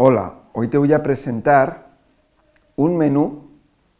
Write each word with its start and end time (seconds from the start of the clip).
Hola, 0.00 0.42
hoy 0.52 0.68
te 0.68 0.78
voy 0.78 0.92
a 0.92 1.02
presentar 1.02 1.88
un 2.76 2.96
menú 2.96 3.48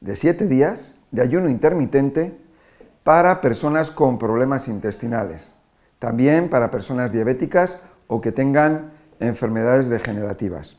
de 0.01 0.15
7 0.15 0.47
días 0.47 0.95
de 1.11 1.23
ayuno 1.23 1.49
intermitente 1.49 2.39
para 3.03 3.41
personas 3.41 3.91
con 3.91 4.17
problemas 4.17 4.69
intestinales, 4.69 5.57
también 5.99 6.51
para 6.51 6.71
personas 6.71 7.11
diabéticas 7.11 7.83
o 8.07 8.21
que 8.21 8.31
tengan 8.31 8.93
enfermedades 9.19 9.89
degenerativas. 9.89 10.77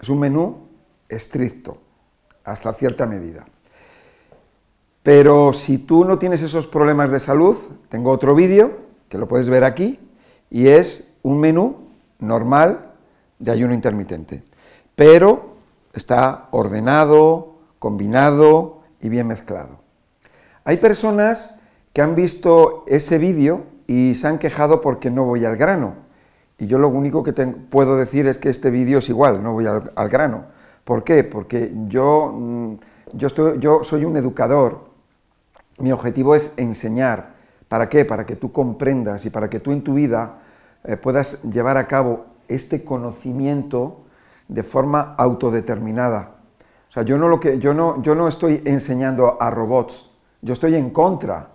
Es 0.00 0.08
un 0.08 0.20
menú 0.20 0.68
estricto, 1.08 1.78
hasta 2.44 2.72
cierta 2.72 3.06
medida. 3.06 3.46
Pero 5.02 5.52
si 5.52 5.78
tú 5.78 6.04
no 6.04 6.16
tienes 6.16 6.42
esos 6.42 6.68
problemas 6.68 7.10
de 7.10 7.18
salud, 7.18 7.56
tengo 7.88 8.12
otro 8.12 8.36
vídeo, 8.36 8.78
que 9.08 9.18
lo 9.18 9.26
puedes 9.26 9.48
ver 9.48 9.64
aquí, 9.64 9.98
y 10.48 10.68
es 10.68 11.08
un 11.22 11.40
menú 11.40 11.88
normal 12.20 12.92
de 13.40 13.50
ayuno 13.50 13.74
intermitente 13.74 14.44
pero 15.00 15.54
está 15.94 16.48
ordenado, 16.50 17.54
combinado 17.78 18.82
y 19.00 19.08
bien 19.08 19.28
mezclado. 19.28 19.78
Hay 20.62 20.76
personas 20.76 21.58
que 21.94 22.02
han 22.02 22.14
visto 22.14 22.84
ese 22.86 23.16
vídeo 23.16 23.62
y 23.86 24.14
se 24.14 24.28
han 24.28 24.36
quejado 24.38 24.82
porque 24.82 25.10
no 25.10 25.24
voy 25.24 25.46
al 25.46 25.56
grano. 25.56 25.94
Y 26.58 26.66
yo 26.66 26.78
lo 26.78 26.90
único 26.90 27.22
que 27.22 27.32
puedo 27.32 27.96
decir 27.96 28.28
es 28.28 28.36
que 28.36 28.50
este 28.50 28.68
vídeo 28.68 28.98
es 28.98 29.08
igual, 29.08 29.42
no 29.42 29.54
voy 29.54 29.64
al, 29.64 30.08
grano. 30.10 30.44
¿Por 30.84 31.02
qué? 31.02 31.24
Porque 31.24 31.72
yo, 31.88 32.34
mm, 32.36 32.74
yo, 33.14 33.82
soy 33.82 34.04
un 34.04 34.18
educador, 34.18 34.84
mi 35.78 35.92
objetivo 35.92 36.34
es 36.34 36.52
enseñar. 36.58 37.36
¿Para 37.68 37.88
qué? 37.88 38.04
Para 38.04 38.26
que 38.26 38.36
tú 38.36 38.52
comprendas 38.52 39.24
y 39.24 39.30
para 39.30 39.48
que 39.48 39.60
tú 39.60 39.72
en 39.72 39.82
tu 39.82 39.94
vida 39.94 40.40
eh, 40.84 40.98
puedas 40.98 41.42
llevar 41.44 41.78
a 41.78 41.86
cabo 41.86 42.26
este 42.48 42.84
conocimiento 42.84 44.04
de 44.50 44.62
forma 44.64 45.14
autodeterminada. 45.16 46.34
O 46.88 46.92
sea, 46.92 47.04
yo 47.04 47.16
no, 47.16 47.28
lo 47.28 47.38
que, 47.38 47.60
yo 47.60 47.72
no, 47.72 48.02
yo 48.02 48.16
no 48.16 48.26
estoy 48.26 48.62
enseñando 48.64 49.40
a 49.40 49.48
robots, 49.48 50.10
yo 50.42 50.52
estoy 50.52 50.74
en 50.74 50.90
contra 50.90 51.50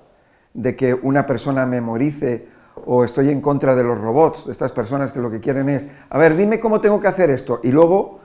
de 0.53 0.77
que 0.77 0.93
una 0.93 1.25
persona 1.25 1.65
memorice 1.65 2.47
o 2.85 3.03
estoy 3.03 3.31
en 3.31 3.41
contra 3.41 3.75
de 3.75 3.83
los 3.83 3.99
robots, 3.99 4.45
de 4.45 4.53
estas 4.53 4.71
personas 4.71 5.11
que 5.11 5.19
lo 5.19 5.29
que 5.29 5.41
quieren 5.41 5.67
es, 5.67 5.87
a 6.09 6.17
ver, 6.17 6.37
dime 6.37 6.61
cómo 6.61 6.79
tengo 6.79 7.02
que 7.02 7.07
hacer 7.07 7.29
esto, 7.29 7.59
y 7.63 7.71
luego, 7.71 8.19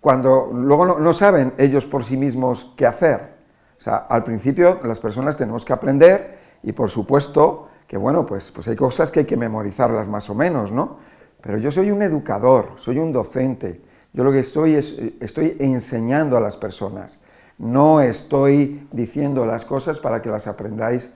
cuando 0.00 0.50
luego 0.52 0.86
no, 0.86 0.98
no 1.00 1.12
saben 1.12 1.54
ellos 1.58 1.84
por 1.84 2.04
sí 2.04 2.16
mismos 2.16 2.72
qué 2.76 2.86
hacer. 2.86 3.34
O 3.78 3.82
sea, 3.82 3.96
al 3.96 4.22
principio 4.22 4.80
las 4.84 5.00
personas 5.00 5.36
tenemos 5.36 5.64
que 5.64 5.72
aprender 5.72 6.38
y 6.62 6.72
por 6.72 6.90
supuesto 6.90 7.68
que, 7.88 7.96
bueno, 7.96 8.24
pues, 8.24 8.52
pues 8.52 8.68
hay 8.68 8.76
cosas 8.76 9.10
que 9.10 9.20
hay 9.20 9.26
que 9.26 9.36
memorizarlas 9.36 10.08
más 10.08 10.30
o 10.30 10.34
menos, 10.34 10.70
¿no? 10.70 10.96
Pero 11.40 11.58
yo 11.58 11.70
soy 11.70 11.90
un 11.90 12.02
educador, 12.02 12.72
soy 12.76 12.98
un 12.98 13.12
docente, 13.12 13.80
yo 14.16 14.24
lo 14.24 14.32
que 14.32 14.40
estoy 14.40 14.76
es, 14.76 14.98
estoy 15.20 15.58
enseñando 15.60 16.38
a 16.38 16.40
las 16.40 16.56
personas, 16.56 17.20
no 17.58 18.00
estoy 18.00 18.88
diciendo 18.90 19.44
las 19.44 19.66
cosas 19.66 20.00
para 20.00 20.22
que 20.22 20.30
las 20.30 20.46
aprendáis 20.46 21.10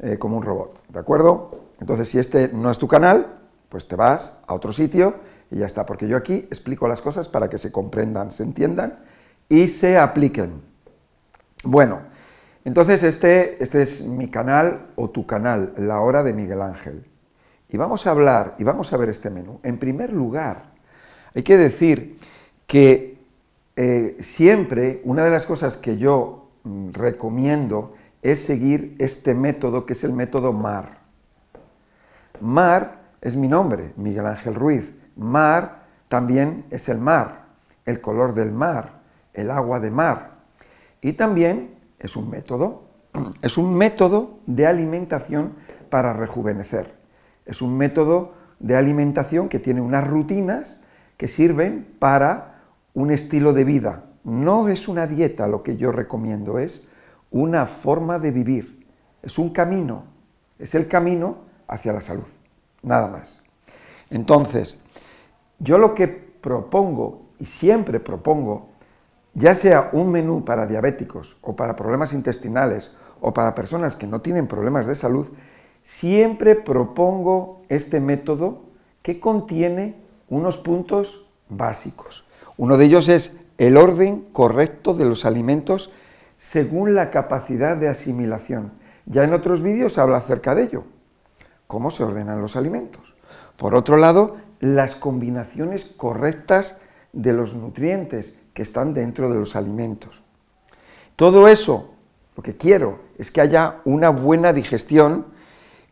eh, 0.00 0.18
como 0.18 0.38
un 0.38 0.42
robot, 0.42 0.80
¿de 0.88 0.98
acuerdo? 0.98 1.60
Entonces, 1.80 2.08
si 2.08 2.18
este 2.18 2.48
no 2.48 2.72
es 2.72 2.78
tu 2.78 2.88
canal, 2.88 3.38
pues 3.68 3.86
te 3.86 3.94
vas 3.94 4.36
a 4.48 4.54
otro 4.54 4.72
sitio 4.72 5.14
y 5.48 5.58
ya 5.58 5.66
está, 5.66 5.86
porque 5.86 6.08
yo 6.08 6.16
aquí 6.16 6.34
explico 6.50 6.88
las 6.88 7.02
cosas 7.02 7.28
para 7.28 7.48
que 7.48 7.56
se 7.56 7.70
comprendan, 7.70 8.32
se 8.32 8.42
entiendan 8.42 8.98
y 9.48 9.68
se 9.68 9.96
apliquen. 9.96 10.60
Bueno, 11.62 12.00
entonces 12.64 13.04
este, 13.04 13.62
este 13.62 13.80
es 13.82 14.02
mi 14.02 14.28
canal 14.28 14.88
o 14.96 15.08
tu 15.08 15.24
canal, 15.24 15.72
La 15.76 16.00
Hora 16.00 16.24
de 16.24 16.32
Miguel 16.32 16.62
Ángel. 16.62 17.08
Y 17.68 17.76
vamos 17.76 18.08
a 18.08 18.10
hablar 18.10 18.56
y 18.58 18.64
vamos 18.64 18.92
a 18.92 18.96
ver 18.96 19.08
este 19.08 19.30
menú. 19.30 19.60
En 19.62 19.78
primer 19.78 20.12
lugar, 20.12 20.73
hay 21.34 21.42
que 21.42 21.56
decir 21.56 22.18
que 22.66 23.18
eh, 23.76 24.16
siempre 24.20 25.00
una 25.04 25.24
de 25.24 25.30
las 25.30 25.46
cosas 25.46 25.76
que 25.76 25.96
yo 25.96 26.48
mm, 26.62 26.90
recomiendo 26.92 27.94
es 28.22 28.44
seguir 28.44 28.94
este 28.98 29.34
método 29.34 29.84
que 29.84 29.94
es 29.94 30.04
el 30.04 30.12
método 30.12 30.52
MAR. 30.52 30.98
MAR 32.40 33.00
es 33.20 33.36
mi 33.36 33.48
nombre, 33.48 33.92
Miguel 33.96 34.26
Ángel 34.26 34.54
Ruiz. 34.54 34.94
MAR 35.16 35.84
también 36.08 36.64
es 36.70 36.88
el 36.88 36.98
mar, 36.98 37.46
el 37.84 38.00
color 38.00 38.34
del 38.34 38.52
mar, 38.52 39.00
el 39.34 39.50
agua 39.50 39.80
de 39.80 39.90
mar. 39.90 40.34
Y 41.02 41.14
también 41.14 41.74
es 41.98 42.16
un 42.16 42.30
método, 42.30 42.84
es 43.42 43.58
un 43.58 43.74
método 43.74 44.38
de 44.46 44.66
alimentación 44.66 45.54
para 45.90 46.12
rejuvenecer. 46.12 46.94
Es 47.44 47.60
un 47.60 47.76
método 47.76 48.34
de 48.60 48.76
alimentación 48.76 49.48
que 49.48 49.58
tiene 49.58 49.80
unas 49.80 50.06
rutinas 50.06 50.83
que 51.16 51.28
sirven 51.28 51.86
para 51.98 52.62
un 52.94 53.10
estilo 53.10 53.52
de 53.52 53.64
vida. 53.64 54.04
No 54.24 54.68
es 54.68 54.88
una 54.88 55.06
dieta 55.06 55.46
lo 55.46 55.62
que 55.62 55.76
yo 55.76 55.92
recomiendo, 55.92 56.58
es 56.58 56.88
una 57.30 57.66
forma 57.66 58.18
de 58.18 58.30
vivir, 58.30 58.86
es 59.22 59.38
un 59.38 59.50
camino, 59.50 60.04
es 60.58 60.74
el 60.74 60.88
camino 60.88 61.38
hacia 61.66 61.92
la 61.92 62.00
salud, 62.00 62.28
nada 62.82 63.08
más. 63.08 63.42
Entonces, 64.10 64.78
yo 65.58 65.78
lo 65.78 65.94
que 65.94 66.08
propongo 66.08 67.22
y 67.38 67.46
siempre 67.46 68.00
propongo, 68.00 68.68
ya 69.34 69.54
sea 69.54 69.90
un 69.92 70.12
menú 70.12 70.44
para 70.44 70.66
diabéticos 70.66 71.36
o 71.42 71.56
para 71.56 71.74
problemas 71.74 72.12
intestinales 72.12 72.94
o 73.20 73.32
para 73.32 73.54
personas 73.54 73.96
que 73.96 74.06
no 74.06 74.20
tienen 74.20 74.46
problemas 74.46 74.86
de 74.86 74.94
salud, 74.94 75.28
siempre 75.82 76.54
propongo 76.54 77.62
este 77.68 77.98
método 77.98 78.62
que 79.02 79.18
contiene 79.18 80.03
unos 80.28 80.58
puntos 80.58 81.26
básicos. 81.48 82.24
Uno 82.56 82.76
de 82.76 82.86
ellos 82.86 83.08
es 83.08 83.36
el 83.58 83.76
orden 83.76 84.26
correcto 84.32 84.94
de 84.94 85.04
los 85.04 85.24
alimentos 85.24 85.90
según 86.38 86.94
la 86.94 87.10
capacidad 87.10 87.76
de 87.76 87.88
asimilación. 87.88 88.72
Ya 89.06 89.24
en 89.24 89.34
otros 89.34 89.62
vídeos 89.62 89.98
habla 89.98 90.18
acerca 90.18 90.54
de 90.54 90.64
ello, 90.64 90.84
cómo 91.66 91.90
se 91.90 92.04
ordenan 92.04 92.40
los 92.40 92.56
alimentos. 92.56 93.14
Por 93.56 93.74
otro 93.74 93.96
lado, 93.96 94.36
las 94.60 94.94
combinaciones 94.94 95.84
correctas 95.84 96.76
de 97.12 97.32
los 97.32 97.54
nutrientes 97.54 98.36
que 98.52 98.62
están 98.62 98.92
dentro 98.92 99.30
de 99.30 99.38
los 99.38 99.56
alimentos. 99.56 100.22
Todo 101.16 101.48
eso, 101.48 101.94
lo 102.36 102.42
que 102.42 102.56
quiero 102.56 103.00
es 103.18 103.30
que 103.30 103.40
haya 103.40 103.80
una 103.84 104.10
buena 104.10 104.52
digestión 104.52 105.26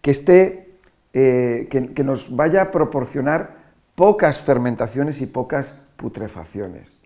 que, 0.00 0.10
esté, 0.10 0.74
eh, 1.12 1.68
que 1.70 2.04
nos 2.04 2.34
vaya 2.34 2.62
a 2.62 2.70
proporcionar 2.70 3.61
pocas 3.94 4.38
fermentaciones 4.40 5.20
y 5.20 5.26
pocas 5.26 5.76
putrefacciones, 5.96 6.96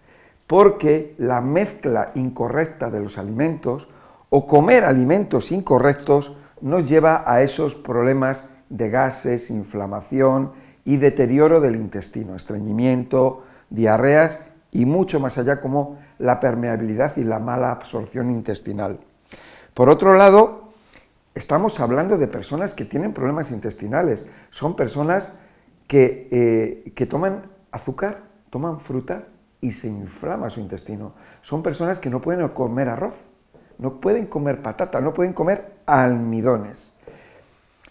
porque 0.46 1.14
la 1.18 1.40
mezcla 1.40 2.12
incorrecta 2.14 2.90
de 2.90 3.00
los 3.00 3.18
alimentos 3.18 3.88
o 4.30 4.46
comer 4.46 4.84
alimentos 4.84 5.52
incorrectos 5.52 6.36
nos 6.60 6.88
lleva 6.88 7.24
a 7.26 7.42
esos 7.42 7.74
problemas 7.74 8.48
de 8.68 8.90
gases, 8.90 9.50
inflamación 9.50 10.52
y 10.84 10.96
deterioro 10.96 11.60
del 11.60 11.76
intestino, 11.76 12.34
estreñimiento, 12.34 13.44
diarreas 13.70 14.40
y 14.70 14.84
mucho 14.84 15.20
más 15.20 15.38
allá 15.38 15.60
como 15.60 15.98
la 16.18 16.40
permeabilidad 16.40 17.16
y 17.16 17.24
la 17.24 17.38
mala 17.38 17.70
absorción 17.72 18.30
intestinal. 18.30 19.00
Por 19.74 19.90
otro 19.90 20.14
lado, 20.14 20.70
estamos 21.34 21.80
hablando 21.80 22.16
de 22.16 22.28
personas 22.28 22.74
que 22.74 22.84
tienen 22.84 23.12
problemas 23.12 23.50
intestinales, 23.50 24.26
son 24.50 24.76
personas 24.76 25.32
eh, 25.88 26.92
que, 26.94 27.06
toman 27.06 27.42
azúcar, 27.70 28.22
toman 28.50 28.80
fruta 28.80 29.24
y 29.60 29.72
se 29.72 29.88
inflama 29.88 30.50
su 30.50 30.60
intestino. 30.60 31.12
Son 31.42 31.62
personas 31.62 31.98
que 31.98 32.10
no 32.10 32.20
pueden 32.20 32.46
comer 32.48 32.88
arroz, 32.88 33.14
no 33.78 34.00
pueden 34.00 34.26
comer 34.26 34.62
patata, 34.62 35.00
no 35.00 35.12
pueden 35.14 35.32
comer 35.32 35.76
almidones. 35.86 36.90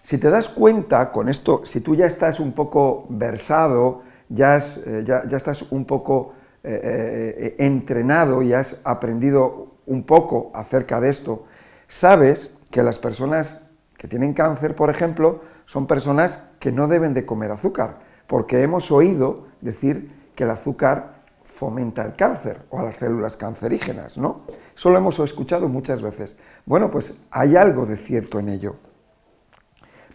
Si 0.01 0.17
te 0.17 0.29
das 0.29 0.50
cuenta 0.50 1.11
con 1.11 1.29
esto, 1.29 1.66
si 1.66 1.79
tú 1.79 1.95
ya 1.95 2.05
estás 2.05 2.39
un 2.39 2.51
poco 2.51 3.05
versado, 3.09 4.03
ya, 4.29 4.57
eh, 4.57 5.03
ya, 5.05 5.22
estás 5.31 5.63
un 5.72 5.85
poco 5.85 6.34
eh, 6.63 7.55
entrenado 7.59 8.41
y 8.41 8.53
has 8.53 8.81
aprendido 8.84 9.75
un 9.85 10.03
poco 10.03 10.52
acerca 10.53 10.99
de 10.99 11.09
esto, 11.09 11.46
sabes 11.87 12.52
que 12.72 12.84
las 12.84 12.99
personas 12.99 13.65
que 13.97 14.07
tienen 14.07 14.33
cáncer, 14.33 14.75
por 14.75 14.89
ejemplo, 14.89 15.41
son 15.65 15.87
personas 15.87 16.43
que 16.59 16.71
no 16.71 16.87
deben 16.87 17.13
de 17.13 17.25
comer 17.25 17.51
azúcar, 17.51 17.99
porque 18.27 18.61
hemos 18.61 18.91
oído 18.91 19.47
decir 19.61 20.11
que 20.35 20.43
el 20.43 20.51
azúcar 20.51 21.15
fomenta 21.43 22.03
el 22.03 22.15
cáncer 22.15 22.63
o 22.69 22.79
a 22.79 22.83
las 22.83 22.97
células 22.97 23.37
cancerígenas, 23.37 24.17
¿no? 24.17 24.41
Eso 24.75 24.89
lo 24.89 24.97
hemos 24.97 25.17
escuchado 25.19 25.69
muchas 25.69 26.01
veces. 26.01 26.37
Bueno, 26.65 26.91
pues 26.91 27.19
hay 27.31 27.55
algo 27.55 27.85
de 27.85 27.95
cierto 27.95 28.39
en 28.39 28.49
ello. 28.49 28.75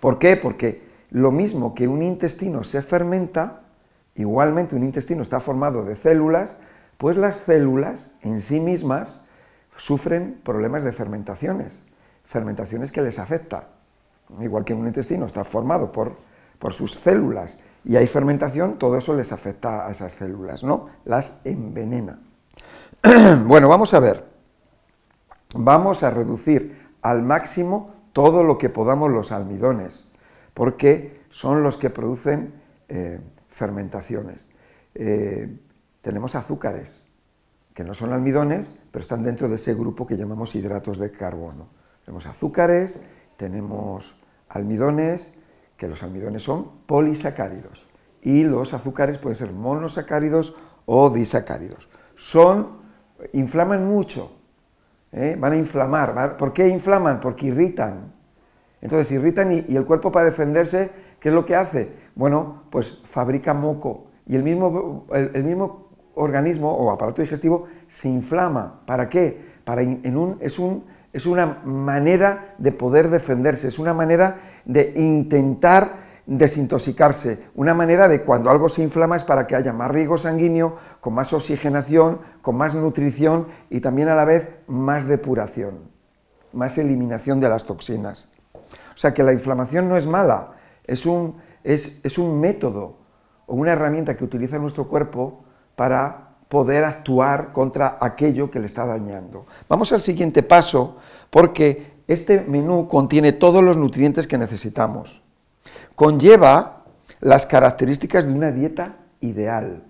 ¿Por 0.01 0.19
qué? 0.19 0.37
Porque 0.37 0.83
lo 1.11 1.33
mismo 1.33 1.75
que 1.75 1.89
un 1.89 2.03
intestino 2.03 2.63
se 2.63 2.83
fermenta, 2.83 3.63
igualmente 4.15 4.77
un 4.77 4.85
intestino 4.85 5.23
está 5.23 5.41
formado 5.41 5.85
de 5.85 5.97
células, 5.97 6.57
pues 6.99 7.17
las 7.17 7.37
células 7.37 8.11
en 8.21 8.43
sí 8.43 8.61
mismas 8.61 9.23
sufren 9.77 10.41
problemas 10.45 10.85
de 10.85 10.93
fermentaciones, 10.93 11.83
fermentaciones 12.31 12.93
que 12.93 13.03
les 13.03 13.19
afectan 13.19 13.65
igual 14.41 14.65
que 14.65 14.75
un 14.75 14.87
intestino 14.87 15.27
está 15.27 15.45
formado 15.45 15.91
por, 15.91 16.17
sus 16.71 16.95
células 16.95 17.59
y 17.85 17.97
hay 17.97 18.07
fermentación, 18.07 18.79
todo 18.79 18.97
eso 18.97 19.15
les 19.15 19.33
afecta 19.33 19.87
a 19.87 19.91
esas 19.91 20.13
células, 20.13 20.63
¿no? 20.63 20.87
Las 21.05 21.41
envenena. 21.45 22.21
bueno, 23.47 23.69
vamos 23.69 23.95
a 23.95 24.01
ver. 24.01 24.25
Vamos 25.55 26.03
a 26.03 26.11
reducir 26.11 26.91
al 27.01 27.23
máximo 27.23 27.95
todo 28.13 28.45
lo 28.45 28.59
que 28.59 28.69
podamos 28.69 29.11
los 29.11 29.33
almidones, 29.33 30.07
porque 30.53 31.23
son 31.31 31.63
los 31.63 31.79
que 31.79 31.89
producen 31.89 32.53
eh, 32.89 33.21
fermentaciones. 33.49 34.47
Eh, 34.95 35.59
tenemos 36.03 36.35
azúcares, 36.35 37.05
que 37.73 37.85
no 37.85 37.95
son 37.95 38.13
almidones, 38.13 38.79
pero 38.91 39.01
están 39.01 39.23
dentro 39.23 39.49
de 39.49 39.55
ese 39.55 39.75
grupo 39.75 40.07
que 40.07 40.19
llamamos 40.19 40.55
hidratos 40.55 40.99
de 40.99 41.11
carbono. 41.11 41.80
Tenemos 42.11 42.27
azúcares, 42.27 43.01
tenemos 43.37 44.17
almidones, 44.49 45.33
que 45.77 45.87
los 45.87 46.03
almidones 46.03 46.43
son 46.43 46.69
polisacáridos, 46.87 47.87
y 48.21 48.43
los 48.43 48.75
azúcares 48.75 49.17
pueden 49.17 49.37
ser 49.37 49.53
monosacáridos 49.53 50.57
o 50.87 51.11
disacáridos. 51.11 51.89
Son, 52.17 52.81
inflaman 53.33 53.87
mucho, 53.87 54.33
¿eh? 55.13 55.37
van 55.39 55.53
a 55.53 55.57
inflamar. 55.57 56.37
¿Por 56.37 56.53
qué 56.53 56.67
inflaman? 56.67 57.21
Porque 57.21 57.47
irritan. 57.47 58.13
Entonces 58.81 59.13
irritan 59.13 59.53
y, 59.53 59.77
el 59.77 59.85
cuerpo 59.85 60.11
para 60.11 60.27
defenderse, 60.27 60.91
¿qué 61.21 61.29
es 61.29 61.35
lo 61.37 61.47
que 61.47 61.55
hace? 61.55 61.93
Bueno, 62.17 62.65
pues 62.71 62.99
fabrica 63.05 63.55
moco 63.55 64.09
y 64.27 64.35
el 64.35 64.43
mismo, 64.43 65.07
el, 65.13 65.45
mismo 65.45 65.91
organismo 66.17 66.73
o 66.73 66.91
aparato 66.91 67.23
digestivo 67.23 67.69
se 67.87 68.09
inflama. 68.09 68.81
¿Para 68.85 69.09
qué? 69.09 69.61
Para 69.63 69.83
en 69.83 70.17
un, 70.17 70.39
es, 70.41 70.59
un, 70.59 70.83
es 71.13 71.27
una 71.27 71.61
manera 71.65 72.55
de 72.59 72.73
poder 72.73 73.11
defenderse, 73.11 73.69
es 73.69 73.79
una 73.79 73.95
manera 73.95 74.39
de 74.65 74.93
intentar 74.97 76.11
desintoxicarse. 76.27 77.47
Una 77.57 77.75
manera 77.75 78.07
de 78.07 78.23
cuando 78.23 78.51
algo 78.51 78.69
se 78.69 78.83
inflama 78.83 79.17
es 79.17 79.25
para 79.25 79.47
que 79.47 79.57
haya 79.57 79.73
más 79.73 79.91
riego 79.91 80.17
sanguíneo, 80.17 80.77
con 81.01 81.15
más 81.15 81.33
oxigenación, 81.33 82.21
con 82.41 82.57
más 82.57 82.75
nutrición 82.75 83.49
y 83.69 83.81
también 83.81 84.09
a 84.09 84.15
la 84.15 84.25
vez 84.25 84.49
más 84.69 85.07
depuración, 85.07 85.81
más 86.53 86.79
eliminación 86.79 87.41
de 87.41 87.49
las 87.49 87.65
toxinas. 87.65 88.29
O 88.55 88.97
sea 88.97 89.13
que 89.13 89.25
la 89.25 89.33
inflamación 89.33 89.89
no 89.89 89.97
es 89.97 90.07
mala, 90.07 90.53
es 90.85 91.07
un, 91.07 91.37
es, 91.65 92.01
es 92.05 92.19
un 92.19 92.39
método 92.39 92.99
o 93.47 93.55
una 93.57 93.73
herramienta 93.73 94.17
que 94.17 94.25
utiliza 94.25 94.59
nuestro 94.59 94.87
cuerpo 94.87 95.45
para 95.75 96.30
poder 96.51 96.85
actuar 96.85 97.53
contra 97.53 97.97
aquello 97.99 98.51
que 98.51 98.61
le 98.61 98.67
está 98.67 98.85
dañando. 98.85 99.47
Vamos 99.71 99.91
al 99.93 100.03
siguiente 100.03 100.43
paso 100.43 100.99
porque 101.31 102.03
este 102.07 102.43
menú 102.43 102.87
contiene 102.87 103.33
todos 103.33 103.65
los 103.65 103.79
nutrientes 103.79 104.27
que 104.27 104.37
necesitamos 104.37 105.23
conlleva 106.01 106.85
las 107.21 107.45
características 107.45 108.25
de 108.25 108.33
una 108.33 108.51
dieta 108.51 108.97
ideal. 109.21 109.85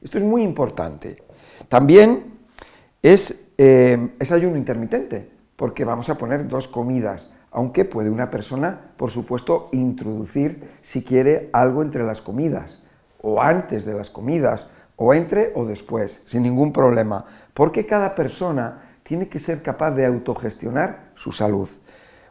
Esto 0.00 0.18
es 0.18 0.22
muy 0.22 0.44
importante. 0.44 1.20
También 1.68 2.38
es, 3.02 3.44
eh, 3.58 4.10
ayuno 4.30 4.56
intermitente, 4.56 5.28
porque 5.56 5.84
vamos 5.84 6.10
a 6.10 6.16
poner 6.16 6.46
dos 6.46 6.68
comidas, 6.68 7.32
aunque 7.50 7.84
puede 7.84 8.08
una 8.08 8.30
persona, 8.30 8.92
por 8.96 9.10
supuesto, 9.10 9.68
introducir, 9.72 10.70
si 10.80 11.02
quiere, 11.02 11.50
algo 11.52 11.82
entre 11.82 12.04
las 12.04 12.20
comidas, 12.20 12.80
o 13.20 13.42
antes 13.42 13.84
de 13.84 13.94
las 13.94 14.10
comidas, 14.10 14.68
o 14.98 15.14
entre 15.14 15.52
o 15.54 15.64
después, 15.64 16.20
sin 16.24 16.42
ningún 16.42 16.72
problema, 16.72 17.24
porque 17.54 17.86
cada 17.86 18.14
persona 18.14 18.82
tiene 19.04 19.28
que 19.28 19.38
ser 19.38 19.62
capaz 19.62 19.92
de 19.92 20.04
autogestionar 20.04 21.12
su 21.14 21.30
salud. 21.32 21.68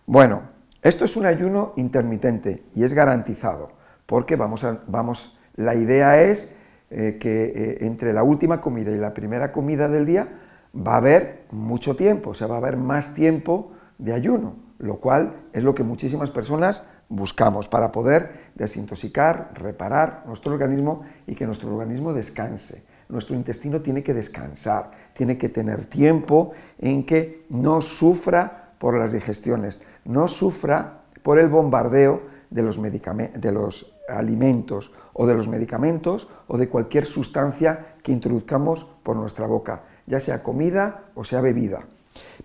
Bueno, 0.05 0.41
esto 0.81 1.05
es 1.05 1.15
un 1.15 1.25
ayuno 1.25 1.73
intermitente 1.77 2.63
y 2.75 2.83
es 2.83 2.93
garantizado, 2.93 3.71
porque 4.05 4.35
vamos 4.35 4.63
a, 4.65 4.83
vamos, 4.85 5.39
la 5.55 5.75
idea 5.75 6.21
es 6.21 6.53
eh, 6.91 7.17
que 7.19 7.45
eh, 7.45 7.77
entre 7.81 8.11
la 8.13 8.23
última 8.23 8.59
comida 8.59 8.91
y 8.91 8.97
la 8.97 9.13
primera 9.13 9.51
comida 9.53 9.87
del 9.87 10.05
día 10.05 10.27
va 10.75 10.95
a 10.95 10.97
haber 10.97 11.45
mucho 11.51 11.95
tiempo, 11.95 12.31
o 12.31 12.33
sea, 12.33 12.47
va 12.47 12.55
a 12.55 12.59
haber 12.59 12.75
más 12.75 13.13
tiempo 13.13 13.71
de 13.97 14.13
ayuno, 14.13 14.57
lo 14.77 14.97
cual 14.97 15.37
es 15.53 15.63
lo 15.63 15.73
que 15.73 15.83
muchísimas 15.83 16.31
personas 16.31 16.83
buscamos 17.09 17.67
para 17.67 17.91
poder 17.91 18.51
desintoxicar, 18.55 19.51
reparar 19.53 20.23
nuestro 20.25 20.53
organismo 20.53 21.05
y 21.25 21.35
que 21.35 21.45
nuestro 21.45 21.69
organismo 21.69 22.13
descanse. 22.13 22.83
Nuestro 23.09 23.35
intestino 23.35 23.81
tiene 23.81 24.03
que 24.03 24.13
descansar, 24.13 24.91
tiene 25.13 25.37
que 25.37 25.49
tener 25.49 25.85
tiempo 25.87 26.51
en 26.79 27.05
que 27.05 27.45
no 27.49 27.81
sufra 27.81 28.73
por 28.77 28.97
las 28.97 29.11
digestiones, 29.11 29.81
no 30.05 30.27
sufra 30.27 31.01
por 31.23 31.39
el 31.39 31.47
bombardeo 31.47 32.21
de 32.49 32.61
los, 32.61 32.81
de 32.81 33.51
los 33.51 33.93
alimentos 34.09 34.91
o 35.13 35.25
de 35.25 35.35
los 35.35 35.47
medicamentos 35.47 36.27
o 36.47 36.57
de 36.57 36.69
cualquier 36.69 37.05
sustancia 37.05 37.95
que 38.03 38.11
introduzcamos 38.11 38.85
por 39.03 39.15
nuestra 39.15 39.47
boca, 39.47 39.83
ya 40.05 40.19
sea 40.19 40.43
comida 40.43 41.05
o 41.15 41.23
sea 41.23 41.41
bebida. 41.41 41.85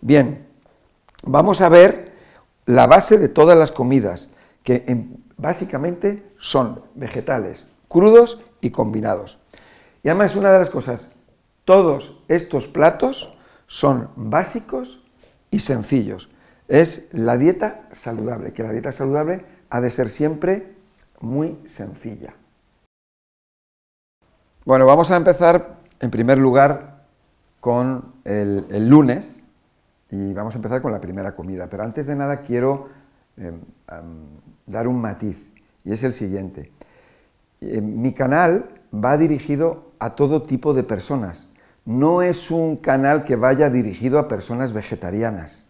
Bien, 0.00 0.46
vamos 1.24 1.60
a 1.60 1.68
ver 1.68 2.12
la 2.66 2.86
base 2.86 3.18
de 3.18 3.28
todas 3.28 3.56
las 3.56 3.72
comidas, 3.72 4.28
que 4.62 5.06
básicamente 5.36 6.32
son 6.38 6.82
vegetales, 6.94 7.66
crudos 7.88 8.40
y 8.60 8.70
combinados. 8.70 9.38
Y 10.02 10.08
además 10.08 10.36
una 10.36 10.52
de 10.52 10.58
las 10.58 10.70
cosas, 10.70 11.10
todos 11.64 12.22
estos 12.28 12.68
platos 12.68 13.32
son 13.66 14.10
básicos 14.16 15.02
y 15.50 15.60
sencillos. 15.60 16.30
Es 16.68 17.08
la 17.12 17.36
dieta 17.36 17.88
saludable, 17.92 18.52
que 18.52 18.62
la 18.62 18.72
dieta 18.72 18.92
saludable 18.92 19.44
ha 19.70 19.80
de 19.80 19.90
ser 19.90 20.10
siempre 20.10 20.74
muy 21.20 21.58
sencilla. 21.66 22.34
Bueno, 24.64 24.86
vamos 24.86 25.10
a 25.10 25.16
empezar 25.16 25.78
en 26.00 26.10
primer 26.10 26.38
lugar 26.38 27.04
con 27.60 28.14
el, 28.24 28.88
lunes 28.88 29.38
y 30.10 30.32
vamos 30.32 30.54
a 30.54 30.58
empezar 30.58 30.82
con 30.82 30.92
la 30.92 31.00
primera 31.00 31.34
comida. 31.34 31.68
Pero 31.68 31.82
antes 31.82 32.06
de 32.06 32.14
nada 32.14 32.42
quiero 32.42 32.88
em, 33.36 33.60
dar 34.66 34.88
un 34.88 35.00
matiz 35.00 35.50
y 35.84 35.92
es 35.92 36.02
el 36.04 36.12
siguiente. 36.12 36.70
mi 37.60 38.12
canal 38.12 38.66
va 38.92 39.16
dirigido 39.16 39.92
a 39.98 40.14
todo 40.14 40.42
tipo 40.42 40.74
de 40.74 40.82
personas, 40.82 41.48
no 41.84 42.22
es 42.22 42.50
un 42.50 42.76
canal 42.76 43.24
que 43.24 43.36
vaya 43.36 43.70
dirigido 43.70 44.18
a 44.18 44.28
personas 44.28 44.72
vegetarianas, 44.72 45.66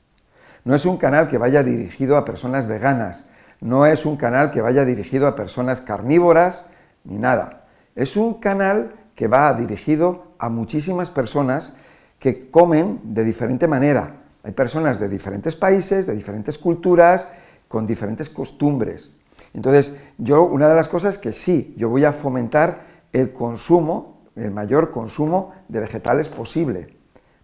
no 0.64 0.74
es 0.74 0.86
un 0.86 0.96
canal 0.96 1.28
que 1.28 1.38
vaya 1.38 1.62
dirigido 1.62 2.16
a 2.16 2.24
personas 2.24 2.66
veganas, 2.66 3.24
no 3.60 3.86
es 3.86 4.04
un 4.06 4.16
canal 4.16 4.50
que 4.50 4.60
vaya 4.60 4.84
dirigido 4.84 5.26
a 5.26 5.36
personas 5.36 5.80
carnívoras, 5.80 6.66
ni 7.04 7.16
nada. 7.16 7.64
Es 7.94 8.16
un 8.16 8.34
canal 8.34 8.92
que 9.14 9.28
va 9.28 9.52
dirigido 9.54 10.32
a 10.38 10.48
muchísimas 10.48 11.10
personas 11.10 11.74
que 12.18 12.50
comen 12.50 13.00
de 13.04 13.24
diferente 13.24 13.68
manera. 13.68 14.16
Hay 14.42 14.52
personas 14.52 14.98
de 14.98 15.08
diferentes 15.08 15.54
países, 15.54 16.06
de 16.06 16.14
diferentes 16.14 16.58
culturas, 16.58 17.28
con 17.72 17.86
diferentes 17.86 18.28
costumbres. 18.28 19.12
Entonces, 19.54 19.96
yo 20.18 20.42
una 20.44 20.68
de 20.68 20.76
las 20.76 20.88
cosas 20.88 21.16
que 21.16 21.32
sí, 21.32 21.74
yo 21.78 21.88
voy 21.88 22.04
a 22.04 22.12
fomentar 22.12 22.82
el 23.14 23.32
consumo 23.32 24.12
el 24.36 24.50
mayor 24.50 24.90
consumo 24.90 25.52
de 25.68 25.80
vegetales 25.80 26.28
posible. 26.28 26.94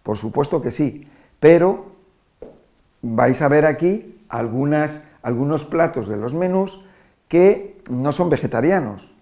Por 0.03 0.17
supuesto 0.17 0.61
que 0.61 0.71
sí, 0.71 1.07
pero 1.39 1.85
vais 3.01 3.41
a 3.41 3.47
ver 3.47 3.65
aquí 3.65 4.23
algunas, 4.29 5.03
algunos 5.21 5.65
platos 5.65 6.07
de 6.07 6.17
los 6.17 6.33
menús 6.33 6.83
que 7.27 7.81
no 7.89 8.11
son 8.11 8.29
vegetarianos. 8.29 9.13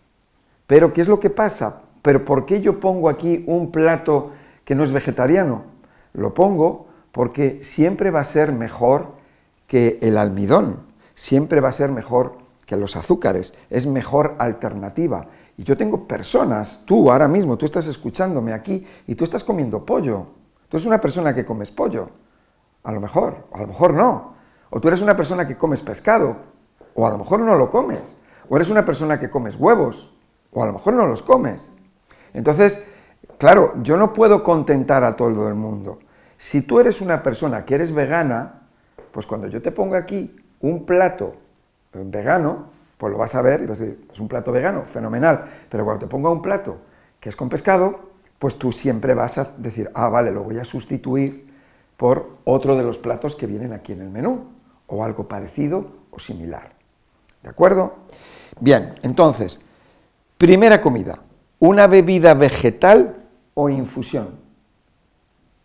Pero 0.66 0.94
¿qué 0.94 1.02
es 1.02 1.08
lo 1.08 1.20
que 1.20 1.30
pasa? 1.30 1.82
¿Pero 2.02 2.24
por 2.24 2.46
qué 2.46 2.62
yo 2.62 2.80
pongo 2.80 3.10
aquí 3.10 3.44
un 3.48 3.72
plato 3.72 4.32
que 4.64 4.76
no 4.76 4.84
es 4.84 4.92
vegetariano? 4.92 5.64
Lo 6.14 6.34
pongo 6.34 6.88
porque 7.12 7.60
siempre 7.64 8.12
va 8.12 8.22
a 8.22 8.26
ser 8.26 8.52
mejor 8.52 9.18
que 9.68 10.00
el 10.02 10.18
almidón, 10.18 10.87
siempre 11.18 11.62
va 11.62 11.70
a 11.70 11.74
ser 11.74 11.92
mejor 11.92 12.38
que 12.68 12.78
los 12.78 12.96
azúcares, 12.96 13.56
es 13.72 13.88
mejor 13.88 14.36
alternativa. 14.38 15.26
Y 15.58 15.64
yo 15.64 15.76
tengo 15.76 16.08
personas, 16.08 16.84
tú 16.86 17.12
ahora 17.12 17.28
mismo, 17.28 17.58
tú 17.58 17.66
estás 17.66 17.88
escuchándome 17.88 18.54
aquí 18.54 18.86
y 19.08 19.16
tú 19.16 19.24
estás 19.24 19.44
comiendo 19.44 19.84
pollo. 19.84 20.28
Tú 20.70 20.78
eres 20.78 20.86
una 20.86 21.02
persona 21.02 21.34
que 21.34 21.44
comes 21.44 21.72
pollo, 21.72 22.12
a 22.84 22.92
lo 22.92 23.02
mejor, 23.02 23.48
a 23.52 23.62
lo 23.62 23.68
mejor 23.68 23.96
no. 23.96 24.36
O 24.70 24.80
tú 24.80 24.90
eres 24.90 25.02
una 25.02 25.16
persona 25.16 25.48
que 25.48 25.58
comes 25.58 25.82
pescado, 25.82 26.36
o 26.94 27.08
a 27.08 27.10
lo 27.10 27.18
mejor 27.18 27.40
no 27.40 27.56
lo 27.56 27.72
comes. 27.72 28.02
O 28.48 28.56
eres 28.56 28.70
una 28.70 28.86
persona 28.86 29.20
que 29.20 29.32
comes 29.32 29.56
huevos, 29.56 30.14
o 30.52 30.62
a 30.62 30.68
lo 30.68 30.74
mejor 30.74 30.94
no 30.94 31.08
los 31.08 31.24
comes. 31.24 31.72
Entonces, 32.34 32.84
claro, 33.40 33.74
yo 33.82 33.98
no 33.98 34.14
puedo 34.14 34.44
contentar 34.44 35.04
a 35.04 35.16
todo 35.16 35.48
el 35.48 35.56
mundo. 35.56 35.98
Si 36.38 36.62
tú 36.62 36.80
eres 36.80 37.02
una 37.02 37.24
persona 37.24 37.66
que 37.66 37.74
eres 37.74 37.92
vegana, 37.92 38.68
pues 39.12 39.26
cuando 39.26 39.48
yo 39.48 39.64
te 39.64 39.72
pongo 39.72 39.96
aquí 39.96 40.36
un 40.62 40.86
plato 40.86 41.36
vegano, 41.94 42.70
pues 42.98 43.12
lo 43.12 43.18
vas 43.18 43.36
a 43.36 43.42
ver 43.42 43.62
y 43.62 43.66
vas 43.66 43.80
a 43.80 43.84
decir, 43.84 44.08
es 44.12 44.20
un 44.20 44.28
plato 44.28 44.52
vegano, 44.52 44.84
fenomenal, 44.84 45.46
pero 45.70 45.86
cuando 45.86 46.06
te 46.06 46.10
ponga 46.10 46.30
un 46.30 46.42
plato 46.42 46.78
que 47.20 47.30
es 47.30 47.36
con 47.36 47.50
pescado, 47.50 48.00
pues 48.40 48.56
tú 48.56 48.72
siempre 48.72 49.14
vas 49.14 49.38
a 49.38 49.52
decir, 49.58 49.90
ah, 49.94 50.10
vale, 50.10 50.32
lo 50.32 50.44
voy 50.44 50.60
a 50.60 50.64
sustituir 50.64 51.48
por 51.96 52.38
otro 52.44 52.76
de 52.76 52.84
los 52.84 52.98
platos 52.98 53.36
que 53.36 53.48
vienen 53.48 53.74
aquí 53.74 53.94
en 53.94 54.02
el 54.02 54.10
menú, 54.10 54.46
o 54.88 55.04
algo 55.04 55.28
parecido 55.28 55.88
o 56.12 56.20
similar. 56.20 56.72
¿De 57.42 57.50
acuerdo? 57.50 57.96
Bien, 58.60 58.96
entonces, 59.02 59.60
Primera 60.38 60.80
comida, 60.82 61.18
una 61.58 61.88
bebida 61.88 62.36
vegetal 62.36 63.16
o 63.56 63.70
infusión. 63.70 64.36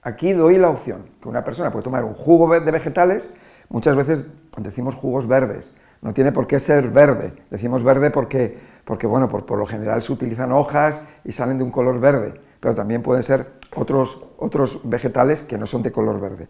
Aquí 0.00 0.32
doy 0.32 0.56
la 0.56 0.70
opción, 0.70 1.04
que 1.20 1.28
una 1.28 1.44
persona 1.44 1.70
puede 1.70 1.84
tomar 1.84 2.04
un 2.04 2.14
jugo 2.14 2.58
de 2.58 2.70
vegetales, 2.70 3.28
muchas 3.68 3.94
veces 3.94 4.24
decimos 4.58 4.94
jugos 4.94 5.26
verdes, 5.26 5.72
no 6.02 6.12
tiene 6.12 6.32
por 6.32 6.46
qué 6.46 6.58
ser 6.58 6.90
verde, 6.90 7.32
decimos 7.50 7.84
verde 7.84 8.10
porque, 8.10 8.58
porque 8.84 9.06
bueno, 9.06 9.28
por, 9.28 9.46
por 9.46 9.58
lo 9.58 9.66
general 9.66 10.02
se 10.02 10.12
utilizan 10.12 10.52
hojas 10.52 11.02
y 11.24 11.32
salen 11.32 11.58
de 11.58 11.64
un 11.64 11.70
color 11.70 12.00
verde, 12.00 12.34
pero 12.60 12.74
también 12.74 13.02
pueden 13.02 13.22
ser 13.22 13.52
otros, 13.76 14.22
otros 14.38 14.80
vegetales 14.84 15.42
que 15.42 15.58
no 15.58 15.66
son 15.66 15.82
de 15.82 15.92
color 15.92 16.20
verde. 16.20 16.48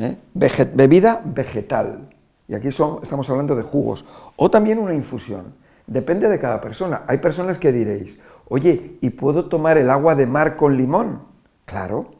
¿eh? 0.00 0.18
bebida 0.34 1.22
vegetal, 1.24 2.08
y 2.48 2.54
aquí 2.54 2.70
son, 2.70 2.98
estamos 3.02 3.30
hablando 3.30 3.54
de 3.54 3.62
jugos, 3.62 4.04
o 4.36 4.50
también 4.50 4.78
una 4.78 4.94
infusión, 4.94 5.54
depende 5.86 6.28
de 6.28 6.38
cada 6.38 6.60
persona. 6.60 7.02
Hay 7.06 7.18
personas 7.18 7.58
que 7.58 7.72
diréis, 7.72 8.18
oye, 8.48 8.98
¿y 9.00 9.10
puedo 9.10 9.48
tomar 9.48 9.78
el 9.78 9.90
agua 9.90 10.14
de 10.14 10.26
mar 10.26 10.56
con 10.56 10.76
limón? 10.76 11.22
Claro, 11.64 12.10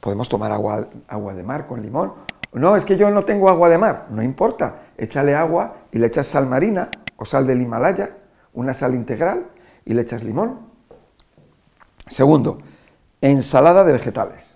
podemos 0.00 0.28
tomar 0.28 0.52
agua, 0.52 0.88
agua 1.08 1.34
de 1.34 1.42
mar 1.42 1.66
con 1.66 1.80
limón. 1.80 2.12
No, 2.52 2.76
es 2.76 2.84
que 2.84 2.96
yo 2.96 3.10
no 3.10 3.24
tengo 3.24 3.48
agua 3.48 3.68
de 3.68 3.78
mar, 3.78 4.08
no 4.10 4.22
importa, 4.22 4.82
échale 4.98 5.34
agua 5.34 5.76
y 5.90 5.98
le 5.98 6.06
echas 6.06 6.26
sal 6.26 6.46
marina 6.46 6.90
o 7.16 7.24
sal 7.24 7.46
del 7.46 7.62
Himalaya, 7.62 8.10
una 8.52 8.74
sal 8.74 8.94
integral, 8.94 9.46
y 9.84 9.94
le 9.94 10.02
echas 10.02 10.22
limón. 10.22 10.60
Segundo, 12.06 12.58
ensalada 13.20 13.84
de 13.84 13.92
vegetales. 13.92 14.54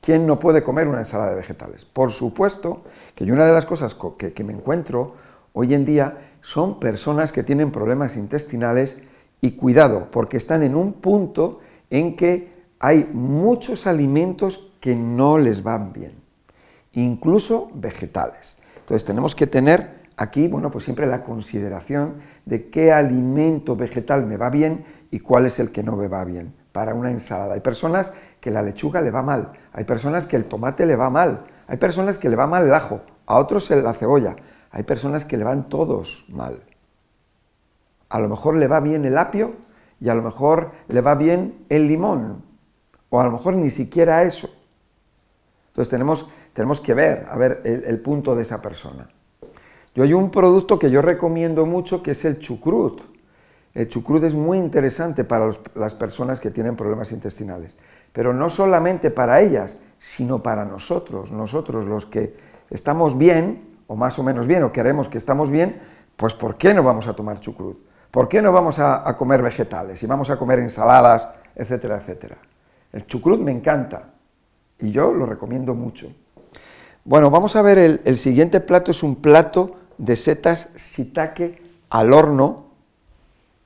¿Quién 0.00 0.26
no 0.26 0.38
puede 0.38 0.62
comer 0.62 0.88
una 0.88 0.98
ensalada 0.98 1.30
de 1.30 1.36
vegetales? 1.36 1.84
Por 1.84 2.10
supuesto 2.10 2.82
que 3.14 3.30
una 3.30 3.46
de 3.46 3.52
las 3.52 3.66
cosas 3.66 3.94
que, 4.18 4.32
que 4.32 4.44
me 4.44 4.52
encuentro 4.52 5.14
hoy 5.52 5.74
en 5.74 5.84
día 5.84 6.32
son 6.40 6.80
personas 6.80 7.32
que 7.32 7.42
tienen 7.42 7.70
problemas 7.70 8.16
intestinales 8.16 8.98
y 9.40 9.52
cuidado, 9.52 10.08
porque 10.10 10.36
están 10.36 10.62
en 10.62 10.74
un 10.74 10.94
punto 10.94 11.60
en 11.90 12.16
que 12.16 12.60
hay 12.78 13.08
muchos 13.12 13.86
alimentos 13.86 14.72
que 14.80 14.96
no 14.96 15.38
les 15.38 15.62
van 15.62 15.92
bien, 15.92 16.14
incluso 16.92 17.70
vegetales. 17.74 18.58
Entonces 18.78 19.04
tenemos 19.04 19.34
que 19.34 19.46
tener 19.46 20.00
aquí, 20.16 20.48
bueno, 20.48 20.70
pues 20.70 20.84
siempre 20.84 21.06
la 21.06 21.22
consideración 21.22 22.16
de 22.44 22.68
qué 22.68 22.92
alimento 22.92 23.76
vegetal 23.76 24.26
me 24.26 24.36
va 24.36 24.50
bien 24.50 24.84
y 25.10 25.20
cuál 25.20 25.46
es 25.46 25.58
el 25.58 25.72
que 25.72 25.82
no 25.82 25.96
me 25.96 26.08
va 26.08 26.24
bien 26.24 26.54
para 26.72 26.94
una 26.94 27.10
ensalada. 27.10 27.54
Hay 27.54 27.60
personas 27.60 28.12
que 28.40 28.50
la 28.50 28.62
lechuga 28.62 29.00
le 29.00 29.10
va 29.10 29.22
mal, 29.22 29.52
hay 29.72 29.84
personas 29.84 30.26
que 30.26 30.36
el 30.36 30.44
tomate 30.44 30.86
le 30.86 30.96
va 30.96 31.10
mal, 31.10 31.44
hay 31.66 31.76
personas 31.76 32.18
que 32.18 32.28
le 32.28 32.36
va 32.36 32.46
mal 32.46 32.66
el 32.66 32.74
ajo, 32.74 33.00
a 33.26 33.38
otros 33.38 33.70
la 33.70 33.92
cebolla, 33.92 34.36
hay 34.70 34.82
personas 34.82 35.24
que 35.24 35.36
le 35.36 35.44
van 35.44 35.68
todos 35.68 36.24
mal. 36.28 36.62
A 38.08 38.20
lo 38.20 38.28
mejor 38.28 38.56
le 38.56 38.66
va 38.66 38.80
bien 38.80 39.04
el 39.04 39.18
apio 39.18 39.54
y 40.00 40.08
a 40.08 40.14
lo 40.14 40.22
mejor 40.22 40.72
le 40.88 41.00
va 41.00 41.14
bien 41.14 41.64
el 41.68 41.86
limón, 41.86 42.42
o 43.08 43.20
a 43.20 43.24
lo 43.24 43.32
mejor 43.32 43.54
ni 43.54 43.70
siquiera 43.70 44.22
eso. 44.22 44.50
Entonces 45.68 45.90
tenemos 45.90 46.28
tenemos 46.52 46.80
que 46.80 46.94
ver, 46.94 47.26
a 47.30 47.36
ver 47.36 47.62
el, 47.64 47.98
punto 48.00 48.34
de 48.34 48.42
esa 48.42 48.60
persona. 48.60 49.08
Yo 49.94 50.04
hay 50.04 50.12
un 50.12 50.30
producto 50.30 50.78
que 50.78 50.90
yo 50.90 51.02
recomiendo 51.02 51.66
mucho 51.66 52.02
que 52.02 52.12
es 52.12 52.24
el 52.24 52.38
chucrut. 52.38 53.02
El 53.74 53.88
chucrut 53.88 54.24
es 54.24 54.34
muy 54.34 54.58
interesante 54.58 55.24
para 55.24 55.50
las 55.74 55.94
personas 55.94 56.40
que 56.40 56.50
tienen 56.50 56.76
problemas 56.76 57.12
intestinales, 57.12 57.76
pero 58.12 58.34
no 58.34 58.48
solamente 58.48 59.10
para 59.10 59.40
ellas, 59.40 59.76
sino 59.98 60.42
para 60.42 60.64
nosotros, 60.64 61.30
nosotros 61.30 61.84
los 61.84 62.06
que 62.06 62.36
estamos 62.70 63.16
bien, 63.16 63.76
o 63.86 63.96
más 63.96 64.18
o 64.18 64.22
menos 64.22 64.46
bien, 64.46 64.64
o 64.64 64.72
queremos 64.72 65.08
que 65.08 65.18
estamos 65.18 65.50
bien, 65.50 65.80
pues 66.16 66.34
¿por 66.34 66.56
qué 66.56 66.74
no 66.74 66.82
vamos 66.82 67.06
a 67.06 67.14
tomar 67.14 67.38
chucrut? 67.38 67.78
¿Por 68.10 68.28
qué 68.28 68.42
no 68.42 68.50
vamos 68.50 68.80
a, 68.80 69.08
a 69.08 69.16
comer 69.16 69.40
vegetales 69.42 70.02
y 70.02 70.06
vamos 70.06 70.30
a 70.30 70.36
comer 70.36 70.58
ensaladas, 70.58 71.28
etcétera, 71.54 71.96
etcétera? 71.96 72.38
El 72.92 73.06
chucrut 73.06 73.40
me 73.40 73.52
encanta 73.52 74.10
y 74.80 74.90
yo 74.90 75.12
lo 75.12 75.26
recomiendo 75.26 75.74
mucho. 75.74 76.12
Bueno, 77.04 77.30
vamos 77.30 77.56
a 77.56 77.62
ver, 77.62 77.78
el, 78.04 78.16
siguiente 78.16 78.60
plato 78.60 78.90
es 78.90 79.02
un 79.02 79.16
plato 79.16 79.76
de 79.96 80.16
setas 80.16 80.68
shiitake 80.76 81.62
al 81.88 82.12
horno 82.12 82.66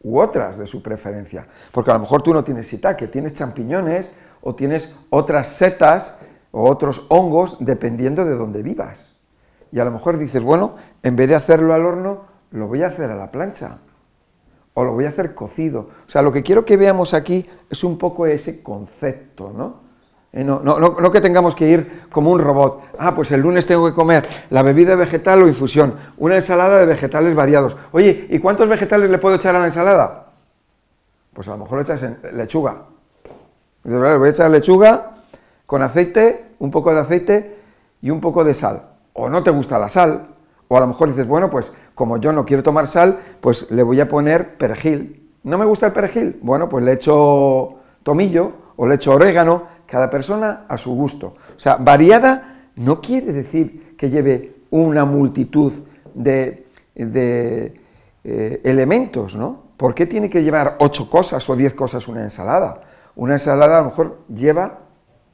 u 0.02 0.20
otras 0.20 0.56
de 0.56 0.68
su 0.68 0.82
preferencia, 0.82 1.46
porque 1.72 1.90
a 1.90 1.94
lo 1.94 2.00
mejor 2.00 2.22
tú 2.22 2.32
no 2.32 2.44
tienes 2.44 2.70
shiitake, 2.70 3.08
tienes 3.08 3.34
champiñones 3.34 4.14
o 4.40 4.54
tienes 4.54 4.94
otras 5.10 5.48
setas 5.48 6.14
o 6.52 6.70
otros 6.70 7.06
hongos 7.08 7.56
dependiendo 7.58 8.24
de 8.24 8.36
dónde 8.36 8.62
vivas. 8.62 9.16
Y 9.72 9.80
a 9.80 9.84
lo 9.84 9.90
mejor 9.90 10.16
dices, 10.16 10.44
bueno, 10.44 10.76
en 11.02 11.16
vez 11.16 11.28
de 11.28 11.34
hacerlo 11.34 11.74
al 11.74 11.84
horno, 11.84 12.26
lo 12.52 12.68
voy 12.68 12.82
a 12.84 12.86
hacer 12.86 13.10
a 13.10 13.16
la 13.16 13.32
plancha 13.32 13.78
o 14.74 14.84
lo 14.84 14.92
voy 14.92 15.06
a 15.06 15.08
hacer 15.08 15.34
cocido. 15.34 15.88
O 16.06 16.10
sea, 16.10 16.22
lo 16.22 16.32
que 16.32 16.44
quiero 16.44 16.64
que 16.64 16.76
veamos 16.76 17.14
aquí 17.14 17.46
es 17.68 17.82
un 17.82 17.98
poco 17.98 18.26
ese 18.26 18.62
concepto, 18.62 19.52
¿no? 19.52 19.83
Eh, 20.34 20.42
no, 20.42 20.60
no, 20.64 20.76
no, 20.80 21.10
que 21.12 21.20
tengamos 21.20 21.54
que 21.54 21.68
ir 21.68 22.08
como 22.10 22.32
un 22.32 22.40
robot. 22.40 22.82
Ah, 22.98 23.14
pues 23.14 23.30
el 23.30 23.40
lunes 23.40 23.68
tengo 23.68 23.86
que 23.86 23.94
comer 23.94 24.26
la 24.50 24.62
bebida 24.62 24.96
vegetal 24.96 25.40
o 25.40 25.46
infusión, 25.46 25.94
una 26.18 26.34
ensalada 26.34 26.80
de 26.80 26.86
vegetales 26.86 27.36
variados. 27.36 27.76
Oye, 27.92 28.26
¿y 28.28 28.40
cuántos 28.40 28.68
vegetales 28.68 29.08
le 29.10 29.18
puedo 29.18 29.36
echar 29.36 29.54
a 29.54 29.60
la 29.60 29.66
ensalada? 29.66 30.32
Pues 31.32 31.46
a 31.46 31.52
lo 31.52 31.58
mejor 31.58 31.78
le 31.78 31.82
echas 31.82 32.04
lechuga. 32.34 32.82
Voy 33.84 34.26
a 34.26 34.30
echar 34.30 34.50
lechuga 34.50 35.12
con 35.66 35.82
aceite, 35.82 36.46
un 36.58 36.72
poco 36.72 36.92
de 36.92 37.00
aceite 37.00 37.56
y 38.02 38.10
un 38.10 38.20
poco 38.20 38.42
de 38.42 38.54
sal. 38.54 38.82
O 39.12 39.28
no 39.28 39.44
te 39.44 39.52
gusta 39.52 39.78
la 39.78 39.88
sal, 39.88 40.26
o 40.66 40.76
a 40.76 40.80
lo 40.80 40.88
mejor 40.88 41.06
dices, 41.06 41.28
bueno, 41.28 41.48
pues 41.48 41.72
como 41.94 42.16
yo 42.16 42.32
no 42.32 42.44
quiero 42.44 42.64
tomar 42.64 42.88
sal, 42.88 43.20
pues 43.40 43.70
le 43.70 43.84
voy 43.84 44.00
a 44.00 44.08
poner 44.08 44.56
perejil. 44.56 45.30
¿No 45.44 45.58
me 45.58 45.64
gusta 45.64 45.86
el 45.86 45.92
perejil? 45.92 46.40
Bueno, 46.42 46.68
pues 46.68 46.84
le 46.84 46.92
echo 46.94 47.76
tomillo 48.02 48.64
o 48.74 48.88
le 48.88 48.96
echo 48.96 49.12
orégano 49.12 49.73
cada 49.86 50.10
persona 50.10 50.64
a 50.68 50.76
su 50.76 50.94
gusto. 50.94 51.34
O 51.56 51.58
sea, 51.58 51.76
variada 51.76 52.68
no 52.76 53.00
quiere 53.00 53.32
decir 53.32 53.94
que 53.96 54.10
lleve 54.10 54.56
una 54.70 55.04
multitud 55.04 55.72
de, 56.14 56.66
eh, 58.24 58.60
elementos, 58.64 59.36
¿no? 59.36 59.64
¿Por 59.76 59.94
qué 59.94 60.06
tiene 60.06 60.30
que 60.30 60.42
llevar 60.42 60.76
ocho 60.80 61.10
cosas 61.10 61.48
o 61.48 61.56
diez 61.56 61.74
cosas 61.74 62.08
una 62.08 62.22
ensalada? 62.22 62.80
Una 63.16 63.34
ensalada 63.34 63.76
a 63.76 63.82
lo 63.82 63.90
mejor 63.90 64.18
lleva 64.34 64.80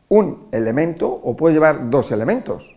un 0.09 0.49
elemento 0.51 1.09
o 1.09 1.37
puede 1.37 1.55
llevar 1.55 1.89
dos 1.89 2.11
elementos 2.11 2.77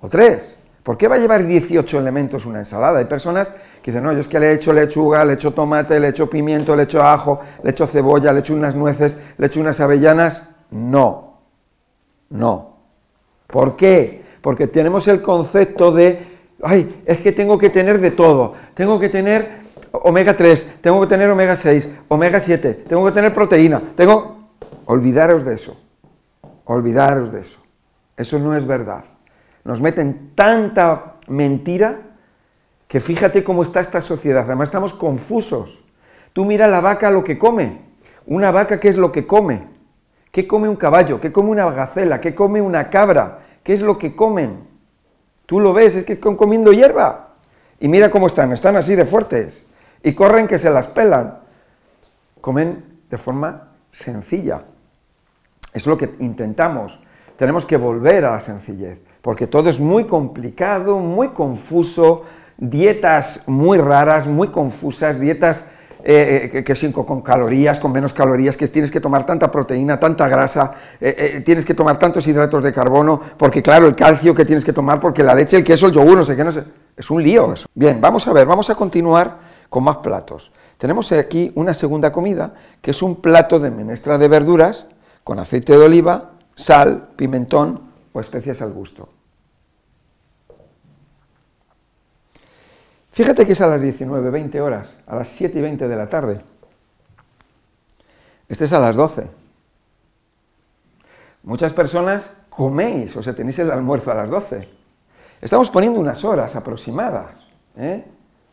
o 0.00 0.08
tres. 0.08 0.58
¿Por 0.82 0.98
qué 0.98 1.08
va 1.08 1.14
a 1.14 1.18
llevar 1.18 1.46
18 1.46 1.98
elementos 1.98 2.44
una 2.44 2.58
ensalada? 2.58 2.98
Hay 2.98 3.06
personas 3.06 3.54
que 3.82 3.90
dicen, 3.90 4.04
no, 4.04 4.12
yo 4.12 4.20
es 4.20 4.28
que 4.28 4.38
le 4.38 4.52
echo 4.52 4.70
lechuga, 4.70 5.24
le 5.24 5.32
echo 5.32 5.52
tomate, 5.52 5.98
le 5.98 6.08
echo 6.08 6.28
pimiento, 6.28 6.76
le 6.76 6.82
echo 6.82 7.02
ajo, 7.02 7.40
le 7.62 7.70
echo 7.70 7.86
cebolla, 7.86 8.34
le 8.34 8.40
echo 8.40 8.52
unas 8.52 8.74
nueces, 8.74 9.16
le 9.38 9.46
echo 9.46 9.60
unas 9.60 9.80
avellanas. 9.80 10.42
No, 10.74 11.38
no. 12.30 12.74
¿Por 13.46 13.76
qué? 13.76 14.24
Porque 14.40 14.66
tenemos 14.66 15.06
el 15.06 15.22
concepto 15.22 15.92
de, 15.92 16.26
ay, 16.62 17.02
es 17.06 17.18
que 17.18 17.30
tengo 17.30 17.56
que 17.56 17.70
tener 17.70 18.00
de 18.00 18.10
todo. 18.10 18.54
Tengo 18.74 18.98
que 18.98 19.08
tener 19.08 19.60
omega 19.92 20.34
3, 20.34 20.78
tengo 20.80 21.00
que 21.00 21.06
tener 21.06 21.30
omega 21.30 21.54
6, 21.54 21.88
omega 22.08 22.40
7, 22.40 22.84
tengo 22.88 23.06
que 23.06 23.12
tener 23.12 23.32
proteína, 23.32 23.80
tengo... 23.96 24.34
Olvidaros 24.86 25.44
de 25.46 25.54
eso, 25.54 25.80
olvidaros 26.66 27.32
de 27.32 27.40
eso. 27.40 27.58
Eso 28.18 28.38
no 28.38 28.54
es 28.54 28.66
verdad. 28.66 29.04
Nos 29.64 29.80
meten 29.80 30.32
tanta 30.34 31.14
mentira 31.26 32.00
que 32.86 33.00
fíjate 33.00 33.42
cómo 33.42 33.62
está 33.62 33.80
esta 33.80 34.02
sociedad. 34.02 34.44
Además 34.44 34.68
estamos 34.68 34.92
confusos. 34.92 35.82
Tú 36.34 36.44
mira 36.44 36.68
la 36.68 36.82
vaca 36.82 37.10
lo 37.10 37.24
que 37.24 37.38
come. 37.38 37.80
Una 38.26 38.50
vaca, 38.50 38.78
¿qué 38.78 38.90
es 38.90 38.98
lo 38.98 39.10
que 39.10 39.26
come? 39.26 39.73
¿Qué 40.34 40.48
come 40.48 40.68
un 40.68 40.74
caballo? 40.74 41.20
¿Qué 41.20 41.30
come 41.30 41.50
una 41.50 41.70
gacela? 41.70 42.20
¿Qué 42.20 42.34
come 42.34 42.60
una 42.60 42.90
cabra? 42.90 43.38
¿Qué 43.62 43.72
es 43.72 43.82
lo 43.82 43.96
que 43.96 44.16
comen? 44.16 44.66
Tú 45.46 45.60
lo 45.60 45.72
ves, 45.72 45.94
es 45.94 46.04
que 46.04 46.14
están 46.14 46.34
comiendo 46.34 46.72
hierba. 46.72 47.34
Y 47.78 47.86
mira 47.86 48.10
cómo 48.10 48.26
están, 48.26 48.50
están 48.50 48.74
así 48.74 48.96
de 48.96 49.06
fuertes. 49.06 49.64
Y 50.02 50.12
corren 50.12 50.48
que 50.48 50.58
se 50.58 50.70
las 50.70 50.88
pelan. 50.88 51.38
Comen 52.40 52.84
de 53.08 53.16
forma 53.16 53.74
sencilla. 53.92 54.64
Es 55.72 55.86
lo 55.86 55.96
que 55.96 56.16
intentamos. 56.18 56.98
Tenemos 57.36 57.64
que 57.64 57.76
volver 57.76 58.24
a 58.24 58.32
la 58.32 58.40
sencillez, 58.40 59.02
porque 59.22 59.46
todo 59.46 59.70
es 59.70 59.78
muy 59.78 60.04
complicado, 60.04 60.98
muy 60.98 61.28
confuso, 61.28 62.24
dietas 62.56 63.44
muy 63.46 63.78
raras, 63.78 64.26
muy 64.26 64.48
confusas, 64.48 65.20
dietas 65.20 65.64
eh, 66.06 66.50
eh, 66.52 66.64
que, 66.64 66.92
con 66.92 67.22
calorías, 67.22 67.78
con 67.80 67.90
menos 67.90 68.12
calorías, 68.12 68.58
que 68.58 68.68
tienes 68.68 68.90
que 68.90 69.00
tomar 69.00 69.24
tanta 69.24 69.50
proteína, 69.50 69.98
tanta 69.98 70.28
grasa, 70.28 70.74
eh, 71.00 71.42
tienes 71.42 71.64
que 71.64 71.72
tomar 71.72 71.98
tantos 71.98 72.26
hidratos 72.26 72.62
de 72.62 72.74
carbono, 72.74 73.18
porque 73.38 73.62
claro, 73.62 73.86
el 73.86 73.96
calcio 73.96 74.34
que 74.34 74.44
tienes 74.44 74.66
que 74.66 74.74
tomar, 74.74 75.00
porque 75.00 75.22
la 75.22 75.34
leche, 75.34 75.56
el 75.56 75.64
queso, 75.64 75.86
el 75.86 75.92
yogur, 75.92 76.18
no 76.18 76.24
sé 76.24 76.36
qué, 76.36 76.44
no 76.44 76.52
sé. 76.52 76.62
Es 76.94 77.10
un 77.10 77.22
lío 77.22 77.54
eso. 77.54 77.66
Bien, 77.74 78.02
vamos 78.02 78.28
a 78.28 78.34
ver, 78.34 78.46
vamos 78.46 78.68
a 78.68 78.74
continuar 78.74 79.38
con 79.70 79.82
más 79.82 79.96
platos. 79.96 80.52
Tenemos 80.76 81.10
aquí 81.12 81.50
una 81.54 81.72
segunda 81.72 82.12
comida, 82.12 82.52
que 82.82 82.90
es 82.90 83.00
un 83.00 83.16
plato 83.16 83.58
de 83.58 83.70
menestra 83.70 84.18
de 84.18 84.28
verduras 84.28 84.86
con 85.24 85.38
aceite 85.38 85.72
de 85.72 85.86
oliva, 85.86 86.32
sal, 86.54 87.08
pimentón 87.16 87.80
o 88.12 88.20
especias 88.20 88.60
al 88.60 88.72
gusto. 88.72 89.08
Fíjate 93.14 93.46
que 93.46 93.52
es 93.52 93.60
a 93.60 93.68
las 93.68 93.80
19, 93.80 94.28
20 94.28 94.60
horas, 94.60 94.96
a 95.06 95.14
las 95.14 95.28
7 95.28 95.56
y 95.56 95.62
20 95.62 95.86
de 95.86 95.96
la 95.96 96.08
tarde. 96.08 96.40
Este 98.48 98.64
es 98.64 98.72
a 98.72 98.80
las 98.80 98.96
12. 98.96 99.28
Muchas 101.44 101.72
personas 101.72 102.34
coméis, 102.50 103.14
o 103.14 103.22
sea, 103.22 103.32
tenéis 103.32 103.60
el 103.60 103.70
almuerzo 103.70 104.10
a 104.10 104.14
las 104.14 104.28
12. 104.28 104.68
Estamos 105.40 105.70
poniendo 105.70 106.00
unas 106.00 106.24
horas 106.24 106.56
aproximadas. 106.56 107.46
¿eh? 107.76 108.04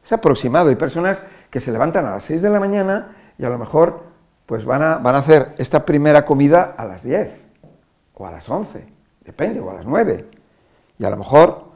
Es 0.05 0.11
aproximado. 0.11 0.69
Hay 0.69 0.75
personas 0.75 1.23
que 1.49 1.59
se 1.59 1.71
levantan 1.71 2.05
a 2.05 2.11
las 2.11 2.23
6 2.25 2.43
de 2.43 2.49
la 2.51 2.59
mañana 2.59 3.15
y 3.39 3.43
a 3.43 3.49
lo 3.49 3.57
mejor 3.57 4.03
pues 4.45 4.63
van 4.63 4.83
a, 4.83 4.97
van 4.99 5.15
a 5.15 5.19
hacer 5.19 5.55
esta 5.57 5.83
primera 5.83 6.23
comida 6.23 6.75
a 6.77 6.85
las 6.85 7.01
10 7.01 7.45
o 8.13 8.27
a 8.27 8.31
las 8.31 8.47
11, 8.47 8.85
depende, 9.25 9.59
o 9.59 9.71
a 9.71 9.73
las 9.73 9.87
9. 9.87 10.29
Y 10.99 11.03
a 11.03 11.09
lo 11.09 11.17
mejor 11.17 11.71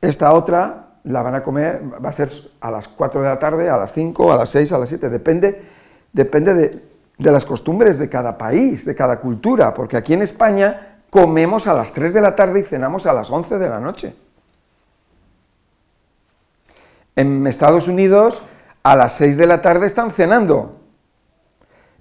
esta 0.00 0.32
otra 0.32 0.89
la 1.04 1.22
van 1.22 1.34
a 1.34 1.42
comer, 1.42 1.82
va 2.04 2.10
a 2.10 2.12
ser 2.12 2.30
a 2.60 2.70
las 2.70 2.88
4 2.88 3.22
de 3.22 3.28
la 3.28 3.38
tarde, 3.38 3.68
a 3.68 3.76
las 3.76 3.92
5, 3.92 4.32
a 4.32 4.36
las 4.36 4.50
6, 4.50 4.72
a 4.72 4.78
las 4.78 4.88
7, 4.88 5.08
depende, 5.08 5.62
depende 6.12 6.54
de, 6.54 6.82
de 7.18 7.32
las 7.32 7.44
costumbres 7.44 7.98
de 7.98 8.08
cada 8.08 8.36
país, 8.36 8.84
de 8.84 8.94
cada 8.94 9.18
cultura, 9.18 9.74
porque 9.74 9.96
aquí 9.96 10.14
en 10.14 10.22
España 10.22 10.98
comemos 11.10 11.66
a 11.66 11.74
las 11.74 11.92
3 11.92 12.14
de 12.14 12.20
la 12.20 12.34
tarde 12.34 12.60
y 12.60 12.62
cenamos 12.62 13.06
a 13.06 13.12
las 13.12 13.30
11 13.30 13.58
de 13.58 13.68
la 13.68 13.80
noche. 13.80 14.14
En 17.16 17.46
Estados 17.46 17.88
Unidos 17.88 18.42
a 18.82 18.96
las 18.96 19.14
6 19.14 19.36
de 19.36 19.46
la 19.46 19.60
tarde 19.60 19.86
están 19.86 20.10
cenando. 20.10 20.76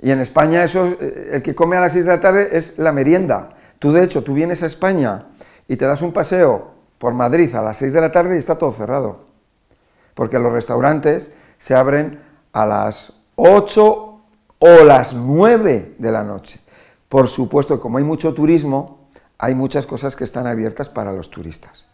Y 0.01 0.11
en 0.11 0.19
España 0.19 0.63
eso, 0.63 0.87
eh, 0.99 1.31
el 1.33 1.43
que 1.43 1.55
come 1.55 1.75
a 1.75 1.81
las 1.81 1.91
6 1.91 2.05
de 2.05 2.11
la 2.11 2.19
tarde 2.19 2.49
es 2.53 2.77
la 2.77 2.91
merienda. 2.91 3.49
Tú 3.79 3.91
de 3.91 4.03
hecho, 4.03 4.23
tú 4.23 4.33
vienes 4.33 4.63
a 4.63 4.65
España 4.65 5.25
y 5.67 5.75
te 5.75 5.85
das 5.85 6.01
un 6.01 6.13
paseo 6.13 6.78
por 6.99 7.13
Madrid 7.13 7.53
a 7.55 7.61
las 7.61 7.77
6 7.77 7.93
de 7.93 8.01
la 8.01 8.11
tarde 8.11 8.35
y 8.35 8.39
está 8.39 8.57
todo 8.57 8.71
cerrado. 8.71 9.21
Porque 10.13 10.37
los 10.37 10.53
restaurantes 10.53 11.33
se 11.57 11.73
abren 11.73 12.21
a 12.53 12.65
las 12.65 13.13
8 13.35 14.19
o 14.59 14.83
las 14.83 15.13
9 15.13 15.95
de 15.97 16.11
la 16.11 16.23
noche. 16.23 16.59
Por 17.07 17.27
supuesto, 17.27 17.79
como 17.79 17.97
hay 17.97 18.03
mucho 18.03 18.33
turismo, 18.33 19.07
hay 19.37 19.55
muchas 19.55 19.87
cosas 19.87 20.15
que 20.15 20.25
están 20.25 20.45
abiertas 20.45 20.89
para 20.89 21.13
los 21.13 21.31
turistas. 21.31 21.85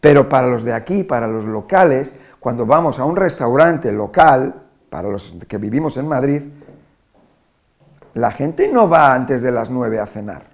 Pero 0.00 0.28
para 0.28 0.46
los 0.46 0.62
de 0.62 0.72
aquí, 0.72 1.02
para 1.02 1.26
los 1.26 1.44
locales, 1.44 2.14
cuando 2.40 2.64
vamos 2.64 2.98
a 2.98 3.04
un 3.04 3.16
restaurante 3.16 3.92
local, 3.92 4.54
para 4.88 5.08
los 5.08 5.34
que 5.48 5.58
vivimos 5.58 5.96
en 5.96 6.08
Madrid, 6.08 6.42
la 8.14 8.30
gente 8.30 8.68
no 8.68 8.88
va 8.88 9.12
antes 9.12 9.42
de 9.42 9.50
las 9.50 9.70
9 9.70 9.98
a 9.98 10.06
cenar. 10.06 10.44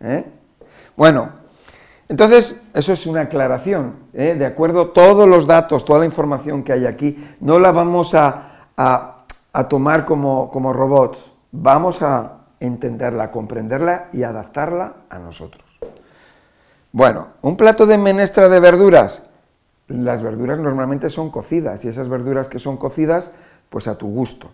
¿eh? 0.00 0.24
Bueno, 0.96 1.43
entonces, 2.08 2.62
eso 2.74 2.92
es 2.92 3.06
una 3.06 3.22
aclaración, 3.22 3.94
¿eh? 4.12 4.34
de 4.38 4.46
acuerdo, 4.46 4.90
todos 4.90 5.28
los 5.28 5.46
datos, 5.46 5.84
toda 5.84 6.00
la 6.00 6.04
información 6.04 6.62
que 6.62 6.72
hay 6.72 6.86
aquí, 6.86 7.16
no 7.40 7.58
la 7.58 7.72
vamos 7.72 8.14
a 8.14 9.24
tomar 9.68 10.04
como, 10.04 10.50
como 10.50 10.72
robots, 10.72 11.32
vamos 11.52 12.02
a 12.02 12.44
entenderla, 12.60 13.30
comprenderla 13.30 14.08
y 14.12 14.22
adaptarla 14.22 14.94
a 15.08 15.18
nosotros. 15.18 15.64
Bueno, 16.92 17.28
un 17.42 17.56
plato 17.56 17.86
de 17.86 17.98
menestra 17.98 18.48
de 18.48 18.60
verduras. 18.60 19.22
Las 19.88 20.22
verduras 20.22 20.58
normalmente 20.58 21.10
son 21.10 21.30
cocidas 21.30 21.84
y 21.84 21.88
esas 21.88 22.08
verduras 22.08 22.48
que 22.48 22.58
son 22.58 22.76
cocidas, 22.76 23.30
pues 23.68 23.88
a 23.88 23.98
tu 23.98 24.08
gusto. 24.08 24.50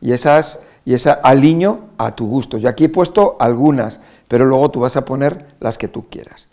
Y 0.00 0.12
esas 0.12 0.60
y 0.84 0.94
esa 0.94 1.12
aliño 1.12 1.90
a 1.98 2.14
tu 2.14 2.26
gusto. 2.26 2.56
Yo 2.56 2.68
aquí 2.68 2.84
he 2.84 2.88
puesto 2.88 3.36
algunas, 3.40 4.00
pero 4.26 4.46
luego 4.46 4.70
tú 4.70 4.80
vas 4.80 4.96
a 4.96 5.04
poner 5.04 5.46
las 5.60 5.76
que 5.76 5.88
tú 5.88 6.08
quieras. 6.08 6.48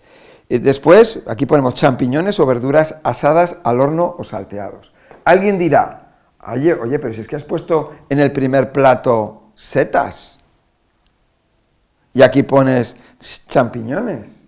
Después, 0.50 1.24
aquí 1.28 1.46
ponemos 1.46 1.74
champiñones 1.74 2.40
o 2.40 2.46
verduras 2.46 2.96
asadas 3.04 3.58
al 3.64 3.82
horno 3.82 4.16
o 4.18 4.24
salteados. 4.24 4.94
Alguien 5.24 5.58
dirá, 5.58 6.06
Oye, 6.48 6.74
oye, 6.74 7.00
pero 7.00 7.14
si 7.14 7.22
es 7.22 7.28
que 7.28 7.36
has 7.36 7.44
puesto 7.44 7.94
en 8.08 8.20
el 8.20 8.32
primer 8.32 8.72
plato 8.72 9.50
setas 9.56 10.40
y 12.14 12.22
aquí 12.22 12.44
pones 12.44 12.96
champiñones. 13.48 14.44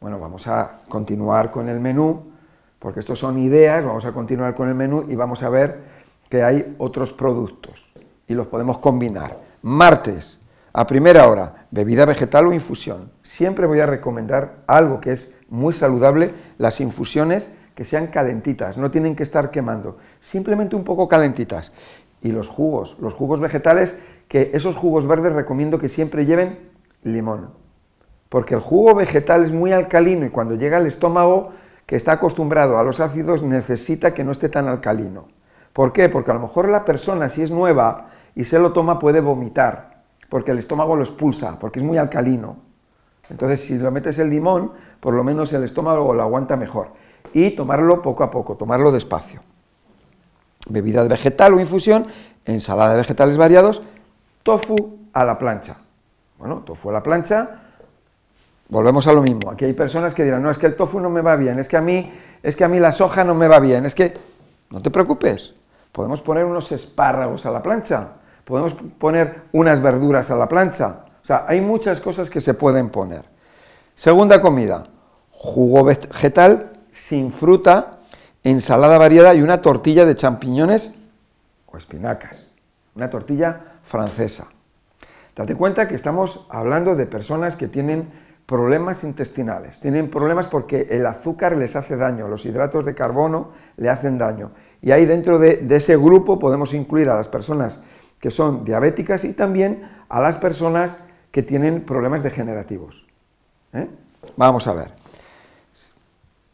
Bueno, 0.00 0.18
vamos 0.18 0.46
a 0.46 0.80
continuar 0.88 1.50
con 1.50 1.68
el 1.68 1.80
menú, 1.80 2.32
porque 2.78 3.00
estos 3.00 3.18
son 3.18 3.38
ideas, 3.38 3.84
vamos 3.84 4.04
a 4.04 4.12
continuar 4.12 4.54
con 4.54 4.68
el 4.68 4.74
menú 4.74 5.04
y 5.08 5.16
vamos 5.16 5.42
a 5.42 5.50
ver 5.50 5.98
que 6.30 6.42
hay 6.42 6.74
otros 6.78 7.12
productos 7.12 7.84
y 8.26 8.34
los 8.34 8.46
podemos 8.46 8.78
combinar. 8.78 9.38
Martes, 9.62 10.38
a 10.72 10.86
primera 10.86 11.28
hora, 11.28 11.66
bebida 11.70 12.04
vegetal 12.04 12.46
o 12.46 12.52
infusión. 12.52 13.10
Siempre 13.22 13.66
voy 13.66 13.80
a 13.80 13.86
recomendar 13.86 14.62
algo 14.66 15.00
que 15.00 15.12
es 15.12 15.34
muy 15.48 15.72
saludable, 15.72 16.34
las 16.58 16.80
infusiones 16.80 17.48
que 17.74 17.84
sean 17.84 18.08
calentitas, 18.08 18.76
no 18.76 18.90
tienen 18.90 19.14
que 19.14 19.22
estar 19.22 19.50
quemando, 19.50 19.98
simplemente 20.20 20.74
un 20.74 20.84
poco 20.84 21.06
calentitas. 21.06 21.72
Y 22.20 22.32
los 22.32 22.48
jugos, 22.48 22.96
los 23.00 23.14
jugos 23.14 23.40
vegetales, 23.40 23.98
que 24.26 24.50
esos 24.52 24.74
jugos 24.74 25.06
verdes 25.06 25.32
recomiendo 25.32 25.78
que 25.78 25.88
siempre 25.88 26.26
lleven 26.26 26.58
limón, 27.02 27.50
porque 28.28 28.54
el 28.54 28.60
jugo 28.60 28.94
vegetal 28.94 29.44
es 29.44 29.52
muy 29.52 29.72
alcalino 29.72 30.26
y 30.26 30.30
cuando 30.30 30.56
llega 30.56 30.76
al 30.76 30.86
estómago, 30.86 31.52
que 31.86 31.96
está 31.96 32.12
acostumbrado 32.12 32.78
a 32.78 32.82
los 32.82 33.00
ácidos, 33.00 33.42
necesita 33.42 34.12
que 34.12 34.24
no 34.24 34.32
esté 34.32 34.48
tan 34.48 34.68
alcalino. 34.68 35.28
¿Por 35.72 35.92
qué? 35.92 36.08
Porque 36.08 36.32
a 36.32 36.34
lo 36.34 36.40
mejor 36.40 36.68
la 36.68 36.84
persona, 36.84 37.28
si 37.28 37.42
es 37.42 37.50
nueva 37.50 38.10
y 38.34 38.44
se 38.44 38.58
lo 38.58 38.72
toma, 38.72 38.98
puede 38.98 39.20
vomitar, 39.20 39.97
porque 40.28 40.52
el 40.52 40.58
estómago 40.58 40.96
lo 40.96 41.02
expulsa, 41.02 41.58
porque 41.58 41.78
es 41.78 41.84
muy 41.84 41.98
alcalino. 41.98 42.56
Entonces, 43.30 43.60
si 43.60 43.78
lo 43.78 43.90
metes 43.90 44.18
el 44.18 44.30
limón, 44.30 44.72
por 45.00 45.14
lo 45.14 45.22
menos 45.22 45.52
el 45.52 45.64
estómago 45.64 46.12
lo 46.14 46.22
aguanta 46.22 46.56
mejor 46.56 46.92
y 47.32 47.50
tomarlo 47.50 48.00
poco 48.02 48.24
a 48.24 48.30
poco, 48.30 48.56
tomarlo 48.56 48.90
despacio. 48.90 49.40
Bebida 50.68 51.02
vegetal 51.04 51.54
o 51.54 51.60
infusión, 51.60 52.06
ensalada 52.44 52.92
de 52.92 52.98
vegetales 52.98 53.36
variados, 53.36 53.82
tofu 54.42 54.74
a 55.12 55.24
la 55.24 55.38
plancha. 55.38 55.76
Bueno, 56.38 56.58
tofu 56.64 56.90
a 56.90 56.92
la 56.92 57.02
plancha, 57.02 57.62
volvemos 58.68 59.06
a 59.06 59.12
lo 59.12 59.22
mismo. 59.22 59.50
Aquí 59.50 59.64
hay 59.64 59.72
personas 59.72 60.14
que 60.14 60.24
dirán, 60.24 60.42
no, 60.42 60.50
es 60.50 60.58
que 60.58 60.66
el 60.66 60.76
tofu 60.76 61.00
no 61.00 61.10
me 61.10 61.20
va 61.20 61.36
bien, 61.36 61.58
es 61.58 61.68
que 61.68 61.76
a 61.76 61.80
mí, 61.80 62.12
es 62.42 62.56
que 62.56 62.64
a 62.64 62.68
mí 62.68 62.78
la 62.78 62.92
soja 62.92 63.24
no 63.24 63.34
me 63.34 63.48
va 63.48 63.60
bien, 63.60 63.86
es 63.86 63.94
que, 63.94 64.16
no 64.70 64.80
te 64.82 64.90
preocupes, 64.90 65.54
podemos 65.92 66.20
poner 66.20 66.44
unos 66.44 66.70
espárragos 66.72 67.46
a 67.46 67.50
la 67.50 67.62
plancha, 67.62 68.08
podemos 68.48 68.72
poner 68.72 69.42
unas 69.52 69.82
verduras 69.82 70.30
a 70.30 70.34
la 70.34 70.48
plancha, 70.48 71.00
o 71.22 71.26
sea, 71.26 71.44
hay 71.46 71.60
muchas 71.60 72.00
cosas 72.00 72.30
que 72.30 72.40
se 72.40 72.54
pueden 72.54 72.88
poner. 72.88 73.22
Segunda 73.94 74.40
comida, 74.40 74.86
jugo 75.30 75.84
vegetal 75.84 76.72
sin 76.90 77.30
fruta, 77.30 77.98
ensalada 78.42 78.96
variada 78.96 79.34
y 79.34 79.42
una 79.42 79.60
tortilla 79.60 80.06
de 80.06 80.14
champiñones 80.14 80.94
o 81.66 81.76
espinacas, 81.76 82.50
una 82.94 83.10
tortilla 83.10 83.60
francesa. 83.82 84.46
Date 85.36 85.54
cuenta 85.54 85.86
que 85.86 85.94
estamos 85.94 86.46
hablando 86.48 86.94
de 86.94 87.04
personas 87.04 87.54
que 87.54 87.68
tienen 87.68 88.08
problemas 88.46 89.04
intestinales, 89.04 89.78
tienen 89.78 90.08
problemas 90.08 90.48
porque 90.48 90.88
el 90.88 91.04
azúcar 91.04 91.54
les 91.54 91.76
hace 91.76 91.98
daño, 91.98 92.28
los 92.28 92.46
hidratos 92.46 92.86
de 92.86 92.94
carbono 92.94 93.50
le 93.76 93.90
hacen 93.90 94.16
daño. 94.16 94.52
Y 94.80 94.90
ahí 94.90 95.04
dentro 95.04 95.38
de, 95.38 95.66
ese 95.68 95.98
grupo 95.98 96.38
podemos 96.38 96.72
incluir 96.72 97.10
a 97.10 97.16
las 97.16 97.28
personas 97.28 97.80
que 98.20 98.30
son 98.30 98.64
diabéticas 98.64 99.24
y 99.24 99.32
también 99.32 99.88
a 100.08 100.20
las 100.20 100.36
personas 100.36 100.98
que 101.30 101.42
tienen 101.42 101.82
problemas 101.84 102.22
degenerativos. 102.22 103.06
¿eh? 103.72 103.88
Vamos 104.36 104.66
a 104.66 104.72
ver. 104.72 104.92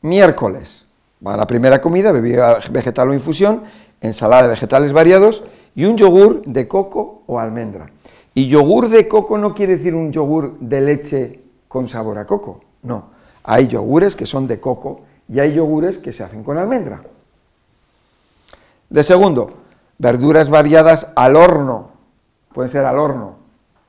Miércoles, 0.03 0.87
la 1.21 1.47
primera 1.47 1.81
comida, 1.81 2.13
bebida 2.13 2.59
vegetal 2.71 3.09
o 3.09 3.15
infusión, 3.15 3.63
ensalada 4.01 4.43
de 4.43 4.49
vegetales 4.49 4.93
variados 4.93 5.45
y 5.75 5.87
un 5.87 5.97
yogur 5.97 6.43
de 6.45 6.69
coco 6.69 7.23
o 7.27 7.39
almendra. 7.41 7.91
Y 8.35 8.49
yogur 8.49 8.89
de 8.89 9.09
coco 9.09 9.39
no 9.39 9.55
quiere 9.55 9.77
decir 9.77 9.95
un 9.95 10.13
yogur 10.13 10.59
de 10.59 10.81
leche 10.81 11.41
con 11.69 11.89
sabor 11.89 12.19
a 12.19 12.27
coco, 12.27 12.61
no. 12.83 13.15
Hay 13.45 13.69
yogures 13.69 14.17
que 14.17 14.27
son 14.27 14.47
de 14.47 14.61
coco 14.61 15.03
y 15.29 15.41
hay 15.41 15.55
yogures 15.55 15.99
que 15.99 16.13
se 16.13 16.23
hacen 16.23 16.43
con 16.43 16.59
almendra. 16.59 17.03
De 18.89 19.03
segundo, 19.03 19.64
verduras 19.99 20.49
variadas 20.49 21.09
al 21.17 21.37
horno. 21.37 21.91
Pueden 22.53 22.69
ser 22.69 22.85
al 22.85 22.99
horno, 22.99 23.37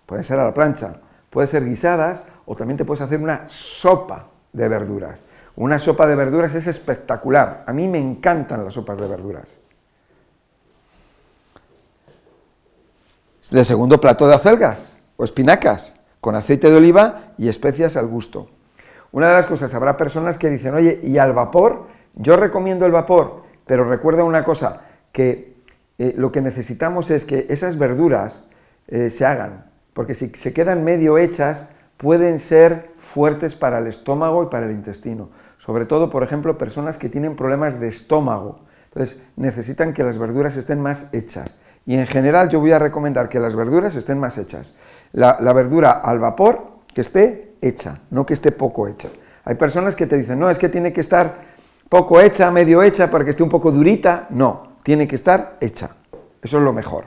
pueden 0.05 0.23
ser 0.23 0.39
a 0.39 0.45
la 0.45 0.53
plancha, 0.53 0.95
pueden 1.29 1.47
ser 1.47 1.65
guisadas 1.65 2.23
o 2.45 2.55
también 2.55 2.77
te 2.77 2.85
puedes 2.85 3.01
hacer 3.01 3.19
una 3.19 3.43
sopa 3.47 4.27
de 4.53 4.67
verduras. 4.67 5.23
Una 5.55 5.79
sopa 5.79 6.05
de 6.05 6.15
verduras 6.15 6.53
es 6.55 6.67
espectacular. 6.67 7.63
A 7.65 7.73
mí 7.73 7.87
me 7.87 7.99
encantan 7.99 8.63
las 8.63 8.73
sopas 8.73 8.99
de 8.99 9.07
verduras. 9.07 9.49
De 13.51 13.63
segundo 13.63 14.01
plato 14.01 14.27
de 14.27 14.33
acelgas 14.33 14.91
o 15.17 15.23
espinacas, 15.23 15.95
con 16.19 16.35
aceite 16.35 16.69
de 16.69 16.77
oliva 16.77 17.33
y 17.37 17.47
especias 17.47 17.95
al 17.95 18.07
gusto. 18.07 18.49
Una 19.11 19.29
de 19.29 19.35
las 19.35 19.45
cosas, 19.45 19.73
habrá 19.73 19.95
personas 19.95 20.37
que 20.37 20.49
dicen, 20.49 20.73
oye, 20.73 20.99
¿y 21.03 21.19
al 21.19 21.33
vapor? 21.33 21.87
Yo 22.15 22.35
recomiendo 22.35 22.85
el 22.85 22.91
vapor, 22.91 23.41
pero 23.65 23.87
recuerda 23.87 24.23
una 24.23 24.43
cosa, 24.43 24.81
que 25.11 25.54
eh, 25.97 26.13
lo 26.17 26.31
que 26.31 26.41
necesitamos 26.41 27.10
es 27.10 27.25
que 27.25 27.45
esas 27.49 27.77
verduras 27.77 28.43
eh, 28.88 29.10
se 29.10 29.25
hagan, 29.25 29.65
porque 29.93 30.13
si 30.13 30.29
se 30.29 30.53
quedan 30.53 30.84
medio 30.84 31.17
hechas, 31.17 31.65
pueden 31.97 32.39
ser 32.39 32.91
fuertes 32.97 33.55
para 33.55 33.79
el 33.79 33.88
estómago 33.88 34.43
y 34.43 34.47
para 34.47 34.65
el 34.65 34.71
intestino. 34.71 35.29
Sobre 35.58 35.86
todo, 35.86 36.10
por 36.10 36.23
ejemplo, 36.23 36.58
personas 36.58 36.97
que 36.97 37.10
tienen 37.10 37.36
problemas 37.36 37.79
de 37.79 37.88
estómago. 37.88 38.65
Entonces 38.86 39.21
necesitan 39.36 39.93
que 39.93 40.03
las 40.03 40.17
verduras 40.17 40.58
estén 40.58 40.79
más 40.81 41.10
hechas. 41.13 41.55
Y 41.86 41.95
en 41.95 42.05
general 42.05 42.49
yo 42.49 42.60
voy 42.60 42.71
a 42.71 42.79
recomendar 42.79 43.29
que 43.29 43.39
las 43.39 43.55
verduras 43.55 43.95
estén 43.95 44.19
más 44.19 44.38
hechas. 44.38 44.75
La, 45.13 45.38
la 45.39 45.53
verdura 45.53 45.91
al 45.91 46.19
vapor 46.19 46.75
que 46.93 47.01
esté 47.01 47.55
hecha, 47.62 48.01
no 48.10 48.25
que 48.25 48.34
esté 48.34 48.51
poco 48.51 48.88
hecha. 48.88 49.10
Hay 49.43 49.55
personas 49.55 49.95
que 49.95 50.08
te 50.08 50.17
dicen, 50.17 50.39
no, 50.39 50.49
es 50.49 50.58
que 50.58 50.69
tiene 50.69 50.91
que 50.91 51.01
estar 51.01 51.36
poco 51.88 52.19
hecha, 52.19 52.49
medio 52.51 52.81
hecha, 52.84 53.10
para 53.10 53.23
que 53.23 53.29
esté 53.29 53.43
un 53.43 53.49
poco 53.49 53.71
durita. 53.71 54.27
No, 54.29 54.74
tiene 54.86 55.08
que 55.08 55.15
estar 55.15 55.58
hecha. 55.62 55.95
Eso 56.43 56.60
es 56.60 56.63
lo 56.63 56.71
mejor. 56.71 57.06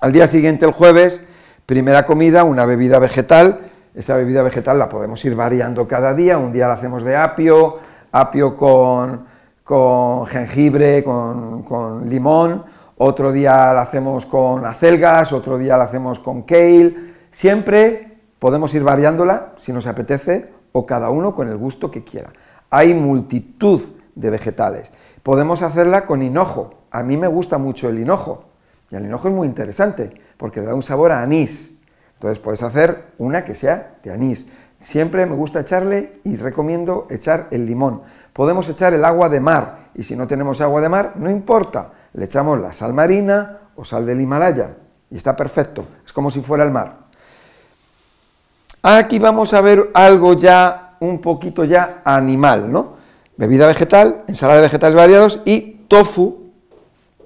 Al 0.00 0.10
día 0.10 0.26
siguiente, 0.26 0.64
el 0.64 0.72
jueves, 0.72 1.20
primera 1.66 2.06
comida, 2.06 2.44
una 2.44 2.64
bebida 2.64 2.98
vegetal. 2.98 3.70
Esa 3.94 4.16
bebida 4.16 4.42
vegetal 4.42 4.78
la 4.78 4.88
podemos 4.88 5.22
ir 5.26 5.36
variando 5.36 5.86
cada 5.86 6.14
día. 6.14 6.38
Un 6.38 6.50
día 6.50 6.66
la 6.66 6.74
hacemos 6.74 7.04
de 7.04 7.14
apio, 7.14 7.78
apio 8.10 8.56
con, 8.56 9.26
con 9.62 10.24
jengibre, 10.24 11.04
con, 11.04 11.62
con 11.64 12.08
limón. 12.08 12.64
Otro 12.96 13.30
día 13.30 13.74
la 13.74 13.82
hacemos 13.82 14.24
con 14.24 14.64
acelgas, 14.64 15.30
otro 15.34 15.58
día 15.58 15.76
la 15.76 15.84
hacemos 15.84 16.20
con 16.20 16.44
kale. 16.44 16.96
Siempre 17.30 18.16
podemos 18.38 18.72
ir 18.72 18.82
variándola 18.82 19.52
si 19.58 19.74
nos 19.74 19.86
apetece 19.86 20.48
o 20.72 20.86
cada 20.86 21.10
uno 21.10 21.34
con 21.34 21.50
el 21.50 21.58
gusto 21.58 21.90
que 21.90 22.02
quiera. 22.02 22.32
Hay 22.70 22.94
multitud 22.94 23.82
de 24.14 24.30
vegetales. 24.30 24.90
Podemos 25.26 25.62
hacerla 25.62 26.06
con 26.06 26.22
hinojo. 26.22 26.74
A 26.92 27.02
mí 27.02 27.16
me 27.16 27.26
gusta 27.26 27.58
mucho 27.58 27.88
el 27.88 27.98
hinojo. 27.98 28.44
Y 28.92 28.94
el 28.94 29.06
hinojo 29.06 29.26
es 29.26 29.34
muy 29.34 29.48
interesante 29.48 30.12
porque 30.36 30.60
le 30.60 30.66
da 30.66 30.74
un 30.76 30.84
sabor 30.84 31.10
a 31.10 31.20
anís. 31.20 31.76
Entonces 32.14 32.38
puedes 32.38 32.62
hacer 32.62 33.06
una 33.18 33.44
que 33.44 33.56
sea 33.56 33.96
de 34.04 34.12
anís. 34.12 34.46
Siempre 34.78 35.26
me 35.26 35.34
gusta 35.34 35.58
echarle 35.58 36.20
y 36.22 36.36
recomiendo 36.36 37.08
echar 37.10 37.48
el 37.50 37.66
limón. 37.66 38.02
Podemos 38.32 38.68
echar 38.68 38.94
el 38.94 39.04
agua 39.04 39.28
de 39.28 39.40
mar 39.40 39.88
y 39.96 40.04
si 40.04 40.14
no 40.14 40.28
tenemos 40.28 40.60
agua 40.60 40.80
de 40.80 40.90
mar, 40.90 41.14
no 41.16 41.28
importa. 41.28 41.90
Le 42.12 42.26
echamos 42.26 42.60
la 42.60 42.72
sal 42.72 42.92
marina 42.92 43.58
o 43.74 43.84
sal 43.84 44.06
del 44.06 44.20
Himalaya 44.20 44.76
y 45.10 45.16
está 45.16 45.34
perfecto. 45.34 45.86
Es 46.04 46.12
como 46.12 46.30
si 46.30 46.40
fuera 46.40 46.62
el 46.62 46.70
mar. 46.70 46.98
Aquí 48.80 49.18
vamos 49.18 49.52
a 49.54 49.60
ver 49.60 49.90
algo 49.92 50.34
ya 50.34 50.94
un 51.00 51.20
poquito 51.20 51.64
ya 51.64 52.02
animal, 52.04 52.70
¿no? 52.70 52.95
Bebida 53.36 53.66
vegetal, 53.66 54.24
ensalada 54.28 54.60
de 54.60 54.66
vegetales 54.66 54.96
variados 54.96 55.40
y 55.44 55.84
tofu, 55.88 56.52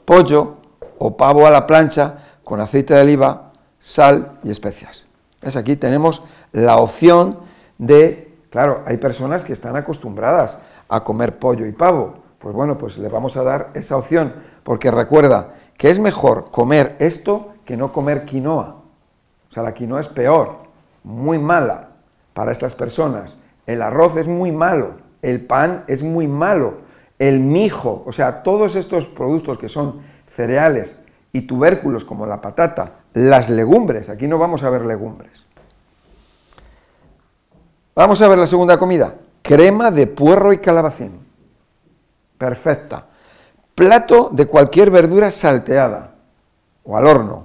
pollo 0.05 0.57
o 0.99 1.17
pavo 1.17 1.47
a 1.47 1.51
la 1.51 1.67
plancha 1.67 2.19
con 2.43 2.61
aceite 2.61 2.95
de 2.95 3.03
oliva, 3.03 3.53
sal 3.79 4.39
y 4.43 4.51
especias. 4.51 5.07
¿Ves? 5.41 5.57
Aquí 5.57 5.77
tenemos 5.77 6.23
la 6.53 6.79
opción 6.79 7.39
de, 7.79 8.37
claro, 8.51 8.83
hay 8.87 8.97
personas 8.97 9.45
que 9.45 9.53
están 9.53 9.77
acostumbradas 9.77 10.59
a 10.89 11.05
comer 11.05 11.39
pollo 11.39 11.65
y 11.67 11.73
pavo, 11.73 12.15
pues 12.41 12.55
bueno, 12.55 12.77
pues 12.77 12.99
le 12.99 13.09
vamos 13.09 13.37
a 13.37 13.45
dar 13.45 13.71
esa 13.75 13.97
opción, 13.97 14.35
porque 14.65 14.91
recuerda 14.91 15.55
que 15.77 15.91
es 15.91 16.01
mejor 16.01 16.51
comer 16.51 16.97
esto 16.99 17.55
que 17.65 17.77
no 17.77 17.93
comer 17.93 18.25
quinoa. 18.25 18.77
O 19.49 19.53
sea, 19.53 19.63
la 19.63 19.75
quinoa 19.75 20.01
es 20.01 20.09
peor, 20.09 20.57
muy 21.05 21.39
mala 21.39 21.91
para 22.35 22.51
estas 22.51 22.75
personas. 22.75 23.37
El 23.67 23.81
arroz 23.81 24.17
es 24.17 24.27
muy 24.27 24.53
malo, 24.53 24.95
el 25.23 25.45
pan 25.47 25.85
es 25.87 26.03
muy 26.03 26.27
malo, 26.27 26.79
el 27.19 27.41
mijo, 27.41 28.03
o 28.07 28.13
sea, 28.13 28.43
todos 28.43 28.77
estos 28.77 29.07
productos 29.07 29.59
que 29.59 29.69
son 29.69 30.01
cereales 30.27 30.97
y 31.33 31.43
tubérculos 31.43 32.05
como 32.05 32.27
la 32.27 32.41
patata, 32.41 32.93
las 33.13 33.51
legumbres, 33.51 34.09
aquí 34.09 34.27
no 34.27 34.39
vamos 34.39 34.63
a 34.63 34.71
ver 34.71 34.85
legumbres. 34.85 35.47
Vamos 37.95 38.23
a 38.23 38.29
ver 38.29 38.39
la 38.39 38.47
segunda 38.47 38.79
comida, 38.79 39.15
crema 39.43 39.91
de 39.91 40.07
puerro 40.07 40.53
y 40.53 40.59
calabacín. 40.59 41.21
Perfecta. 42.39 43.07
Plato 43.75 44.31
de 44.33 44.47
cualquier 44.47 44.91
verdura 44.91 45.31
salteada 45.31 46.15
o 46.85 46.97
al 46.97 47.07
horno. 47.07 47.45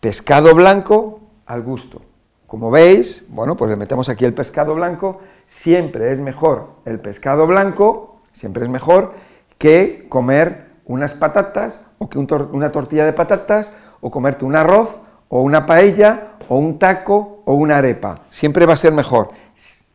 Pescado 0.00 0.54
blanco 0.54 1.20
al 1.46 1.62
gusto. 1.62 2.02
Como 2.46 2.70
veis, 2.70 3.24
bueno, 3.28 3.56
pues 3.56 3.70
le 3.70 3.76
metemos 3.76 4.08
aquí 4.08 4.24
el 4.24 4.34
pescado 4.34 4.74
blanco, 4.74 5.20
siempre 5.46 6.12
es 6.12 6.20
mejor 6.20 6.70
el 6.84 7.00
pescado 7.00 7.46
blanco, 7.46 8.20
siempre 8.32 8.64
es 8.64 8.70
mejor 8.70 9.14
que 9.58 10.06
comer 10.08 10.66
unas 10.84 11.14
patatas 11.14 11.86
o 11.98 12.08
que 12.08 12.18
una 12.18 12.72
tortilla 12.72 13.04
de 13.04 13.12
patatas 13.12 13.72
o 14.00 14.10
comerte 14.10 14.44
un 14.44 14.56
arroz 14.56 15.00
o 15.28 15.40
una 15.40 15.66
paella 15.66 16.36
o 16.48 16.58
un 16.58 16.78
taco 16.78 17.42
o 17.44 17.54
una 17.54 17.78
arepa. 17.78 18.22
Siempre 18.28 18.66
va 18.66 18.74
a 18.74 18.76
ser 18.76 18.92
mejor. 18.92 19.30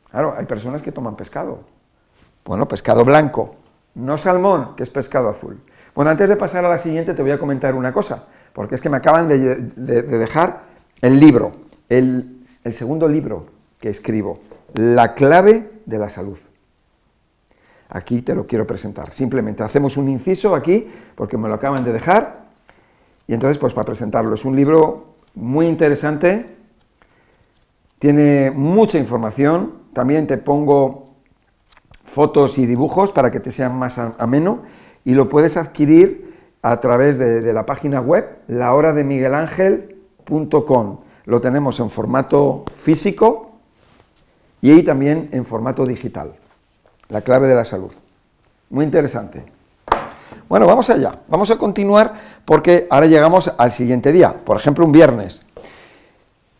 Claro, 0.09 0.33
hay 0.37 0.45
personas 0.45 0.81
que 0.81 0.91
toman 0.91 1.15
pescado. 1.15 1.59
Bueno, 2.45 2.67
pescado 2.67 3.05
blanco, 3.05 3.55
no 3.95 4.17
salmón, 4.17 4.75
que 4.75 4.83
es 4.83 4.89
pescado 4.89 5.29
azul. 5.29 5.61
Bueno, 5.93 6.09
antes 6.09 6.27
de 6.27 6.35
pasar 6.35 6.65
a 6.65 6.69
la 6.69 6.77
siguiente 6.77 7.13
te 7.13 7.21
voy 7.21 7.31
a 7.31 7.39
comentar 7.39 7.75
una 7.75 7.93
cosa, 7.93 8.25
porque 8.53 8.75
es 8.75 8.81
que 8.81 8.89
me 8.89 8.97
acaban 8.97 9.27
de, 9.27 9.37
de 9.37 10.01
dejar 10.03 10.61
el 11.01 11.19
libro, 11.19 11.51
el 11.89 12.41
segundo 12.71 13.07
libro 13.07 13.45
que 13.79 13.89
escribo, 13.89 14.39
La 14.73 15.13
clave 15.13 15.71
de 15.85 15.97
la 15.97 16.09
salud. 16.09 16.37
Aquí 17.89 18.21
te 18.21 18.35
lo 18.35 18.45
quiero 18.45 18.67
presentar. 18.67 19.11
Simplemente 19.11 19.63
hacemos 19.63 19.97
un 19.97 20.09
inciso 20.09 20.55
aquí, 20.55 20.87
porque 21.15 21.37
me 21.37 21.47
lo 21.47 21.55
acaban 21.55 21.83
de 21.83 21.91
dejar, 21.91 22.49
y 23.27 23.33
entonces 23.33 23.57
pues 23.57 23.73
para 23.73 23.85
presentarlo. 23.85 24.35
Es 24.35 24.45
un 24.45 24.55
libro 24.55 25.15
muy 25.33 25.65
interesante, 25.65 26.55
tiene 27.97 28.51
mucha 28.51 28.97
información, 28.97 29.73
también 29.93 30.27
te 30.27 30.37
pongo 30.37 31.09
fotos 32.03 32.57
y 32.57 32.65
dibujos 32.65 33.11
para 33.11 33.31
que 33.31 33.39
te 33.39 33.51
sean 33.51 33.75
más 33.75 33.97
ameno, 33.97 34.63
y 35.03 35.15
lo 35.15 35.29
puedes 35.29 35.57
adquirir 35.57 36.29
a 36.61 36.79
través 36.79 37.17
de, 37.17 37.41
de 37.41 37.53
la 37.53 37.65
página 37.65 38.01
web 38.01 38.39
lahorademiguelangel.com 38.47 40.99
lo 41.25 41.41
tenemos 41.41 41.79
en 41.79 41.89
formato 41.89 42.65
físico 42.75 43.48
y 44.61 44.83
también 44.83 45.29
en 45.31 45.45
formato 45.45 45.85
digital. 45.85 46.33
La 47.09 47.21
clave 47.21 47.47
de 47.47 47.55
la 47.55 47.65
salud. 47.65 47.91
Muy 48.69 48.85
interesante. 48.85 49.43
Bueno, 50.47 50.67
vamos 50.67 50.89
allá. 50.89 51.19
Vamos 51.27 51.51
a 51.51 51.57
continuar 51.57 52.13
porque 52.45 52.87
ahora 52.89 53.07
llegamos 53.07 53.51
al 53.57 53.71
siguiente 53.71 54.11
día, 54.11 54.33
por 54.33 54.57
ejemplo, 54.57 54.85
un 54.85 54.91
viernes. 54.91 55.41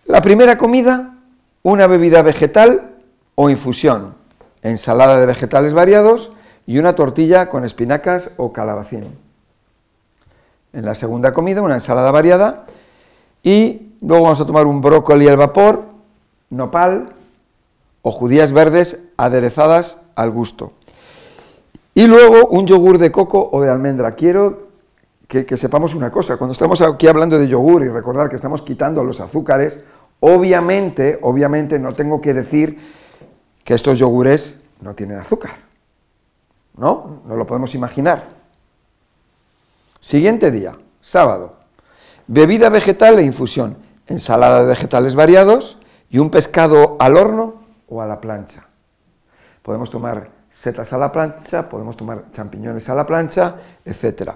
La 0.05 0.21
primera 0.21 0.57
comida, 0.57 1.15
una 1.63 1.88
bebida 1.88 2.21
vegetal 2.21 2.95
o 3.35 3.49
infusión, 3.49 4.15
ensalada 4.62 5.19
de 5.19 5.25
vegetales 5.25 5.73
variados 5.73 6.31
y 6.65 6.77
una 6.77 6.95
tortilla 6.95 7.49
con 7.49 7.65
espinacas 7.65 8.31
o 8.38 8.53
calabacín. 8.53 9.17
En 10.73 10.85
la 10.85 10.95
segunda 10.95 11.31
comida, 11.31 11.62
una 11.62 11.75
ensalada 11.75 12.12
variada 12.12 12.65
y 13.43 13.89
Luego 14.01 14.23
vamos 14.23 14.39
a 14.39 14.45
tomar 14.45 14.65
un 14.65 14.79
brócoli 14.81 15.27
al 15.27 15.35
vapor, 15.35 15.83
nopal 16.49 17.09
o 18.01 18.12
judías 18.12 18.51
verdes 18.51 18.99
aderezadas 19.17 19.97
al 20.15 20.31
gusto. 20.31 20.73
Y 21.93 22.07
luego 22.07 22.47
un 22.47 22.65
yogur 22.65 22.97
de 22.97 23.12
coco 23.12 23.49
o 23.51 23.62
de 23.62 23.69
almendra. 23.69 24.15
Quiero 24.15 24.69
que, 25.27 25.45
que, 25.45 25.57
sepamos 25.57 25.93
una 25.93 26.12
cosa, 26.12 26.38
cuando 26.38 26.53
estamos 26.53 26.81
aquí 26.81 27.07
hablando 27.07 27.38
de 27.38 27.47
yogur 27.47 27.83
y 27.83 27.89
recordar 27.89 28.29
que 28.29 28.35
estamos 28.35 28.62
quitando 28.62 29.03
los 29.03 29.19
azúcares, 29.19 29.79
obviamente, 30.19 31.19
obviamente 31.21 31.79
no 31.79 31.93
tengo 31.93 32.21
que 32.21 32.33
decir 32.33 32.79
que 33.63 33.73
estos 33.73 33.99
yogures 33.99 34.57
no 34.81 34.95
tienen 34.95 35.17
azúcar. 35.17 35.51
¿No? 36.77 37.21
No 37.25 37.35
lo 37.35 37.45
podemos 37.45 37.75
imaginar. 37.75 38.29
Siguiente 39.99 40.49
día, 40.49 40.77
sábado. 41.01 41.57
Bebida 42.27 42.69
vegetal 42.69 43.19
e 43.19 43.23
infusión 43.23 43.75
ensalada 44.07 44.62
de 44.62 44.67
vegetales 44.67 45.15
variados 45.15 45.77
y 46.09 46.17
un 46.19 46.29
pescado 46.29 46.95
al 46.99 47.15
horno 47.17 47.59
o 47.89 48.02
a 48.02 48.08
la 48.08 48.21
plancha. 48.21 48.63
Podemos 49.62 49.89
tomar 49.89 50.30
setas 50.49 50.93
a 50.93 50.97
la 50.97 51.12
plancha, 51.12 51.67
podemos 51.67 51.97
tomar 51.97 52.32
champiñones 52.32 52.88
a 52.89 52.95
la 52.95 53.06
plancha, 53.06 53.56
etc. 53.86 54.32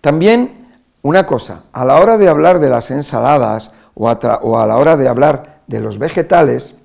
También 0.00 0.64
una 1.02 1.24
cosa, 1.24 1.64
a 1.72 1.84
la 1.84 2.00
hora 2.00 2.16
de 2.18 2.28
hablar 2.28 2.58
de 2.58 2.70
las 2.70 2.90
ensaladas 2.90 3.72
o 3.94 4.08
a, 4.08 4.66
la 4.66 4.76
hora 4.76 4.96
de 4.96 5.08
hablar 5.08 5.60
de 5.66 5.80
los 5.80 5.98
vegetales, 5.98 6.76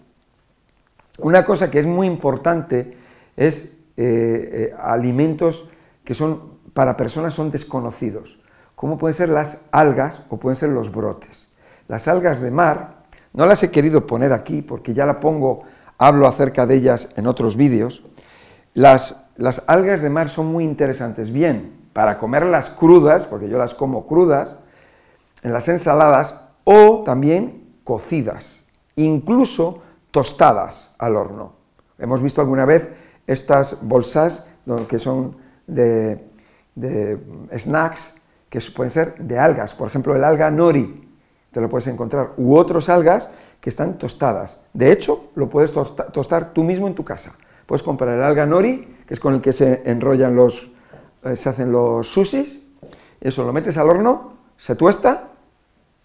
una 1.19 1.43
cosa 1.43 1.71
que 1.71 1.79
es 1.79 1.85
muy 1.85 2.07
importante 2.07 2.97
es 3.35 3.65
eh, 3.65 3.71
eh, 3.97 4.75
alimentos 4.77 5.69
que 6.03 6.13
son 6.13 6.59
para 6.73 6.95
personas 6.95 7.33
son 7.33 7.51
desconocidos, 7.51 8.39
como 8.75 8.97
pueden 8.97 9.13
ser 9.13 9.29
las 9.29 9.59
algas 9.71 10.21
o 10.29 10.37
pueden 10.37 10.55
ser 10.55 10.69
los 10.69 10.91
brotes. 10.91 11.47
Las 11.87 12.07
algas 12.07 12.39
de 12.39 12.51
mar, 12.51 13.03
no 13.33 13.45
las 13.45 13.63
he 13.63 13.71
querido 13.71 14.05
poner 14.05 14.31
aquí 14.31 14.61
porque 14.61 14.93
ya 14.93 15.05
la 15.05 15.19
pongo, 15.19 15.63
hablo 15.99 16.25
acerca 16.27 16.65
de 16.65 16.75
ellas 16.75 17.09
en 17.15 17.27
otros 17.27 17.55
vídeos. 17.55 18.03
Las, 18.73 19.27
las 19.35 19.63
algas 19.67 20.01
de 20.01 20.09
mar 20.09 20.29
son 20.29 20.47
muy 20.47 20.63
interesantes, 20.63 21.31
bien 21.31 21.77
para 21.93 22.17
comerlas 22.17 22.69
crudas, 22.69 23.27
porque 23.27 23.49
yo 23.49 23.57
las 23.57 23.73
como 23.73 24.05
crudas, 24.05 24.55
en 25.43 25.53
las 25.53 25.67
ensaladas, 25.67 26.35
o 26.63 27.03
también 27.03 27.75
cocidas, 27.83 28.63
incluso 28.95 29.81
tostadas 30.11 30.93
al 30.97 31.15
horno. 31.15 31.53
Hemos 31.97 32.21
visto 32.21 32.41
alguna 32.41 32.65
vez 32.65 32.89
estas 33.27 33.79
bolsas 33.81 34.45
que 34.87 34.99
son 34.99 35.37
de, 35.67 36.25
snacks 37.57 38.13
que 38.49 38.59
pueden 38.75 38.91
ser 38.91 39.15
de 39.17 39.37
algas, 39.37 39.73
por 39.73 39.87
ejemplo 39.87 40.15
el 40.15 40.23
alga 40.23 40.49
nori, 40.49 41.08
te 41.51 41.61
lo 41.61 41.69
puedes 41.69 41.87
encontrar, 41.87 42.31
u 42.37 42.55
otros 42.55 42.89
algas 42.89 43.29
que 43.59 43.69
están 43.69 43.97
tostadas. 43.97 44.59
De 44.73 44.91
hecho, 44.91 45.31
lo 45.35 45.49
puedes 45.49 45.73
tostar 45.73 46.53
tú 46.53 46.63
mismo 46.63 46.87
en 46.87 46.95
tu 46.95 47.03
casa. 47.03 47.33
Puedes 47.65 47.83
comprar 47.83 48.15
el 48.15 48.23
alga 48.23 48.45
nori, 48.45 48.97
que 49.05 49.13
es 49.13 49.19
con 49.19 49.33
el 49.33 49.41
que 49.41 49.53
se 49.53 49.83
enrollan 49.85 50.35
los, 50.35 50.71
eh, 51.23 51.35
se 51.35 51.49
hacen 51.49 51.71
los 51.71 52.11
sushis, 52.11 52.63
eso 53.21 53.43
lo 53.43 53.53
metes 53.53 53.77
al 53.77 53.89
horno, 53.89 54.33
se 54.57 54.75
tuesta, 54.75 55.29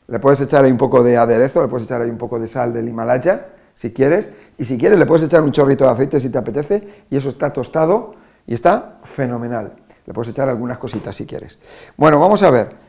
le 0.09 0.19
puedes 0.19 0.41
echar 0.41 0.65
ahí 0.65 0.73
un 0.73 0.79
poco 0.79 1.03
de 1.03 1.17
aderezo, 1.17 1.63
le 1.63 1.69
puedes 1.69 1.87
echar 1.87 2.03
ahí 2.03 2.11
un 2.11 2.19
poco 2.19 2.39
de 2.39 2.47
sal 2.47 2.73
del 2.73 2.89
Himalaya, 2.89 3.47
si 3.75 3.93
quieres, 3.93 4.33
y 4.59 4.65
si 4.65 4.79
quieres 4.79 4.99
le 4.99 5.07
puedes 5.07 5.25
echar 5.25 5.43
un 5.43 5.53
chorrito 5.53 5.85
de 5.85 5.91
aceite 5.91 6.21
si 6.21 6.29
te 6.29 6.39
apetece, 6.39 7.07
y 7.11 7.17
eso 7.17 7.29
está 7.29 7.53
tostado 7.53 8.15
y 8.47 8.55
está 8.55 8.99
fenomenal. 9.05 9.73
Le 10.07 10.13
puedes 10.13 10.31
echar 10.31 10.49
algunas 10.49 10.79
cositas 10.79 11.17
si 11.17 11.25
quieres. 11.25 11.59
Bueno, 11.97 12.19
vamos 12.19 12.43
a 12.43 12.51
ver. 12.51 12.84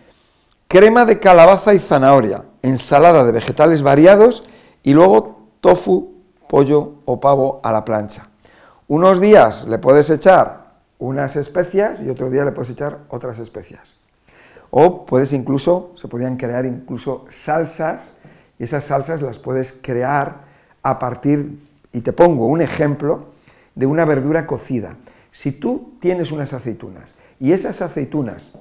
Crema 0.68 1.06
de 1.06 1.20
calabaza 1.20 1.74
y 1.74 1.80
zanahoria, 1.80 2.44
ensalada 2.64 3.24
de 3.24 3.32
vegetales 3.32 3.84
variados 3.84 4.44
y 4.82 4.94
luego 4.94 5.50
tofu, 5.62 6.16
pollo 6.50 6.96
o 7.06 7.20
pavo 7.20 7.60
a 7.64 7.72
la 7.72 7.86
plancha. 7.86 8.30
Unos 8.88 9.22
días 9.22 9.66
le 9.68 9.78
puedes 9.78 10.10
echar 10.10 10.74
unas 10.98 11.36
especias 11.36 12.02
y 12.02 12.10
otro 12.10 12.30
día 12.30 12.46
le 12.46 12.52
puedes 12.52 12.72
echar 12.72 13.00
otras 13.10 13.38
especias. 13.40 13.94
O 14.72 15.06
puedes 15.06 15.34
incluso, 15.34 15.92
se 15.94 16.08
podrían 16.08 16.36
crear 16.36 16.66
incluso 16.66 17.26
salsas 17.30 18.18
y 18.58 18.64
esas 18.64 18.86
salsas 18.86 19.22
las 19.22 19.38
puedes 19.38 19.78
crear 19.82 20.46
a 20.82 21.00
partir, 21.00 21.60
y 21.94 22.02
te 22.02 22.12
pongo 22.12 22.48
un 22.48 22.62
ejemplo, 22.62 23.26
de 23.76 23.86
una 23.86 24.06
verdura 24.06 24.48
cocida. 24.48 24.98
Si 25.32 25.52
tú 25.52 25.94
tienes 26.00 26.32
unas 26.32 26.54
aceitunas 26.54 27.14
y 27.40 27.52
esas 27.52 27.82
aceitunas 27.82 28.52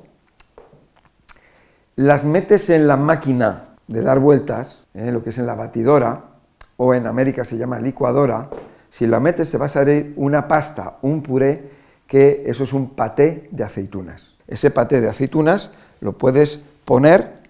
las 1.97 2.25
metes 2.25 2.71
en 2.71 2.87
la 2.87 2.97
máquina 2.97 3.77
de 3.87 4.03
dar 4.03 4.19
vueltas, 4.19 4.87
en 4.95 5.13
lo 5.13 5.23
que 5.23 5.31
es 5.31 5.39
en 5.39 5.47
la 5.47 5.55
batidora, 5.55 6.25
o 6.77 6.95
en 6.95 7.07
América 7.07 7.45
se 7.45 7.57
llama 7.57 7.79
licuadora, 7.79 8.49
si 8.91 9.07
la 9.07 9.21
metes 9.21 9.49
se 9.49 9.59
va 9.59 9.67
a 9.67 9.69
salir 9.69 10.13
una 10.17 10.49
pasta, 10.49 10.99
un 11.03 11.23
puré, 11.23 11.71
que 12.07 12.45
eso 12.47 12.65
es 12.65 12.73
un 12.73 12.91
paté 12.91 13.49
de 13.51 13.65
aceitunas. 13.65 14.35
Ese 14.47 14.71
paté 14.71 15.01
de 15.01 15.09
aceitunas 15.09 15.71
lo 16.01 16.13
puedes 16.13 16.61
poner 16.85 17.45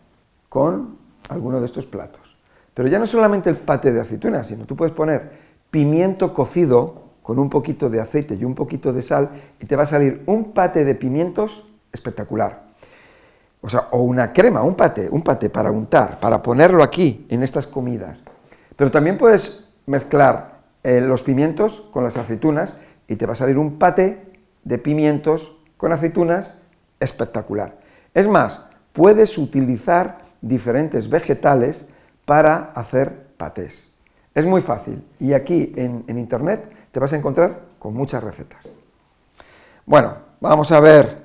con 0.48 0.96
alguno 1.28 1.60
de 1.60 1.66
estos 1.66 1.86
platos. 1.86 2.36
Pero 2.72 2.88
ya 2.88 2.98
no 2.98 3.06
solamente 3.06 3.50
el 3.50 3.56
paté 3.56 3.92
de 3.92 4.00
aceitunas, 4.00 4.46
sino 4.46 4.64
tú 4.64 4.76
puedes 4.76 4.92
poner 4.92 5.30
pimiento 5.70 6.32
cocido 6.32 7.02
con 7.22 7.38
un 7.38 7.48
poquito 7.48 7.88
de 7.88 8.00
aceite 8.00 8.34
y 8.34 8.44
un 8.44 8.54
poquito 8.54 8.92
de 8.92 9.02
sal 9.02 9.30
y 9.60 9.66
te 9.66 9.76
va 9.76 9.84
a 9.84 9.86
salir 9.86 10.22
un 10.26 10.52
paté 10.52 10.84
de 10.84 10.94
pimientos 10.94 11.66
espectacular. 11.92 12.63
O 13.64 13.68
sea, 13.70 13.88
o 13.92 14.02
una 14.02 14.30
crema, 14.30 14.62
un 14.62 14.74
paté, 14.74 15.08
un 15.10 15.22
paté 15.22 15.48
para 15.48 15.70
untar, 15.70 16.20
para 16.20 16.42
ponerlo 16.42 16.82
aquí 16.82 17.24
en 17.30 17.42
estas 17.42 17.66
comidas. 17.66 18.18
Pero 18.76 18.90
también 18.90 19.16
puedes 19.16 19.64
mezclar 19.86 20.60
eh, 20.82 21.00
los 21.00 21.22
pimientos 21.22 21.82
con 21.90 22.04
las 22.04 22.18
aceitunas 22.18 22.76
y 23.08 23.16
te 23.16 23.24
va 23.24 23.32
a 23.32 23.36
salir 23.36 23.56
un 23.56 23.78
paté 23.78 24.20
de 24.64 24.76
pimientos 24.76 25.56
con 25.78 25.92
aceitunas 25.92 26.58
espectacular. 27.00 27.78
Es 28.12 28.28
más, 28.28 28.60
puedes 28.92 29.38
utilizar 29.38 30.18
diferentes 30.42 31.08
vegetales 31.08 31.86
para 32.26 32.72
hacer 32.74 33.28
patés. 33.38 33.90
Es 34.34 34.44
muy 34.44 34.60
fácil 34.60 35.02
y 35.18 35.32
aquí 35.32 35.72
en 35.76 36.18
internet 36.18 36.70
te 36.92 37.00
vas 37.00 37.14
a 37.14 37.16
encontrar 37.16 37.60
con 37.78 37.94
muchas 37.94 38.22
recetas. 38.22 38.68
Bueno, 39.86 40.16
vamos 40.38 40.70
a 40.70 40.80
ver 40.80 41.23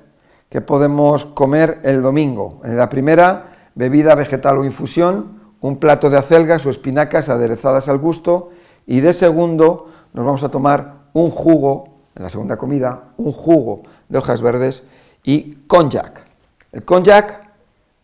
qué 0.50 0.60
podemos 0.60 1.24
comer 1.24 1.80
el 1.84 2.02
domingo. 2.02 2.60
En 2.64 2.76
la 2.76 2.88
primera, 2.88 3.70
bebida 3.74 4.14
vegetal 4.14 4.58
o 4.58 4.64
infusión, 4.64 5.40
un 5.60 5.76
plato 5.78 6.10
de 6.10 6.18
acelgas 6.18 6.66
o 6.66 6.70
espinacas 6.70 7.28
aderezadas 7.28 7.88
al 7.88 7.98
gusto 7.98 8.50
y 8.86 9.00
de 9.00 9.12
segundo 9.12 9.88
nos 10.12 10.26
vamos 10.26 10.42
a 10.42 10.50
tomar 10.50 10.94
un 11.12 11.30
jugo, 11.30 11.88
en 12.16 12.24
la 12.24 12.28
segunda 12.28 12.56
comida, 12.56 13.12
un 13.16 13.32
jugo 13.32 13.82
de 14.08 14.18
hojas 14.18 14.42
verdes 14.42 14.82
y 15.22 15.54
konjac. 15.66 16.26
El 16.72 16.84
konjac 16.84 17.48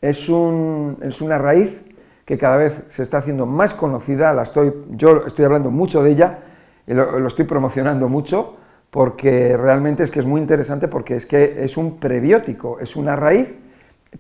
es, 0.01 0.29
un, 0.29 0.99
es 1.03 1.21
una 1.21 1.39
raíz 1.39 1.85
que 2.25 2.39
cada 2.39 2.57
vez 2.57 2.83
se 2.89 3.03
está 3.03 3.19
haciendo 3.19 3.47
más 3.47 3.75
conocida, 3.75 4.33
la 4.33 4.43
estoy, 4.43 4.73
yo 4.91 5.27
estoy 5.27 5.45
hablando 5.45 5.71
mucho 5.71 6.03
de 6.03 6.11
ella, 6.11 6.39
lo, 6.87 7.27
estoy 7.27 7.45
promocionando 7.45 8.09
mucho 8.09 8.57
porque 8.91 9.57
realmente 9.57 10.03
es 10.03 10.11
que 10.11 10.21
es 10.21 10.27
muy 10.27 10.41
interesante 10.41 10.89
porque 10.89 11.17
es 11.17 11.27
que 11.27 11.65
es 11.65 11.77
un 11.77 11.99
prebiótico, 11.99 12.79
es 12.81 12.97
una 12.97 13.17
raíz, 13.17 13.57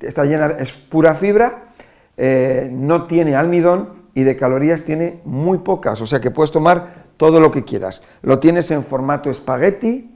está 0.01 0.25
llena, 0.25 0.47
es 0.59 0.73
pura 0.73 1.15
fibra, 1.15 1.65
eh, 2.17 2.69
no 2.73 3.07
tiene 3.07 3.37
almidón 3.37 4.07
y 4.15 4.23
de 4.23 4.37
calorías 4.37 4.83
tiene 4.83 5.21
muy 5.25 5.59
pocas, 5.59 6.01
o 6.01 6.07
sea 6.07 6.21
que 6.21 6.31
puedes 6.31 6.51
tomar 6.51 7.07
todo 7.17 7.41
lo 7.41 7.51
que 7.51 7.65
quieras. 7.65 8.03
Lo 8.23 8.39
tienes 8.39 8.71
en 8.71 8.83
formato 8.83 9.31
espagueti, 9.31 10.11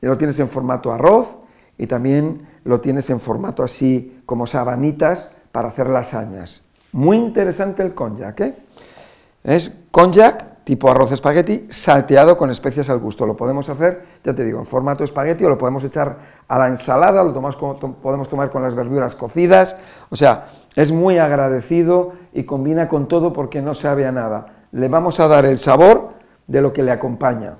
lo 0.00 0.18
tienes 0.18 0.38
en 0.38 0.48
formato 0.48 0.92
arroz 0.92 1.38
y 1.78 1.86
también 1.86 2.46
lo 2.64 2.80
tienes 2.80 3.10
en 3.10 3.20
formato 3.20 3.62
así 3.62 4.20
como 4.26 4.46
sabanitas 4.46 5.32
para 5.52 5.68
hacer 5.68 5.88
lasañas. 5.88 6.62
Muy 6.92 7.16
interesante 7.16 7.82
el 7.82 7.94
konjac, 7.94 8.40
¿eh? 8.40 8.54
Es 9.42 9.72
konjac 9.90 10.53
tipo 10.64 10.90
arroz 10.90 11.12
espagueti, 11.12 11.66
salteado 11.68 12.36
con 12.36 12.50
especias 12.50 12.88
al 12.88 12.98
gusto. 12.98 13.26
Lo 13.26 13.36
podemos 13.36 13.68
hacer, 13.68 14.02
ya 14.24 14.34
te 14.34 14.44
digo, 14.44 14.58
en 14.58 14.66
formato 14.66 15.04
espagueti 15.04 15.44
o 15.44 15.48
lo 15.48 15.58
podemos 15.58 15.84
echar 15.84 16.16
a 16.48 16.58
la 16.58 16.68
ensalada, 16.68 17.22
lo 17.22 17.32
podemos 17.34 18.28
tomar 18.28 18.50
con 18.50 18.62
las 18.62 18.74
verduras 18.74 19.14
cocidas. 19.14 19.76
O 20.10 20.16
sea, 20.16 20.48
es 20.74 20.90
muy 20.90 21.18
agradecido 21.18 22.14
y 22.32 22.44
combina 22.44 22.88
con 22.88 23.08
todo 23.08 23.32
porque 23.32 23.60
no 23.60 23.74
sabe 23.74 24.06
a 24.06 24.12
nada. 24.12 24.64
Le 24.72 24.88
vamos 24.88 25.20
a 25.20 25.28
dar 25.28 25.44
el 25.44 25.58
sabor 25.58 26.14
de 26.46 26.62
lo 26.62 26.72
que 26.72 26.82
le 26.82 26.90
acompaña. 26.90 27.54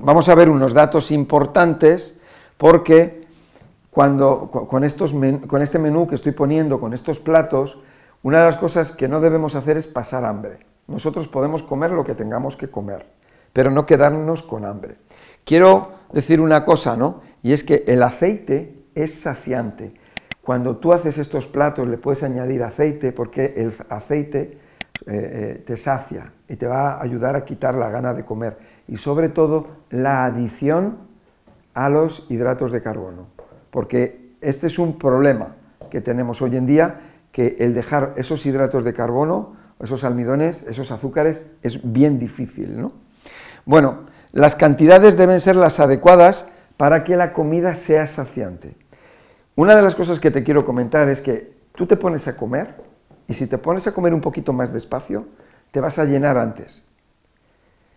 Vamos 0.00 0.28
a 0.28 0.34
ver 0.34 0.48
unos 0.48 0.74
datos 0.74 1.10
importantes 1.10 2.16
porque 2.56 3.26
cuando, 3.90 4.48
con, 4.50 4.82
estos 4.82 5.14
con 5.46 5.62
este 5.62 5.78
menú 5.78 6.06
que 6.06 6.16
estoy 6.16 6.32
poniendo, 6.32 6.80
con 6.80 6.94
estos 6.94 7.20
platos, 7.20 7.78
una 8.22 8.40
de 8.40 8.46
las 8.46 8.56
cosas 8.56 8.90
que 8.90 9.06
no 9.06 9.20
debemos 9.20 9.54
hacer 9.54 9.76
es 9.76 9.86
pasar 9.86 10.24
hambre. 10.24 10.73
Nosotros 10.86 11.28
podemos 11.28 11.62
comer 11.62 11.90
lo 11.90 12.04
que 12.04 12.14
tengamos 12.14 12.56
que 12.56 12.68
comer, 12.68 13.06
pero 13.52 13.70
no 13.70 13.86
quedarnos 13.86 14.42
con 14.42 14.64
hambre. 14.64 14.96
Quiero 15.44 15.92
decir 16.12 16.40
una 16.40 16.64
cosa, 16.64 16.96
¿no? 16.96 17.20
Y 17.42 17.52
es 17.52 17.64
que 17.64 17.84
el 17.86 18.02
aceite 18.02 18.84
es 18.94 19.20
saciante. 19.20 19.94
Cuando 20.42 20.76
tú 20.76 20.92
haces 20.92 21.18
estos 21.18 21.46
platos 21.46 21.88
le 21.88 21.98
puedes 21.98 22.22
añadir 22.22 22.62
aceite 22.62 23.12
porque 23.12 23.54
el 23.56 23.72
aceite 23.88 24.58
eh, 25.06 25.06
eh, 25.06 25.62
te 25.66 25.76
sacia 25.76 26.32
y 26.48 26.56
te 26.56 26.66
va 26.66 26.92
a 26.92 27.02
ayudar 27.02 27.34
a 27.34 27.44
quitar 27.44 27.74
la 27.74 27.88
gana 27.90 28.12
de 28.14 28.24
comer. 28.24 28.58
Y 28.86 28.98
sobre 28.98 29.30
todo 29.30 29.68
la 29.90 30.26
adición 30.26 30.98
a 31.72 31.88
los 31.88 32.26
hidratos 32.30 32.72
de 32.72 32.82
carbono. 32.82 33.26
Porque 33.70 34.34
este 34.40 34.66
es 34.66 34.78
un 34.78 34.98
problema 34.98 35.56
que 35.90 36.00
tenemos 36.00 36.42
hoy 36.42 36.56
en 36.56 36.66
día, 36.66 37.00
que 37.32 37.56
el 37.58 37.74
dejar 37.74 38.12
esos 38.16 38.44
hidratos 38.46 38.84
de 38.84 38.92
carbono 38.92 39.56
esos 39.84 40.04
almidones, 40.04 40.64
esos 40.68 40.90
azúcares, 40.90 41.42
es 41.62 41.80
bien 41.82 42.18
difícil, 42.18 42.80
¿no? 42.80 42.92
Bueno, 43.64 44.00
las 44.32 44.56
cantidades 44.56 45.16
deben 45.16 45.40
ser 45.40 45.56
las 45.56 45.80
adecuadas 45.80 46.46
para 46.76 47.04
que 47.04 47.16
la 47.16 47.32
comida 47.32 47.74
sea 47.74 48.06
saciante. 48.06 48.76
Una 49.54 49.76
de 49.76 49.82
las 49.82 49.94
cosas 49.94 50.18
que 50.18 50.30
te 50.30 50.42
quiero 50.42 50.64
comentar 50.64 51.08
es 51.08 51.20
que 51.20 51.54
tú 51.74 51.86
te 51.86 51.96
pones 51.96 52.26
a 52.26 52.36
comer 52.36 52.74
y 53.28 53.34
si 53.34 53.46
te 53.46 53.58
pones 53.58 53.86
a 53.86 53.92
comer 53.92 54.12
un 54.12 54.20
poquito 54.20 54.52
más 54.52 54.72
despacio, 54.72 55.26
te 55.70 55.80
vas 55.80 55.98
a 55.98 56.04
llenar 56.04 56.36
antes. 56.36 56.82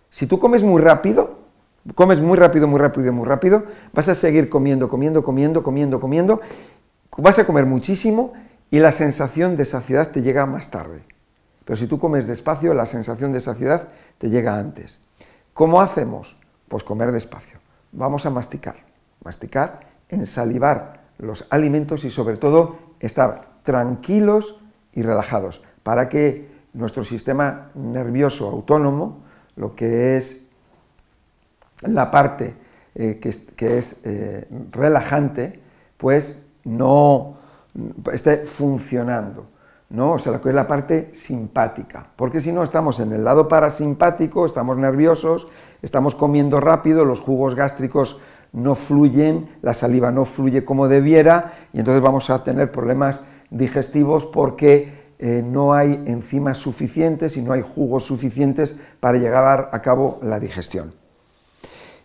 Si 0.10 0.28
tú 0.28 0.40
comes 0.40 0.64
muy 0.64 0.82
rápido, 0.82 1.40
comes 1.96 2.22
muy 2.22 2.38
rápido, 2.38 2.68
muy 2.68 2.80
rápido, 2.80 3.12
muy 3.12 3.26
rápido, 3.26 3.64
vas 3.94 4.08
a 4.08 4.16
seguir 4.16 4.50
comiendo, 4.50 4.90
comiendo, 4.90 5.24
comiendo, 5.24 5.64
comiendo, 5.64 6.00
comiendo, 6.00 6.42
vas 7.18 7.40
a 7.40 7.46
comer 7.46 7.66
muchísimo 7.66 8.34
y 8.70 8.80
la 8.80 8.92
sensación 8.92 9.56
de 9.56 9.66
saciedad 9.66 10.12
te 10.12 10.22
llega 10.22 10.46
más 10.46 10.70
tarde. 10.70 11.02
Pero 11.68 11.76
si 11.76 11.86
tú 11.86 12.00
comes 12.00 12.26
despacio, 12.26 12.74
la 12.74 12.86
sensación 12.86 13.34
de 13.34 13.42
saciedad 13.42 13.90
te 14.18 14.30
llega 14.30 14.58
antes. 14.58 15.02
¿Cómo 15.54 15.82
hacemos? 15.82 16.38
Pues 16.70 16.86
comer 16.86 17.12
despacio. 17.12 17.60
Vamos 17.92 18.26
a 18.26 18.30
masticar. 18.30 18.78
Masticar, 19.22 19.82
ensalivar 20.08 21.02
los 21.18 21.46
alimentos 21.50 22.06
y 22.06 22.10
sobre 22.10 22.38
todo 22.38 22.78
estar 23.02 23.50
tranquilos 23.64 24.62
y 24.94 25.02
relajados 25.02 25.62
para 25.84 26.08
que 26.08 26.48
nuestro 26.72 27.04
sistema 27.04 27.70
nervioso 27.76 28.48
autónomo, 28.48 29.24
lo 29.58 29.76
que 29.76 30.16
es 30.16 30.46
la 31.82 32.10
parte 32.10 32.56
eh, 32.96 33.20
que, 33.20 33.78
es, 33.78 33.98
eh, 34.06 34.48
relajante, 34.72 35.60
pues 35.98 36.42
no 36.64 37.36
esté 38.14 38.46
funcionando. 38.46 39.57
¿No? 39.90 40.14
O 40.14 40.20
sea, 40.20 40.34
lo 40.34 40.42
que 40.42 40.50
es 40.50 40.56
la 40.56 40.68
parte 40.68 41.10
simpática, 41.14 42.08
porque 42.16 42.40
si 42.40 42.52
no 42.52 42.64
estamos 42.64 43.00
en 43.00 43.14
el 43.14 43.24
lado 43.24 43.48
parasimpático, 43.48 44.46
estamos 44.46 44.78
nerviosos, 44.78 45.48
estamos 45.82 46.16
comiendo 46.16 46.60
rápido, 46.60 47.06
los 47.06 47.22
jugos 47.22 47.56
gástricos 47.56 48.20
no 48.52 48.76
fluyen, 48.76 49.50
la 49.62 49.74
saliva 49.74 50.12
no 50.12 50.26
fluye 50.26 50.66
como 50.66 50.88
debiera 50.88 51.54
y 51.74 51.80
entonces 51.80 52.02
vamos 52.02 52.30
a 52.30 52.44
tener 52.44 52.72
problemas 52.72 53.22
digestivos 53.50 54.26
porque 54.26 55.08
eh, 55.20 55.44
no 55.46 55.74
hay 55.74 56.04
enzimas 56.06 56.58
suficientes 56.58 57.38
y 57.38 57.42
no 57.42 57.54
hay 57.54 57.62
jugos 57.62 58.06
suficientes 58.06 58.78
para 59.00 59.18
llevar 59.18 59.70
a 59.72 59.82
cabo 59.82 60.20
la 60.22 60.40
digestión. 60.40 60.94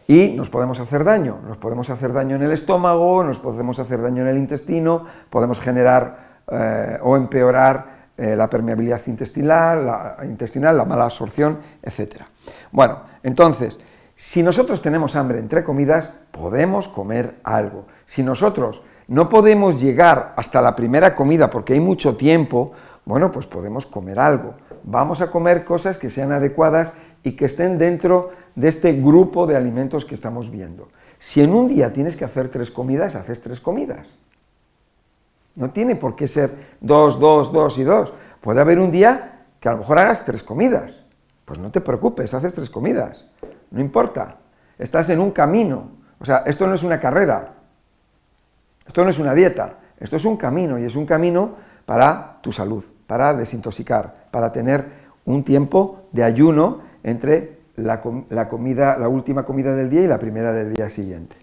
Y 0.09 0.35
nos 0.35 0.51
podemos 0.51 0.81
hacer 0.81 1.05
daño, 1.05 1.39
nos 1.47 1.59
podemos 1.59 1.89
hacer 1.89 2.13
daño 2.13 2.37
en 2.37 2.43
el 2.43 2.53
estómago, 2.53 3.23
nos 3.23 3.39
podemos 3.39 3.79
hacer 3.79 4.03
daño 4.03 4.23
en 4.23 4.29
el 4.29 4.39
intestino, 4.39 5.07
podemos 5.31 5.61
generar 5.61 6.32
eh, 6.51 6.99
o 7.03 7.17
empeorar 7.17 8.03
eh, 8.17 8.37
la 8.37 8.49
permeabilidad 8.49 9.01
intestinal 9.07 9.87
la, 9.87 10.17
intestinal, 10.25 10.77
la 10.77 10.85
mala 10.85 11.05
absorción, 11.05 11.59
etc. 11.83 12.23
Bueno, 12.71 13.01
entonces, 13.23 13.79
si 14.15 14.43
nosotros 14.43 14.83
tenemos 14.83 15.17
hambre 15.17 15.39
entre 15.39 15.65
comidas, 15.65 16.13
podemos 16.31 16.89
comer 16.89 17.37
algo. 17.43 17.87
Si 18.05 18.23
nosotros 18.23 18.83
no 19.09 19.29
podemos 19.29 19.81
llegar 19.81 20.35
hasta 20.37 20.63
la 20.63 20.77
primera 20.77 21.15
comida 21.15 21.51
porque 21.51 21.73
hay 21.73 21.81
mucho 21.81 22.17
tiempo, 22.17 22.73
bueno, 23.05 23.33
pues 23.33 23.47
podemos 23.47 23.87
comer 23.87 24.19
algo. 24.19 24.55
Vamos 24.85 25.21
a 25.21 25.31
comer 25.31 25.65
cosas 25.65 25.99
que 25.99 26.11
sean 26.11 26.33
adecuadas 26.33 26.93
y 27.23 27.33
que 27.33 27.47
estén 27.47 27.79
dentro 27.79 28.31
de 28.55 28.69
este 28.69 28.93
grupo 28.93 29.47
de 29.47 29.57
alimentos 29.57 30.05
que 30.05 30.15
estamos 30.15 30.51
viendo. 30.51 30.89
Si 31.19 31.41
en 31.41 31.55
un 31.55 31.69
día 31.69 31.93
tienes 31.93 32.17
que 32.17 32.25
hacer 32.25 32.49
tres 32.49 32.71
comidas, 32.71 33.15
haces 33.15 33.41
tres 33.43 33.61
comidas. 33.61 34.09
No 35.55 35.71
tiene 35.71 35.97
por 35.97 36.17
qué 36.17 36.27
ser 36.27 36.77
dos, 36.81 37.19
dos, 37.19 37.53
dos 37.53 37.79
y 37.79 37.85
dos. 37.85 38.13
Puede 38.41 38.61
haber 38.61 38.79
un 38.79 38.91
día 38.91 39.47
que 39.61 39.69
a 39.69 39.73
lo 39.73 39.79
mejor 39.79 39.99
hagas 39.99 40.25
tres 40.25 40.43
comidas. 40.43 41.03
Pues 41.45 41.59
no 41.59 41.71
te 41.71 41.81
preocupes, 41.81 42.33
haces 42.35 42.55
tres 42.55 42.71
comidas. 42.71 43.29
No 43.71 43.81
importa. 43.81 44.37
Estás 44.79 45.09
en 45.11 45.21
un 45.21 45.31
camino. 45.31 45.91
O 46.19 46.25
sea, 46.25 46.43
esto 46.47 46.67
no 46.67 46.75
es 46.75 46.83
una 46.83 46.99
carrera. 46.99 47.55
Esto 48.87 49.05
no 49.05 49.11
es 49.11 49.19
una 49.19 49.35
dieta. 49.35 49.79
Esto 49.99 50.17
es 50.17 50.25
un 50.25 50.37
camino 50.37 50.79
y 50.79 50.85
es 50.85 50.97
un 50.97 51.07
camino 51.07 51.53
para 51.87 52.39
tu 52.41 52.51
salud, 52.53 52.85
para 53.07 53.35
desintoxicar, 53.35 54.15
para 54.31 54.51
tener 54.51 54.85
un 55.25 55.45
tiempo 55.45 56.09
de 56.13 56.25
ayuno 56.25 56.81
entre 57.03 57.59
la, 57.77 58.01
comida, 58.01 58.97
la 58.99 59.09
última 59.09 59.45
comida 59.45 59.75
del 59.75 59.91
día 59.91 60.03
y 60.03 60.07
la 60.07 60.19
primera 60.19 60.53
del 60.53 60.75
día 60.75 60.89
siguiente. 60.91 61.37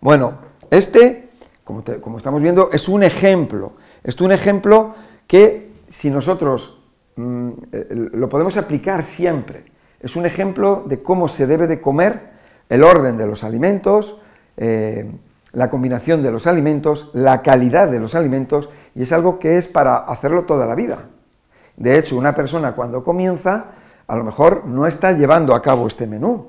Bueno, 0.00 0.34
este, 0.70 1.25
como, 1.66 2.16
estamos 2.16 2.40
viendo, 2.40 2.70
es 2.72 2.88
un 2.88 3.02
ejemplo. 3.02 3.72
Es 4.04 4.20
un 4.20 4.30
ejemplo 4.30 4.94
que 5.26 5.72
si 5.88 6.10
nosotros 6.10 6.78
mm, 7.16 7.48
eh, 7.72 8.08
lo 8.12 8.28
podemos 8.28 8.56
aplicar 8.56 9.02
siempre, 9.02 9.64
es 9.98 10.14
un 10.14 10.26
ejemplo 10.26 10.84
de 10.86 11.02
cómo 11.02 11.26
se 11.26 11.48
debe 11.48 11.66
de 11.66 11.80
comer, 11.80 12.36
el 12.68 12.84
orden 12.84 13.16
de 13.16 13.26
los 13.26 13.42
alimentos, 13.42 14.16
eh, 14.56 15.10
la 15.54 15.68
combinación 15.68 16.22
de 16.22 16.30
los 16.30 16.46
alimentos, 16.46 17.10
la 17.14 17.42
calidad 17.42 17.88
de 17.88 17.98
los 17.98 18.14
alimentos, 18.14 18.68
y 18.94 19.02
es 19.02 19.10
algo 19.10 19.40
que 19.40 19.56
es 19.56 19.66
para 19.66 19.96
hacerlo 19.96 20.44
toda 20.44 20.66
la 20.66 20.76
vida. 20.76 21.06
De 21.76 21.98
hecho, 21.98 22.16
una 22.16 22.32
persona 22.32 22.76
cuando 22.76 23.02
comienza 23.02 23.72
a 24.06 24.14
lo 24.14 24.22
mejor 24.22 24.66
no 24.66 24.86
está 24.86 25.10
llevando 25.10 25.52
a 25.52 25.62
cabo 25.62 25.88
este 25.88 26.06
menú. 26.06 26.46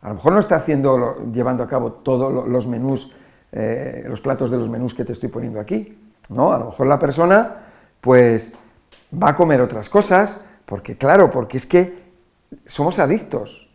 A 0.00 0.08
lo 0.08 0.14
mejor 0.14 0.32
no 0.32 0.38
está 0.38 0.56
haciendo, 0.56 1.30
llevando 1.30 1.62
a 1.62 1.68
cabo 1.68 1.92
todos 1.92 2.48
los 2.48 2.66
menús, 2.66 3.12
eh, 3.52 4.04
los 4.06 4.20
platos 4.20 4.50
de 4.50 4.56
los 4.56 4.68
menús 4.68 4.94
que 4.94 5.04
te 5.04 5.12
estoy 5.12 5.28
poniendo 5.28 5.60
aquí. 5.60 5.96
No, 6.28 6.52
a 6.52 6.58
lo 6.58 6.66
mejor 6.66 6.86
la 6.86 6.98
persona, 6.98 7.56
pues, 8.00 8.52
va 9.12 9.30
a 9.30 9.34
comer 9.34 9.60
otras 9.60 9.88
cosas, 9.88 10.40
porque 10.66 10.96
claro, 10.96 11.30
porque 11.30 11.56
es 11.56 11.66
que 11.66 12.08
somos 12.66 12.98
adictos 12.98 13.68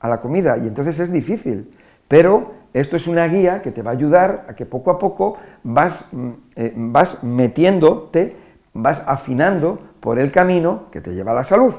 a 0.00 0.08
la 0.08 0.20
comida 0.20 0.56
y 0.56 0.66
entonces 0.66 0.98
es 0.98 1.12
difícil. 1.12 1.70
Pero 2.06 2.54
esto 2.72 2.96
es 2.96 3.06
una 3.06 3.26
guía 3.28 3.60
que 3.60 3.70
te 3.70 3.82
va 3.82 3.90
a 3.90 3.94
ayudar 3.94 4.46
a 4.48 4.54
que 4.54 4.64
poco 4.64 4.90
a 4.90 4.98
poco 4.98 5.36
vas, 5.62 6.08
mm, 6.12 6.30
eh, 6.56 6.72
vas 6.76 7.22
metiéndote, 7.22 8.36
vas 8.72 9.04
afinando 9.06 9.78
por 10.00 10.18
el 10.18 10.30
camino 10.30 10.84
que 10.90 11.00
te 11.00 11.14
lleva 11.14 11.32
a 11.32 11.36
la 11.36 11.44
salud. 11.44 11.74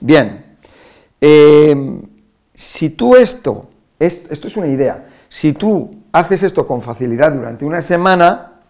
Bien, 0.00 0.56
eh, 1.20 2.00
si 2.54 2.90
tú 2.90 3.16
esto, 3.16 3.68
esto 3.98 4.46
es 4.46 4.56
una 4.56 4.66
idea, 4.66 5.06
si 5.30 5.54
tú 5.54 6.02
haces 6.12 6.42
esto 6.42 6.66
con 6.66 6.82
facilidad 6.82 7.32
durante 7.32 7.64
una 7.64 7.80
semana, 7.80 8.60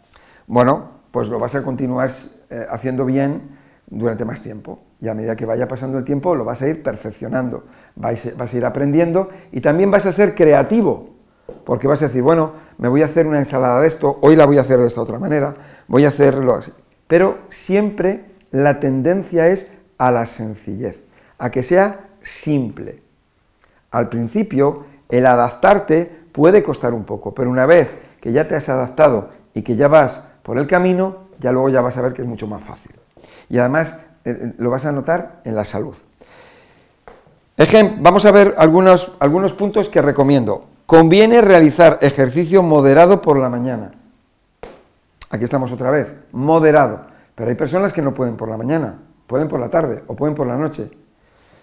bueno, 0.46 0.90
pues 1.10 1.28
lo 1.28 1.38
vas 1.38 1.54
a 1.54 1.64
continuar 1.64 2.10
eh, 2.50 2.66
haciendo 2.70 3.04
bien 3.04 3.58
durante 3.88 4.24
más 4.24 4.42
tiempo. 4.42 4.78
Y 5.00 5.08
a 5.08 5.14
medida 5.14 5.34
que 5.34 5.46
vaya 5.46 5.66
pasando 5.66 5.98
el 5.98 6.04
tiempo 6.04 6.36
lo 6.36 6.44
vas 6.44 6.60
a 6.62 6.68
ir 6.68 6.82
perfeccionando, 6.82 7.64
vas, 7.96 8.36
vas 8.36 8.54
a 8.54 8.56
ir 8.56 8.64
aprendiendo 8.64 9.30
y 9.50 9.60
también 9.60 9.90
vas 9.90 10.06
a 10.06 10.12
ser 10.12 10.34
creativo, 10.34 11.16
porque 11.64 11.88
vas 11.88 12.02
a 12.02 12.06
decir, 12.06 12.22
bueno, 12.22 12.52
me 12.78 12.88
voy 12.88 13.02
a 13.02 13.06
hacer 13.06 13.26
una 13.26 13.38
ensalada 13.38 13.80
de 13.80 13.88
esto, 13.88 14.18
hoy 14.20 14.36
la 14.36 14.44
voy 14.44 14.58
a 14.58 14.60
hacer 14.60 14.78
de 14.78 14.86
esta 14.86 15.00
otra 15.00 15.18
manera, 15.18 15.54
voy 15.88 16.04
a 16.04 16.08
hacerlo 16.08 16.54
así. 16.56 16.72
Pero 17.08 17.38
siempre 17.48 18.26
la 18.52 18.78
tendencia 18.78 19.48
es 19.48 19.72
a 19.98 20.12
la 20.12 20.26
sencillez 20.26 21.02
a 21.38 21.50
que 21.50 21.62
sea 21.62 22.10
simple. 22.22 23.02
Al 23.90 24.08
principio, 24.08 24.84
el 25.08 25.26
adaptarte 25.26 26.19
puede 26.32 26.62
costar 26.62 26.94
un 26.94 27.04
poco, 27.04 27.34
pero 27.34 27.50
una 27.50 27.66
vez 27.66 27.94
que 28.20 28.32
ya 28.32 28.46
te 28.48 28.56
has 28.56 28.68
adaptado 28.68 29.30
y 29.54 29.62
que 29.62 29.76
ya 29.76 29.88
vas 29.88 30.24
por 30.42 30.58
el 30.58 30.66
camino, 30.66 31.28
ya 31.38 31.52
luego 31.52 31.68
ya 31.68 31.80
vas 31.80 31.96
a 31.96 32.02
ver 32.02 32.12
que 32.12 32.22
es 32.22 32.28
mucho 32.28 32.46
más 32.46 32.62
fácil. 32.62 32.92
Y 33.48 33.58
además 33.58 33.98
eh, 34.24 34.38
eh, 34.40 34.52
lo 34.58 34.70
vas 34.70 34.84
a 34.84 34.92
notar 34.92 35.40
en 35.44 35.54
la 35.54 35.64
salud. 35.64 35.96
vamos 37.98 38.24
a 38.24 38.30
ver 38.30 38.54
algunos, 38.58 39.12
algunos 39.18 39.52
puntos 39.52 39.88
que 39.88 40.02
recomiendo. 40.02 40.66
Conviene 40.86 41.40
realizar 41.40 41.98
ejercicio 42.00 42.62
moderado 42.62 43.22
por 43.22 43.38
la 43.38 43.48
mañana. 43.48 43.92
Aquí 45.30 45.44
estamos 45.44 45.70
otra 45.72 45.90
vez, 45.90 46.14
moderado. 46.32 47.02
Pero 47.34 47.48
hay 47.48 47.56
personas 47.56 47.92
que 47.92 48.02
no 48.02 48.12
pueden 48.12 48.36
por 48.36 48.48
la 48.48 48.56
mañana, 48.56 48.98
pueden 49.26 49.48
por 49.48 49.60
la 49.60 49.70
tarde 49.70 50.02
o 50.08 50.16
pueden 50.16 50.34
por 50.34 50.46
la 50.46 50.56
noche. 50.56 50.90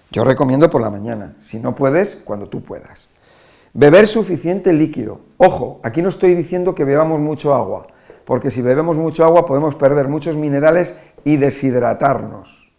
Yo 0.09 0.23
recomiendo 0.23 0.69
por 0.69 0.81
la 0.81 0.89
mañana, 0.89 1.35
si 1.39 1.59
no 1.59 1.75
puedes, 1.75 2.15
cuando 2.23 2.47
tú 2.47 2.63
puedas. 2.63 3.09
Beber 3.77 4.07
suficiente 4.07 4.73
líquido. 4.73 5.19
Ojo, 5.37 5.79
aquí 5.83 6.01
no 6.01 6.09
estoy 6.09 6.33
diciendo 6.33 6.73
que 6.73 6.83
bebamos 6.83 7.19
mucho 7.19 7.53
agua, 7.53 7.85
porque 8.25 8.49
si 8.49 8.63
bebemos 8.63 8.97
mucho 8.97 9.23
agua 9.23 9.45
podemos 9.45 9.75
perder 9.75 10.07
muchos 10.07 10.35
minerales 10.35 10.97
y 11.23 11.37
deshidratarnos. 11.37 12.71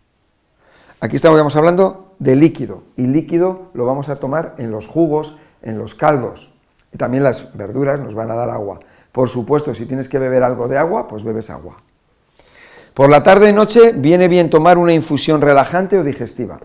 Aquí 0.98 1.14
estamos 1.14 1.54
hablando 1.54 2.16
de 2.18 2.34
líquido, 2.34 2.82
y 2.96 3.06
líquido 3.06 3.70
lo 3.74 3.86
vamos 3.86 4.08
a 4.08 4.16
tomar 4.16 4.56
en 4.58 4.72
los 4.72 4.88
jugos, 4.88 5.38
en 5.62 5.78
los 5.78 5.94
caldos. 5.94 6.52
Y 6.92 6.98
también 6.98 7.22
las 7.22 7.56
verduras 7.56 8.00
nos 8.00 8.16
van 8.16 8.32
a 8.32 8.34
dar 8.34 8.50
agua. 8.50 8.80
Por 9.12 9.28
supuesto, 9.28 9.74
si 9.74 9.86
tienes 9.86 10.08
que 10.08 10.18
beber 10.18 10.42
algo 10.42 10.66
de 10.66 10.78
agua, 10.78 11.06
pues 11.06 11.22
bebes 11.22 11.48
agua. 11.48 11.76
Por 12.92 13.08
la 13.08 13.22
tarde 13.22 13.50
y 13.50 13.52
noche 13.52 13.92
viene 13.92 14.26
bien 14.26 14.50
tomar 14.50 14.76
una 14.78 14.92
infusión 14.92 15.40
relajante 15.42 15.96
o 15.96 16.02
digestiva. 16.02 16.58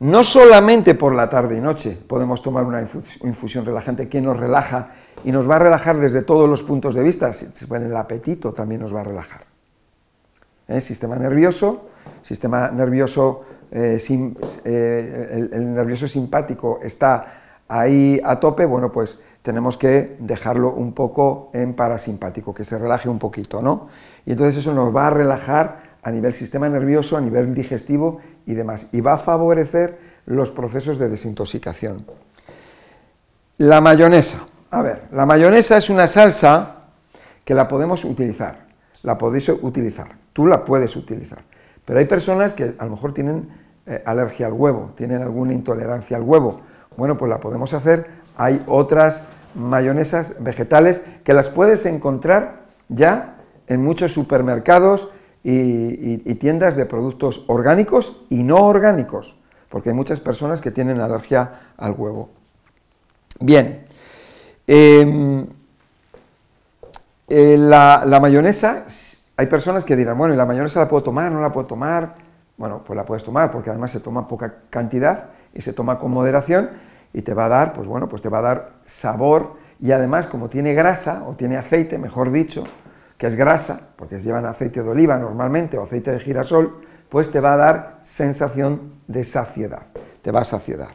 No 0.00 0.24
solamente 0.24 0.94
por 0.94 1.14
la 1.14 1.28
tarde 1.28 1.58
y 1.58 1.60
noche 1.60 1.96
podemos 2.06 2.42
tomar 2.42 2.64
una 2.64 2.80
infusión 2.80 3.66
relajante 3.66 4.08
que 4.08 4.22
nos 4.22 4.38
relaja 4.38 4.92
y 5.24 5.30
nos 5.30 5.48
va 5.48 5.56
a 5.56 5.58
relajar 5.58 5.98
desde 5.98 6.22
todos 6.22 6.48
los 6.48 6.62
puntos 6.62 6.94
de 6.94 7.02
vista, 7.02 7.30
el 7.70 7.96
apetito 7.96 8.54
también 8.54 8.80
nos 8.80 8.94
va 8.94 9.00
a 9.02 9.04
relajar. 9.04 9.42
¿Eh? 10.68 10.80
Sistema 10.80 11.16
nervioso, 11.16 11.90
sistema 12.22 12.70
nervioso, 12.70 13.44
eh, 13.70 13.98
eh, 14.64 15.48
el, 15.52 15.74
nervioso 15.74 16.08
simpático 16.08 16.80
está 16.82 17.62
ahí 17.68 18.18
a 18.24 18.40
tope, 18.40 18.64
bueno, 18.64 18.90
pues 18.90 19.18
tenemos 19.42 19.76
que 19.76 20.16
dejarlo 20.18 20.72
un 20.72 20.94
poco 20.94 21.50
en 21.52 21.74
parasimpático, 21.74 22.54
que 22.54 22.64
se 22.64 22.78
relaje 22.78 23.10
un 23.10 23.18
poquito, 23.18 23.60
¿no? 23.60 23.88
Y 24.24 24.32
entonces 24.32 24.56
eso 24.56 24.72
nos 24.72 24.96
va 24.96 25.08
a 25.08 25.10
relajar 25.10 25.89
a 26.02 26.10
nivel 26.10 26.32
sistema 26.32 26.68
nervioso, 26.68 27.16
a 27.16 27.20
nivel 27.20 27.54
digestivo 27.54 28.20
y 28.46 28.54
demás, 28.54 28.86
y 28.92 29.00
va 29.00 29.14
a 29.14 29.18
favorecer 29.18 29.98
los 30.26 30.50
procesos 30.50 30.98
de 30.98 31.08
desintoxicación. 31.08 32.06
La 33.58 33.80
mayonesa. 33.80 34.46
A 34.70 34.82
ver, 34.82 35.02
la 35.12 35.26
mayonesa 35.26 35.76
es 35.76 35.90
una 35.90 36.06
salsa 36.06 36.76
que 37.44 37.54
la 37.54 37.66
podemos 37.66 38.04
utilizar, 38.04 38.66
la 39.02 39.18
podéis 39.18 39.48
utilizar, 39.48 40.12
tú 40.32 40.46
la 40.46 40.64
puedes 40.64 40.94
utilizar, 40.94 41.42
pero 41.84 41.98
hay 41.98 42.04
personas 42.04 42.54
que 42.54 42.74
a 42.78 42.84
lo 42.84 42.92
mejor 42.92 43.12
tienen 43.12 43.48
eh, 43.86 44.02
alergia 44.06 44.46
al 44.46 44.52
huevo, 44.52 44.92
tienen 44.96 45.22
alguna 45.22 45.52
intolerancia 45.52 46.16
al 46.16 46.22
huevo, 46.22 46.60
bueno, 46.96 47.18
pues 47.18 47.28
la 47.28 47.40
podemos 47.40 47.72
hacer, 47.72 48.06
hay 48.36 48.62
otras 48.66 49.24
mayonesas 49.54 50.36
vegetales 50.38 51.02
que 51.24 51.34
las 51.34 51.48
puedes 51.48 51.84
encontrar 51.86 52.60
ya 52.88 53.38
en 53.66 53.82
muchos 53.82 54.12
supermercados, 54.12 55.08
y, 55.42 56.34
tiendas 56.34 56.76
de 56.76 56.86
productos 56.86 57.44
orgánicos 57.46 58.22
y 58.28 58.42
no 58.42 58.56
orgánicos, 58.56 59.36
porque 59.68 59.90
hay 59.90 59.94
muchas 59.94 60.20
personas 60.20 60.60
que 60.60 60.70
tienen 60.70 61.00
alergia 61.00 61.72
al 61.76 61.92
huevo. 61.92 62.30
Bien, 63.40 63.86
em, 64.66 65.46
eh, 67.28 67.56
la, 67.58 68.18
mayonesa, 68.20 68.84
hay 69.36 69.46
personas 69.46 69.84
que 69.84 69.96
dirán, 69.96 70.18
bueno, 70.18 70.34
¿y 70.34 70.36
la 70.36 70.46
mayonesa 70.46 70.80
la 70.80 70.88
puedo 70.88 71.02
tomar? 71.02 71.30
¿No 71.32 71.40
la 71.40 71.52
puedo 71.52 71.66
tomar? 71.66 72.14
Bueno, 72.56 72.82
pues 72.84 72.96
la 72.96 73.06
puedes 73.06 73.24
tomar 73.24 73.50
porque 73.50 73.70
además 73.70 73.90
se 73.90 74.00
toma 74.00 74.28
poca 74.28 74.56
cantidad 74.68 75.30
y 75.54 75.62
se 75.62 75.72
toma 75.72 75.98
con 75.98 76.10
moderación 76.10 76.70
y 77.14 77.22
te 77.22 77.32
va 77.32 77.46
a 77.46 77.48
dar, 77.48 77.72
pues 77.72 77.88
bueno, 77.88 78.08
pues 78.08 78.20
te 78.20 78.28
va 78.28 78.38
a 78.38 78.42
dar 78.42 78.72
sabor 78.84 79.54
y 79.80 79.92
además 79.92 80.26
como 80.26 80.50
tiene 80.50 80.74
grasa 80.74 81.24
o 81.26 81.34
tiene 81.34 81.56
aceite, 81.56 81.96
mejor 81.96 82.30
dicho, 82.30 82.64
que 83.20 83.26
es 83.26 83.36
grasa, 83.36 83.88
porque 83.96 84.18
llevan 84.18 84.46
aceite 84.46 84.82
de 84.82 84.88
oliva 84.88 85.18
normalmente 85.18 85.76
o 85.76 85.82
aceite 85.82 86.10
de 86.10 86.20
girasol, 86.20 86.80
pues 87.10 87.30
te 87.30 87.38
va 87.38 87.52
a 87.52 87.56
dar 87.58 87.98
sensación 88.00 88.94
de 89.08 89.24
saciedad, 89.24 89.82
te 90.22 90.30
va 90.30 90.40
a 90.40 90.44
saciedad. 90.44 90.88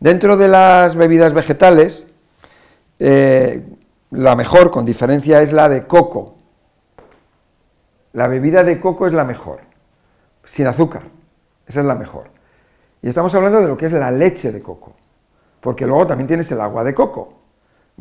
Dentro 0.00 0.36
de 0.36 0.48
las 0.48 0.96
bebidas 0.96 1.32
vegetales, 1.32 2.04
eh, 2.98 3.64
la 4.10 4.34
mejor, 4.34 4.72
con 4.72 4.84
diferencia, 4.84 5.40
es 5.40 5.52
la 5.52 5.68
de 5.68 5.86
coco. 5.86 6.34
La 8.12 8.26
bebida 8.26 8.64
de 8.64 8.80
coco 8.80 9.06
es 9.06 9.12
la 9.12 9.24
mejor, 9.24 9.60
sin 10.42 10.66
azúcar, 10.66 11.02
esa 11.64 11.78
es 11.78 11.86
la 11.86 11.94
mejor. 11.94 12.24
Y 13.02 13.08
estamos 13.08 13.32
hablando 13.36 13.60
de 13.60 13.68
lo 13.68 13.76
que 13.76 13.86
es 13.86 13.92
la 13.92 14.10
leche 14.10 14.50
de 14.50 14.60
coco, 14.60 14.94
porque 15.60 15.86
luego 15.86 16.08
también 16.08 16.26
tienes 16.26 16.50
el 16.50 16.60
agua 16.60 16.82
de 16.82 16.92
coco. 16.92 17.41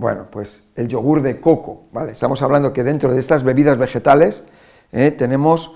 Bueno, 0.01 0.25
pues 0.31 0.63
el 0.75 0.87
yogur 0.87 1.21
de 1.21 1.39
coco, 1.39 1.83
¿vale? 1.91 2.13
Estamos 2.13 2.41
hablando 2.41 2.73
que 2.73 2.83
dentro 2.83 3.13
de 3.13 3.19
estas 3.19 3.43
bebidas 3.43 3.77
vegetales 3.77 4.43
eh, 4.91 5.11
tenemos 5.11 5.75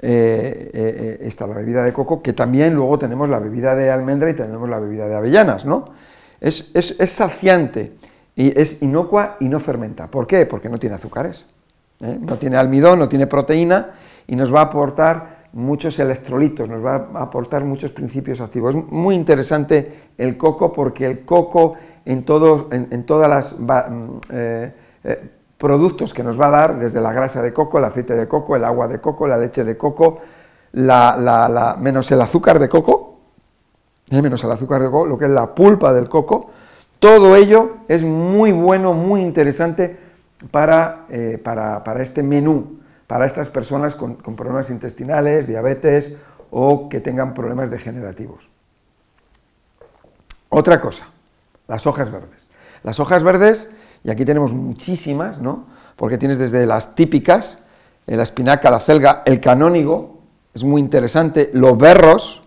eh, 0.00 0.70
eh, 0.72 1.18
esta, 1.22 1.44
la 1.48 1.56
bebida 1.56 1.82
de 1.82 1.92
coco, 1.92 2.22
que 2.22 2.32
también 2.32 2.72
luego 2.72 3.00
tenemos 3.00 3.28
la 3.28 3.40
bebida 3.40 3.74
de 3.74 3.90
almendra 3.90 4.30
y 4.30 4.34
tenemos 4.34 4.68
la 4.68 4.78
bebida 4.78 5.08
de 5.08 5.16
avellanas, 5.16 5.64
¿no? 5.64 5.86
Es, 6.40 6.70
saciante 7.06 7.94
y 8.36 8.56
es 8.56 8.80
inocua 8.80 9.38
y 9.40 9.48
no 9.48 9.58
fermenta. 9.58 10.08
¿Por 10.08 10.28
qué? 10.28 10.46
Porque 10.46 10.68
no 10.68 10.78
tiene 10.78 10.94
azúcares, 10.94 11.46
no 11.98 12.38
tiene 12.38 12.56
almidón, 12.56 13.00
no 13.00 13.08
tiene 13.08 13.26
proteína 13.26 13.90
y 14.28 14.36
nos 14.36 14.54
va 14.54 14.60
a 14.60 14.64
aportar 14.66 15.46
muchos 15.52 15.98
electrolitos, 15.98 16.68
nos 16.68 16.84
va 16.84 17.08
a 17.12 17.22
aportar 17.22 17.64
muchos 17.64 17.90
principios 17.90 18.40
activos. 18.40 18.76
Es 18.76 18.84
muy 18.88 19.16
interesante 19.16 20.10
el 20.16 20.36
coco 20.36 20.72
porque 20.72 21.06
el 21.06 21.24
coco 21.24 21.74
en, 22.04 22.24
todos, 22.24 22.66
en, 22.70 23.04
todas 23.04 23.28
las 23.28 23.58
mm, 23.58 24.08
eh, 24.30 24.72
eh, 25.04 25.30
productos 25.58 26.12
que 26.12 26.22
nos 26.22 26.40
va 26.40 26.46
a 26.46 26.50
dar, 26.50 26.78
desde 26.78 27.00
la 27.00 27.12
grasa 27.12 27.42
de 27.42 27.52
coco, 27.52 27.78
el 27.78 27.84
aceite 27.84 28.14
de 28.14 28.28
coco, 28.28 28.56
el 28.56 28.64
agua 28.64 28.88
de 28.88 29.00
coco, 29.00 29.26
la 29.26 29.36
leche 29.36 29.64
de 29.64 29.76
coco, 29.76 30.20
la, 30.72 31.76
menos 31.80 32.10
el 32.10 32.20
azúcar 32.20 32.58
de 32.58 32.68
coco, 32.68 33.18
eh, 34.10 34.20
menos 34.20 34.42
el 34.44 34.50
azúcar 34.50 34.82
de 34.82 34.90
coco, 34.90 35.06
lo 35.06 35.18
que 35.18 35.24
es 35.24 35.30
la 35.30 35.54
pulpa 35.54 35.92
del 35.92 36.08
coco, 36.08 36.50
todo 36.98 37.36
ello 37.36 37.78
es 37.88 38.02
muy 38.02 38.52
bueno, 38.52 38.92
muy 38.92 39.22
interesante 39.22 39.98
para, 40.50 41.06
para, 41.42 42.02
este 42.02 42.22
menú, 42.22 42.80
para 43.06 43.26
estas 43.26 43.48
personas 43.48 43.94
con, 43.94 44.14
con 44.16 44.36
problemas 44.36 44.70
intestinales, 44.70 45.46
diabetes 45.46 46.16
o 46.50 46.88
que 46.88 47.00
tengan 47.00 47.34
problemas 47.34 47.70
degenerativos. 47.70 48.48
Otra 50.48 50.80
cosa, 50.80 51.08
las 51.68 51.86
hojas 51.86 52.10
verdes. 52.10 52.46
Las 52.82 53.00
hojas 53.00 53.22
verdes, 53.22 53.70
y 54.02 54.10
aquí 54.10 54.24
tenemos 54.24 54.52
muchísimas, 54.52 55.40
¿no? 55.40 55.66
Porque 55.96 56.18
tienes 56.18 56.38
desde 56.38 56.66
las 56.66 56.94
típicas, 56.94 57.58
la 58.06 58.22
espinaca, 58.22 58.70
la 58.70 58.80
celga, 58.80 59.22
el 59.24 59.40
canónigo, 59.40 60.18
es 60.52 60.62
muy 60.62 60.80
interesante, 60.80 61.50
los 61.54 61.76
berros, 61.78 62.42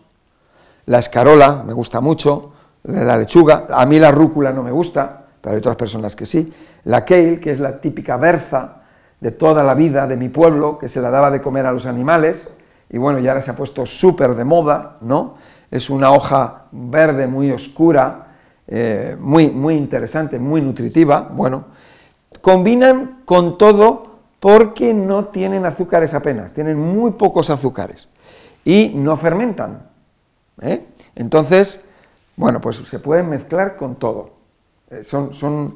la 0.85 0.99
escarola, 0.99 1.63
me 1.65 1.73
gusta 1.73 1.99
mucho, 1.99 2.53
la 2.83 3.17
lechuga, 3.17 3.65
a 3.69 3.85
mí 3.85 3.99
la 3.99 4.11
rúcula 4.11 4.53
no 4.53 4.63
me 4.63 4.71
gusta, 4.71 5.25
pero 5.41 5.53
hay 5.53 5.59
otras 5.59 5.75
personas 5.75 6.15
que 6.15 6.25
sí, 6.25 6.53
la 6.83 7.03
kale, 7.03 7.39
que 7.39 7.51
es 7.51 7.59
la 7.59 7.81
típica 7.81 8.17
berza 8.17 8.83
de 9.19 9.31
toda 9.31 9.63
la 9.63 9.73
vida 9.73 10.07
de 10.07 10.15
mi 10.15 10.29
pueblo, 10.29 10.77
que 10.77 10.87
se 10.87 11.01
la 11.01 11.09
daba 11.09 11.31
de 11.31 11.41
comer 11.41 11.65
a 11.65 11.71
los 11.71 11.85
animales, 11.85 12.53
y 12.89 12.97
bueno, 12.97 13.19
ya 13.19 13.31
ahora 13.31 13.41
se 13.41 13.51
ha 13.51 13.55
puesto 13.55 13.85
súper 13.85 14.35
de 14.35 14.45
moda, 14.45 14.97
¿no? 15.01 15.35
Es 15.69 15.89
una 15.89 16.11
hoja 16.11 16.67
verde 16.71 17.27
muy 17.27 17.51
oscura, 17.51 18.26
eh, 18.67 19.15
muy, 19.19 19.49
muy 19.49 19.75
interesante, 19.75 20.39
muy 20.39 20.61
nutritiva, 20.61 21.21
bueno, 21.21 21.65
combinan 22.41 23.21
con 23.23 23.57
todo 23.57 24.17
porque 24.39 24.93
no 24.93 25.25
tienen 25.25 25.65
azúcares 25.65 26.13
apenas, 26.13 26.53
tienen 26.53 26.77
muy 26.77 27.11
pocos 27.11 27.49
azúcares 27.49 28.09
y 28.65 28.89
no 28.95 29.15
fermentan. 29.15 29.87
¿eh? 30.61 30.85
Entonces, 31.15 31.81
bueno, 32.35 32.59
pues 32.59 32.77
se 32.77 32.99
pueden 32.99 33.29
mezclar 33.29 33.77
con 33.77 33.95
todo. 33.95 34.31
Eh, 34.91 35.03
son, 35.03 35.33
son, 35.33 35.75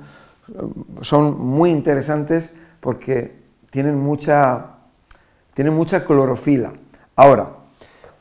son 1.02 1.40
muy 1.40 1.72
interesantes 1.72 2.54
porque 2.82 3.40
tienen 3.70 3.98
mucha, 3.98 4.66
tienen 5.54 5.74
mucha 5.74 6.04
clorofila. 6.04 6.74
Ahora, 7.16 7.54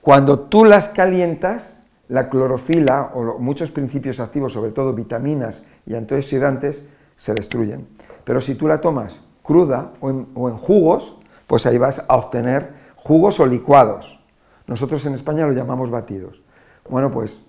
cuando 0.00 0.40
tú 0.40 0.64
las 0.64 0.88
calientas, 0.88 1.79
la 2.10 2.28
clorofila 2.28 3.12
o 3.14 3.38
muchos 3.38 3.70
principios 3.70 4.18
activos, 4.18 4.52
sobre 4.52 4.72
todo 4.72 4.92
vitaminas 4.92 5.64
y 5.86 5.94
antioxidantes, 5.94 6.82
se 7.16 7.34
destruyen. 7.34 7.86
Pero 8.24 8.40
si 8.40 8.56
tú 8.56 8.66
la 8.66 8.80
tomas 8.80 9.20
cruda 9.42 9.92
o 10.00 10.10
en, 10.48 10.56
jugos, 10.56 11.16
pues 11.46 11.66
ahí 11.66 11.78
vas 11.78 12.04
a 12.08 12.16
obtener 12.16 12.74
jugos 12.96 13.38
o 13.38 13.46
licuados. 13.46 14.20
Nosotros 14.66 15.06
en 15.06 15.14
España 15.14 15.46
lo 15.46 15.52
llamamos 15.52 15.90
batidos. 15.90 16.42
Bueno, 16.88 17.12
pues 17.12 17.42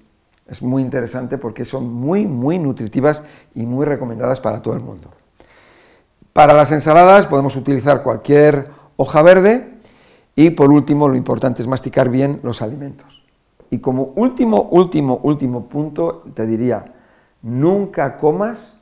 es 0.48 0.62
muy 0.62 0.84
interesante 0.84 1.40
porque 1.40 1.66
son 1.66 1.92
muy, 1.92 2.28
muy 2.28 2.60
nutritivas 2.60 3.24
y 3.56 3.66
muy 3.66 3.86
recomendadas 3.86 4.40
para 4.42 4.62
todo 4.62 4.76
el 4.76 4.82
mundo. 4.82 5.10
Para 6.34 6.54
las 6.54 6.72
ensaladas 6.72 7.26
podemos 7.26 7.56
utilizar 7.56 8.04
cualquier 8.04 8.68
hoja 8.96 9.24
verde 9.24 9.80
y 10.36 10.52
por 10.52 10.72
último 10.72 11.10
lo 11.10 11.16
importante 11.16 11.64
es 11.64 11.68
masticar 11.68 12.10
bien 12.10 12.40
los 12.44 12.62
alimentos. 12.62 13.21
Y 13.72 13.80
como 13.80 14.12
último, 14.16 14.64
último, 14.64 15.22
último 15.24 15.68
punto, 15.68 16.26
te 16.36 16.46
diría, 16.46 16.94
nunca 17.42 18.18
comas 18.18 18.74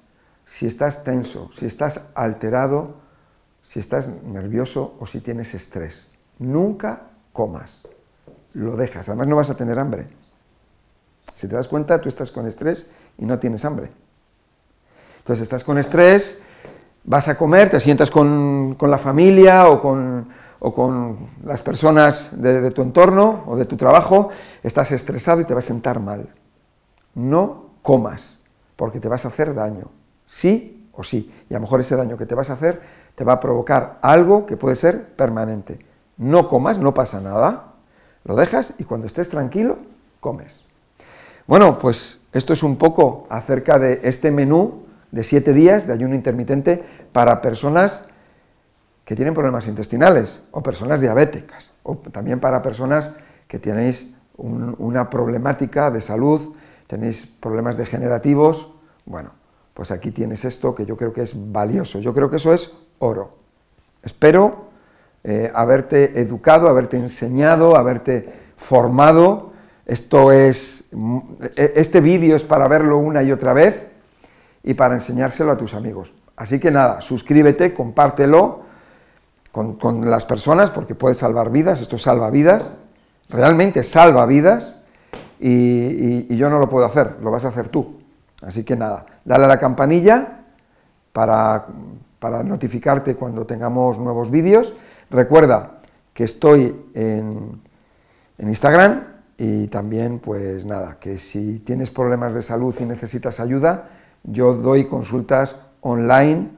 si 0.46 0.66
estás 0.66 1.04
tenso, 1.04 1.52
si 1.54 1.68
estás 1.68 2.02
alterado, 2.16 2.96
si 3.62 3.80
estás 3.80 4.10
nervioso 4.24 4.96
o 5.00 5.06
si 5.06 5.22
tienes 5.22 5.54
estrés. 5.54 6.08
Nunca 6.40 7.04
comas. 7.34 7.82
Lo 8.54 8.76
dejas. 8.76 9.08
Además 9.08 9.28
no 9.28 9.36
vas 9.36 9.52
a 9.52 9.56
tener 9.56 9.78
hambre. 9.78 10.08
Si 11.36 11.48
te 11.48 11.56
das 11.56 11.68
cuenta, 11.68 12.02
tú 12.02 12.10
estás 12.10 12.32
con 12.32 12.48
estrés 12.48 12.90
y 13.20 13.26
no 13.26 13.38
tienes 13.38 13.64
hambre. 13.66 13.92
Entonces 15.20 15.44
estás 15.44 15.64
con 15.64 15.78
estrés, 15.78 16.42
vas 17.06 17.28
a 17.28 17.38
comer, 17.38 17.70
te 17.70 17.80
sientas 17.80 18.10
con, 18.10 18.74
con 18.74 18.90
la 18.90 18.98
familia 18.98 19.70
o 19.70 19.80
con 19.80 20.30
o 20.60 20.74
con 20.74 21.18
las 21.46 21.62
personas 21.62 22.30
de, 22.32 22.72
tu 22.72 22.82
entorno 22.82 23.44
o 23.48 23.56
de 23.56 23.66
tu 23.66 23.78
trabajo, 23.78 24.30
estás 24.64 24.92
estresado 24.92 25.42
y 25.42 25.46
te 25.46 25.54
vas 25.54 25.66
a 25.66 25.68
sentar 25.68 26.00
mal. 26.00 26.30
No 27.16 27.72
comas, 27.82 28.38
porque 28.76 29.00
te 29.00 29.08
vas 29.08 29.26
a 29.26 29.30
hacer 29.30 29.54
daño, 29.54 29.92
sí 30.26 30.88
o 30.94 31.04
sí. 31.04 31.32
Y 31.50 31.54
a 31.54 31.58
lo 31.58 31.62
mejor 31.62 31.80
ese 31.80 31.96
daño 31.96 32.18
que 32.18 32.26
te 32.26 32.36
vas 32.36 32.50
a 32.50 32.54
hacer 32.54 32.82
te 33.16 33.24
va 33.24 33.34
a 33.34 33.40
provocar 33.40 34.00
algo 34.02 34.46
que 34.46 34.58
puede 34.58 34.76
ser 34.76 35.16
permanente. 35.16 35.80
No 36.18 36.48
comas, 36.48 36.80
no 36.80 36.94
pasa 36.94 37.22
nada, 37.22 37.74
lo 38.26 38.36
dejas 38.36 38.74
y 38.78 38.84
cuando 38.84 39.08
estés 39.08 39.30
tranquilo, 39.30 39.78
comes. 40.20 40.64
Bueno, 41.48 41.80
pues 41.80 42.20
esto 42.32 42.54
es 42.54 42.64
un 42.64 42.78
poco 42.78 43.26
acerca 43.30 43.80
de 43.80 44.02
este 44.04 44.30
menú 44.30 44.84
de 45.12 45.24
siete 45.24 45.54
días 45.54 45.88
de 45.88 45.94
ayuno 45.94 46.14
intermitente 46.16 46.84
para 47.12 47.42
personas 47.42 48.06
que 49.10 49.16
tienen 49.16 49.34
problemas 49.34 49.66
intestinales 49.66 50.40
o 50.52 50.62
personas 50.62 51.02
diabéticas, 51.02 51.74
o 51.82 51.98
también 51.98 52.40
para 52.40 52.62
personas 52.62 53.10
que 53.48 53.58
tenéis 53.58 54.14
una 54.38 55.10
problemática 55.10 55.90
de 55.90 56.00
salud, 56.00 56.56
tenéis 56.86 57.26
problemas 57.26 57.76
degenerativos, 57.76 58.70
bueno, 59.08 59.32
pues 59.74 59.90
aquí 59.90 60.12
tienes 60.12 60.46
esto 60.46 60.76
que 60.76 60.86
yo 60.86 60.96
creo 60.96 61.12
que 61.12 61.24
es 61.24 61.34
valioso, 61.36 61.98
yo 61.98 62.14
creo 62.14 62.30
que 62.30 62.36
eso 62.36 62.54
es 62.54 62.78
oro. 63.00 63.34
Espero 64.04 64.70
eh, 65.24 65.52
haberte 65.56 66.22
educado, 66.22 66.68
haberte 66.68 66.98
enseñado, 66.98 67.78
haberte 67.78 68.32
formado. 68.58 69.54
Esto 69.88 70.32
es, 70.32 70.88
e, 71.56 71.74
este 71.78 72.00
vídeo 72.00 72.36
es 72.36 72.44
para 72.44 72.68
verlo 72.68 73.00
una 73.00 73.24
y 73.24 73.32
otra 73.32 73.54
vez 73.54 73.88
y 74.64 74.76
para 74.76 74.94
enseñárselo 74.94 75.52
a 75.52 75.58
tus 75.58 75.74
amigos. 75.74 76.14
Así 76.36 76.60
que 76.60 76.70
nada, 76.70 77.02
suscríbete, 77.02 77.74
compártelo 77.74 78.69
con, 79.52 80.10
las 80.10 80.26
personas 80.26 80.72
porque 80.72 80.96
puede 80.96 81.16
salvar 81.16 81.52
vidas, 81.52 81.82
esto 81.82 81.98
salva 81.98 82.30
vidas, 82.30 82.76
realmente 83.30 83.84
salva 83.84 84.26
vidas 84.26 84.76
y, 85.40 86.36
yo 86.36 86.50
no 86.50 86.60
lo 86.60 86.70
puedo 86.70 86.86
hacer, 86.86 87.18
lo 87.22 87.32
vas 87.32 87.46
a 87.46 87.50
hacer 87.50 87.70
tú. 87.70 88.00
Así 88.42 88.64
que 88.64 88.76
nada, 88.76 89.06
dale 89.26 89.46
a 89.46 89.48
la 89.48 89.60
campanilla 89.60 90.40
para, 91.12 91.66
para 92.20 92.44
notificarte 92.44 93.16
cuando 93.16 93.46
tengamos 93.46 94.00
nuevos 94.00 94.32
vídeos. 94.32 94.74
Recuerda 95.10 95.80
que 96.14 96.24
estoy 96.24 96.86
en, 96.94 97.62
en 98.38 98.48
Instagram 98.48 99.04
y 99.38 99.68
también, 99.68 100.20
pues 100.20 100.66
nada, 100.66 100.98
que 101.00 101.18
si 101.18 101.60
tienes 101.60 101.92
problemas 101.92 102.34
de 102.34 102.42
salud 102.42 102.76
y 102.80 102.86
necesitas 102.86 103.40
ayuda, 103.40 103.90
yo 104.24 104.54
doy 104.54 104.86
consultas 104.86 105.56
online 105.82 106.50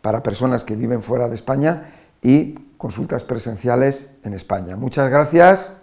para 0.00 0.22
personas 0.22 0.64
que 0.64 0.74
viven 0.74 1.02
fuera 1.02 1.28
de 1.28 1.34
España 1.34 2.01
y 2.22 2.54
consultas 2.78 3.24
presenciales 3.24 4.08
en 4.22 4.34
España. 4.34 4.76
Muchas 4.76 5.10
gracias 5.10 5.74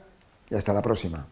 y 0.49 0.55
hasta 0.55 0.73
la 0.73 0.81
próxima. 0.81 1.27